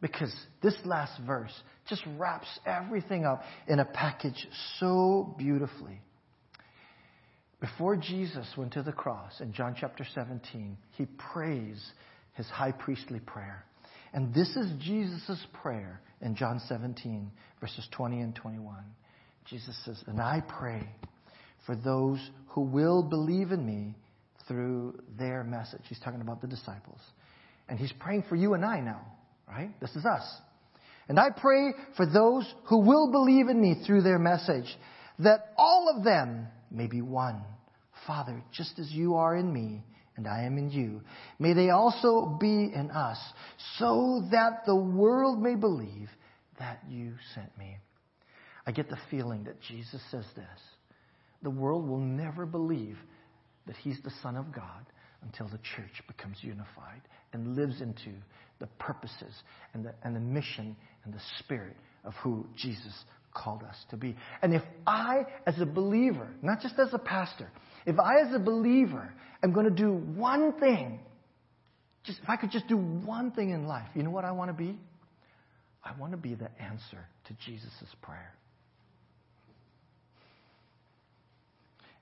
because 0.00 0.34
this 0.60 0.74
last 0.84 1.12
verse 1.24 1.52
just 1.88 2.02
wraps 2.18 2.48
everything 2.66 3.24
up 3.24 3.42
in 3.68 3.78
a 3.78 3.84
package 3.84 4.46
so 4.78 5.34
beautifully. 5.38 6.00
Before 7.60 7.96
Jesus 7.96 8.46
went 8.56 8.72
to 8.74 8.82
the 8.82 8.92
cross 8.92 9.40
in 9.40 9.52
John 9.52 9.74
chapter 9.78 10.06
17, 10.14 10.76
he 10.96 11.06
prays 11.32 11.92
his 12.34 12.46
high 12.46 12.72
priestly 12.72 13.20
prayer. 13.20 13.64
And 14.12 14.34
this 14.34 14.56
is 14.56 14.72
Jesus' 14.80 15.44
prayer 15.62 16.00
in 16.20 16.34
John 16.34 16.60
17, 16.68 17.30
verses 17.60 17.86
20 17.92 18.20
and 18.20 18.34
21. 18.34 18.76
Jesus 19.44 19.76
says, 19.84 20.02
And 20.06 20.20
I 20.20 20.42
pray 20.46 20.88
for 21.68 21.76
those 21.76 22.18
who 22.46 22.62
will 22.62 23.02
believe 23.02 23.52
in 23.52 23.64
me 23.64 23.94
through 24.48 24.98
their 25.18 25.44
message. 25.44 25.82
He's 25.86 26.00
talking 26.00 26.22
about 26.22 26.40
the 26.40 26.46
disciples. 26.46 26.98
And 27.68 27.78
he's 27.78 27.92
praying 28.00 28.24
for 28.26 28.36
you 28.36 28.54
and 28.54 28.64
I 28.64 28.80
now, 28.80 29.02
right? 29.46 29.78
This 29.78 29.94
is 29.94 30.06
us. 30.06 30.24
And 31.10 31.20
I 31.20 31.28
pray 31.28 31.74
for 31.94 32.06
those 32.06 32.50
who 32.70 32.78
will 32.78 33.12
believe 33.12 33.48
in 33.48 33.60
me 33.60 33.82
through 33.86 34.00
their 34.00 34.18
message, 34.18 34.64
that 35.18 35.52
all 35.58 35.94
of 35.94 36.04
them 36.04 36.46
may 36.70 36.86
be 36.86 37.02
one. 37.02 37.42
Father, 38.06 38.42
just 38.50 38.78
as 38.78 38.90
you 38.90 39.16
are 39.16 39.36
in 39.36 39.52
me 39.52 39.84
and 40.16 40.26
I 40.26 40.44
am 40.44 40.56
in 40.56 40.70
you, 40.70 41.02
may 41.38 41.52
they 41.52 41.68
also 41.68 42.38
be 42.40 42.72
in 42.74 42.90
us, 42.94 43.18
so 43.76 44.26
that 44.30 44.62
the 44.64 44.74
world 44.74 45.42
may 45.42 45.54
believe 45.54 46.08
that 46.58 46.82
you 46.88 47.12
sent 47.34 47.56
me. 47.58 47.76
I 48.66 48.72
get 48.72 48.88
the 48.88 48.98
feeling 49.10 49.44
that 49.44 49.60
Jesus 49.60 50.00
says 50.10 50.24
this. 50.34 50.77
The 51.42 51.50
world 51.50 51.88
will 51.88 52.00
never 52.00 52.46
believe 52.46 52.98
that 53.66 53.76
he's 53.76 53.98
the 54.02 54.12
Son 54.22 54.36
of 54.36 54.52
God 54.52 54.86
until 55.22 55.48
the 55.48 55.58
church 55.76 56.02
becomes 56.06 56.38
unified 56.40 57.02
and 57.32 57.56
lives 57.56 57.80
into 57.80 58.12
the 58.60 58.66
purposes 58.78 59.34
and 59.74 59.84
the, 59.84 59.94
and 60.02 60.16
the 60.16 60.20
mission 60.20 60.76
and 61.04 61.12
the 61.12 61.20
spirit 61.38 61.76
of 62.04 62.14
who 62.22 62.46
Jesus 62.56 62.92
called 63.34 63.62
us 63.62 63.76
to 63.90 63.96
be. 63.96 64.16
And 64.42 64.54
if 64.54 64.62
I, 64.86 65.26
as 65.46 65.60
a 65.60 65.66
believer, 65.66 66.28
not 66.42 66.60
just 66.60 66.78
as 66.78 66.88
a 66.92 66.98
pastor, 66.98 67.50
if 67.86 67.98
I, 67.98 68.20
as 68.20 68.34
a 68.34 68.38
believer, 68.38 69.12
am 69.42 69.52
going 69.52 69.66
to 69.66 69.70
do 69.70 69.92
one 69.92 70.58
thing, 70.58 71.00
just, 72.04 72.20
if 72.22 72.28
I 72.28 72.36
could 72.36 72.50
just 72.50 72.66
do 72.68 72.76
one 72.76 73.30
thing 73.32 73.50
in 73.50 73.66
life, 73.66 73.88
you 73.94 74.02
know 74.02 74.10
what 74.10 74.24
I 74.24 74.32
want 74.32 74.50
to 74.50 74.54
be? 74.54 74.78
I 75.84 75.98
want 75.98 76.12
to 76.12 76.18
be 76.18 76.34
the 76.34 76.50
answer 76.60 77.06
to 77.26 77.36
Jesus' 77.44 77.72
prayer. 78.02 78.34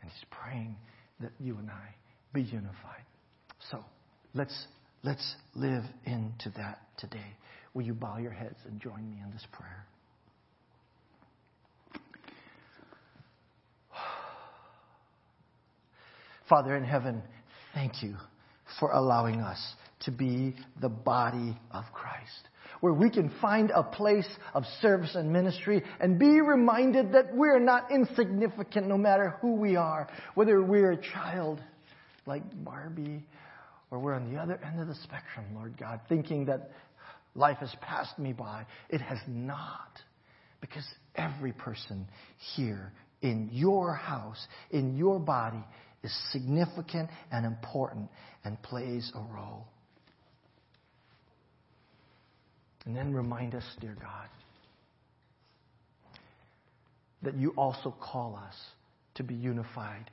And 0.07 0.12
he's 0.12 0.24
praying 0.30 0.76
that 1.18 1.32
you 1.40 1.59
and 1.59 1.68
I 1.68 1.88
be 2.32 2.42
unified. 2.42 3.02
So 3.72 3.84
let's, 4.34 4.66
let's 5.02 5.34
live 5.57 5.82
into 6.04 6.50
that 6.57 6.78
today. 6.96 7.34
Will 7.74 7.82
you 7.82 7.92
bow 7.92 8.18
your 8.18 8.30
heads 8.30 8.54
and 8.66 8.80
join 8.80 9.11
me 9.11 9.16
in 9.24 9.32
this 9.32 9.44
prayer? 9.50 9.84
Father 16.48 16.76
in 16.76 16.84
heaven, 16.84 17.20
thank 17.74 18.00
you 18.00 18.14
for 18.78 18.92
allowing 18.92 19.40
us 19.40 19.59
to 20.04 20.12
be 20.12 20.54
the 20.80 20.88
body 20.88 21.59
of 21.72 21.82
Christ, 21.92 22.48
where 22.80 22.92
we 22.92 23.10
can 23.10 23.30
find 23.40 23.70
a 23.70 23.82
place 23.82 24.28
of 24.54 24.64
service 24.80 25.14
and 25.14 25.32
ministry 25.32 25.82
and 26.00 26.18
be 26.18 26.40
reminded 26.40 27.12
that 27.12 27.34
we're 27.34 27.58
not 27.58 27.90
insignificant 27.90 28.86
no 28.86 28.98
matter 28.98 29.36
who 29.40 29.54
we 29.54 29.76
are, 29.76 30.08
whether 30.34 30.62
we're 30.62 30.92
a 30.92 31.02
child 31.12 31.60
like 32.26 32.42
Barbie 32.64 33.24
or 33.90 33.98
we're 33.98 34.14
on 34.14 34.32
the 34.32 34.40
other 34.40 34.60
end 34.64 34.80
of 34.80 34.88
the 34.88 34.94
spectrum, 34.96 35.46
Lord 35.54 35.76
God, 35.78 36.00
thinking 36.08 36.46
that 36.46 36.70
life 37.34 37.58
has 37.58 37.74
passed 37.80 38.18
me 38.18 38.32
by. 38.32 38.66
It 38.88 39.00
has 39.00 39.18
not. 39.26 40.00
Because 40.60 40.86
every 41.14 41.52
person 41.52 42.08
here 42.54 42.92
in 43.22 43.50
your 43.52 43.94
house, 43.94 44.46
in 44.70 44.96
your 44.96 45.18
body, 45.18 45.62
is 46.02 46.12
significant 46.32 47.10
and 47.30 47.46
important 47.46 48.08
and 48.44 48.60
plays 48.62 49.12
a 49.14 49.20
role. 49.34 49.66
And 52.87 52.97
then 52.97 53.12
remind 53.12 53.55
us, 53.55 53.64
dear 53.80 53.97
God, 54.01 54.28
that 57.22 57.37
you 57.37 57.53
also 57.57 57.95
call 58.01 58.37
us 58.37 58.55
to 59.16 59.24
be 59.24 59.34
unified 59.34 60.11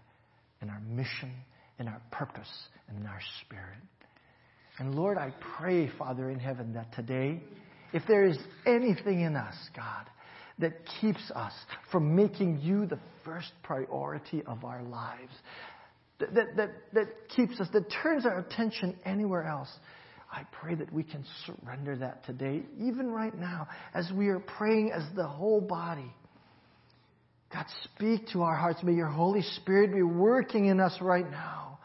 in 0.61 0.69
our 0.69 0.79
mission, 0.79 1.31
in 1.79 1.87
our 1.87 2.01
purpose, 2.11 2.49
and 2.87 2.97
in 2.97 3.05
our 3.05 3.19
spirit. 3.41 3.77
And 4.79 4.95
Lord, 4.95 5.17
I 5.17 5.33
pray, 5.57 5.89
Father 5.99 6.31
in 6.31 6.39
heaven, 6.39 6.73
that 6.73 6.93
today, 6.95 7.41
if 7.93 8.01
there 8.07 8.25
is 8.25 8.37
anything 8.65 9.21
in 9.21 9.35
us, 9.35 9.55
God, 9.75 10.09
that 10.59 10.73
keeps 10.99 11.31
us 11.35 11.53
from 11.91 12.15
making 12.15 12.59
you 12.61 12.87
the 12.87 12.99
first 13.23 13.51
priority 13.61 14.41
of 14.47 14.63
our 14.63 14.81
lives, 14.81 15.33
that, 16.19 16.33
that, 16.33 16.55
that, 16.55 16.69
that 16.93 17.07
keeps 17.35 17.59
us, 17.59 17.67
that 17.73 17.85
turns 18.01 18.25
our 18.25 18.39
attention 18.39 18.95
anywhere 19.05 19.43
else, 19.43 19.69
I 20.33 20.45
pray 20.51 20.73
that 20.73 20.91
we 20.91 21.03
can 21.03 21.23
surrender 21.45 21.95
that 21.97 22.25
today, 22.25 22.63
even 22.79 23.11
right 23.11 23.37
now, 23.37 23.67
as 23.93 24.11
we 24.11 24.29
are 24.29 24.39
praying 24.39 24.91
as 24.91 25.03
the 25.15 25.27
whole 25.27 25.61
body. 25.61 26.11
God, 27.53 27.65
speak 27.83 28.27
to 28.33 28.41
our 28.41 28.55
hearts. 28.55 28.81
May 28.81 28.93
your 28.93 29.09
Holy 29.09 29.43
Spirit 29.57 29.93
be 29.93 30.01
working 30.01 30.65
in 30.65 30.79
us 30.79 30.97
right 30.99 31.29
now 31.29 31.77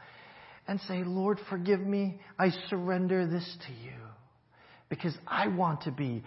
and 0.67 0.81
say, 0.89 1.05
Lord, 1.05 1.39
forgive 1.51 1.81
me. 1.81 2.21
I 2.39 2.49
surrender 2.71 3.27
this 3.27 3.45
to 3.67 3.73
you 3.85 3.99
because 4.89 5.15
I 5.27 5.49
want 5.49 5.83
to 5.83 5.91
be 5.91 6.25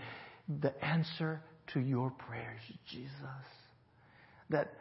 the 0.62 0.74
answer 0.86 1.42
to 1.74 1.80
your 1.80 2.12
prayers, 2.12 2.62
Jesus. 2.88 3.10
That 4.52 4.76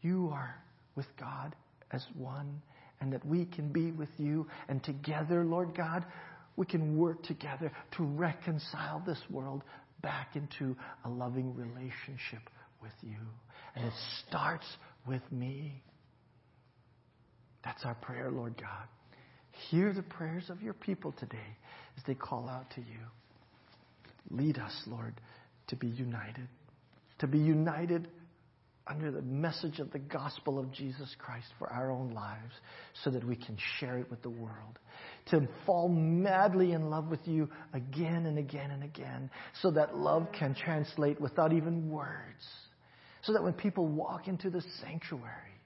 you 0.00 0.30
are 0.32 0.54
with 0.94 1.06
God 1.18 1.56
as 1.90 2.06
one 2.16 2.62
and 3.02 3.12
that 3.12 3.26
we 3.26 3.44
can 3.46 3.68
be 3.68 3.90
with 3.90 4.08
you 4.16 4.46
and 4.68 4.82
together, 4.84 5.44
Lord 5.44 5.76
God, 5.76 6.06
we 6.54 6.64
can 6.64 6.96
work 6.96 7.20
together 7.24 7.72
to 7.96 8.04
reconcile 8.04 9.02
this 9.04 9.18
world 9.28 9.64
back 10.02 10.36
into 10.36 10.76
a 11.04 11.08
loving 11.08 11.52
relationship 11.54 12.48
with 12.80 12.92
you. 13.02 13.16
And 13.74 13.86
it 13.86 13.92
starts 14.28 14.66
with 15.06 15.22
me. 15.32 15.82
That's 17.64 17.84
our 17.84 17.96
prayer, 17.96 18.30
Lord 18.30 18.54
God. 18.56 18.86
Hear 19.70 19.92
the 19.92 20.02
prayers 20.02 20.44
of 20.48 20.62
your 20.62 20.74
people 20.74 21.12
today 21.18 21.56
as 21.96 22.04
they 22.06 22.14
call 22.14 22.48
out 22.48 22.70
to 22.76 22.80
you. 22.80 23.00
Lead 24.30 24.58
us, 24.58 24.72
Lord, 24.86 25.14
to 25.68 25.76
be 25.76 25.88
united, 25.88 26.46
to 27.18 27.26
be 27.26 27.38
united 27.38 28.06
under 28.86 29.10
the 29.10 29.22
message 29.22 29.78
of 29.78 29.90
the 29.92 29.98
gospel 29.98 30.58
of 30.58 30.72
Jesus 30.72 31.14
Christ 31.18 31.46
for 31.58 31.68
our 31.68 31.90
own 31.90 32.12
lives 32.12 32.54
so 33.04 33.10
that 33.10 33.24
we 33.24 33.36
can 33.36 33.56
share 33.78 33.98
it 33.98 34.10
with 34.10 34.22
the 34.22 34.30
world. 34.30 34.78
To 35.30 35.48
fall 35.64 35.88
madly 35.88 36.72
in 36.72 36.90
love 36.90 37.08
with 37.08 37.26
you 37.26 37.48
again 37.72 38.26
and 38.26 38.38
again 38.38 38.70
and 38.70 38.82
again 38.82 39.30
so 39.60 39.70
that 39.70 39.96
love 39.96 40.28
can 40.36 40.54
translate 40.54 41.20
without 41.20 41.52
even 41.52 41.90
words. 41.90 42.44
So 43.22 43.32
that 43.32 43.42
when 43.42 43.52
people 43.52 43.86
walk 43.86 44.26
into 44.26 44.50
the 44.50 44.62
sanctuary, 44.80 45.60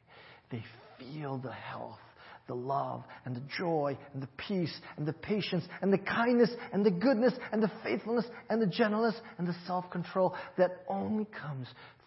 they 0.51 0.63
feel 0.99 1.39
the 1.39 1.53
health 1.53 1.99
the 2.47 2.55
love 2.55 3.03
and 3.25 3.35
the 3.35 3.43
joy 3.59 3.97
and 4.15 4.23
the 4.23 4.29
peace 4.37 4.73
and 4.97 5.07
the 5.07 5.13
patience 5.13 5.65
and 5.83 5.93
the 5.93 5.99
kindness 5.99 6.51
and 6.73 6.85
the 6.85 6.91
goodness 6.91 7.33
and 7.53 7.63
the 7.63 7.71
faithfulness 7.83 8.25
and 8.49 8.61
the 8.63 8.67
gentleness 8.67 9.15
and 9.39 9.47
the 9.47 9.57
self 9.67 9.89
control 9.91 10.35
that 10.57 10.85
only 10.89 11.27
comes 11.27 11.67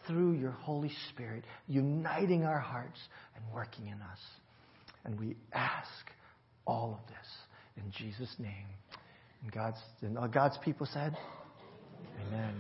through 0.10 0.34
your 0.34 0.52
Holy 0.52 0.92
Spirit, 1.10 1.44
uniting 1.68 2.44
our 2.44 2.60
hearts 2.60 3.00
and 3.36 3.46
working 3.54 3.88
in 3.88 4.02
us. 4.02 4.20
And 5.06 5.20
we 5.20 5.36
ask 5.54 5.88
all 6.66 7.00
of 7.00 7.08
this 7.08 7.84
in 7.86 7.92
Jesus' 7.92 8.36
name. 8.40 8.66
And 9.44 9.52
God's, 9.52 9.78
and 10.02 10.34
God's 10.34 10.58
people 10.66 10.88
said, 10.92 11.16
Amen. 12.28 12.56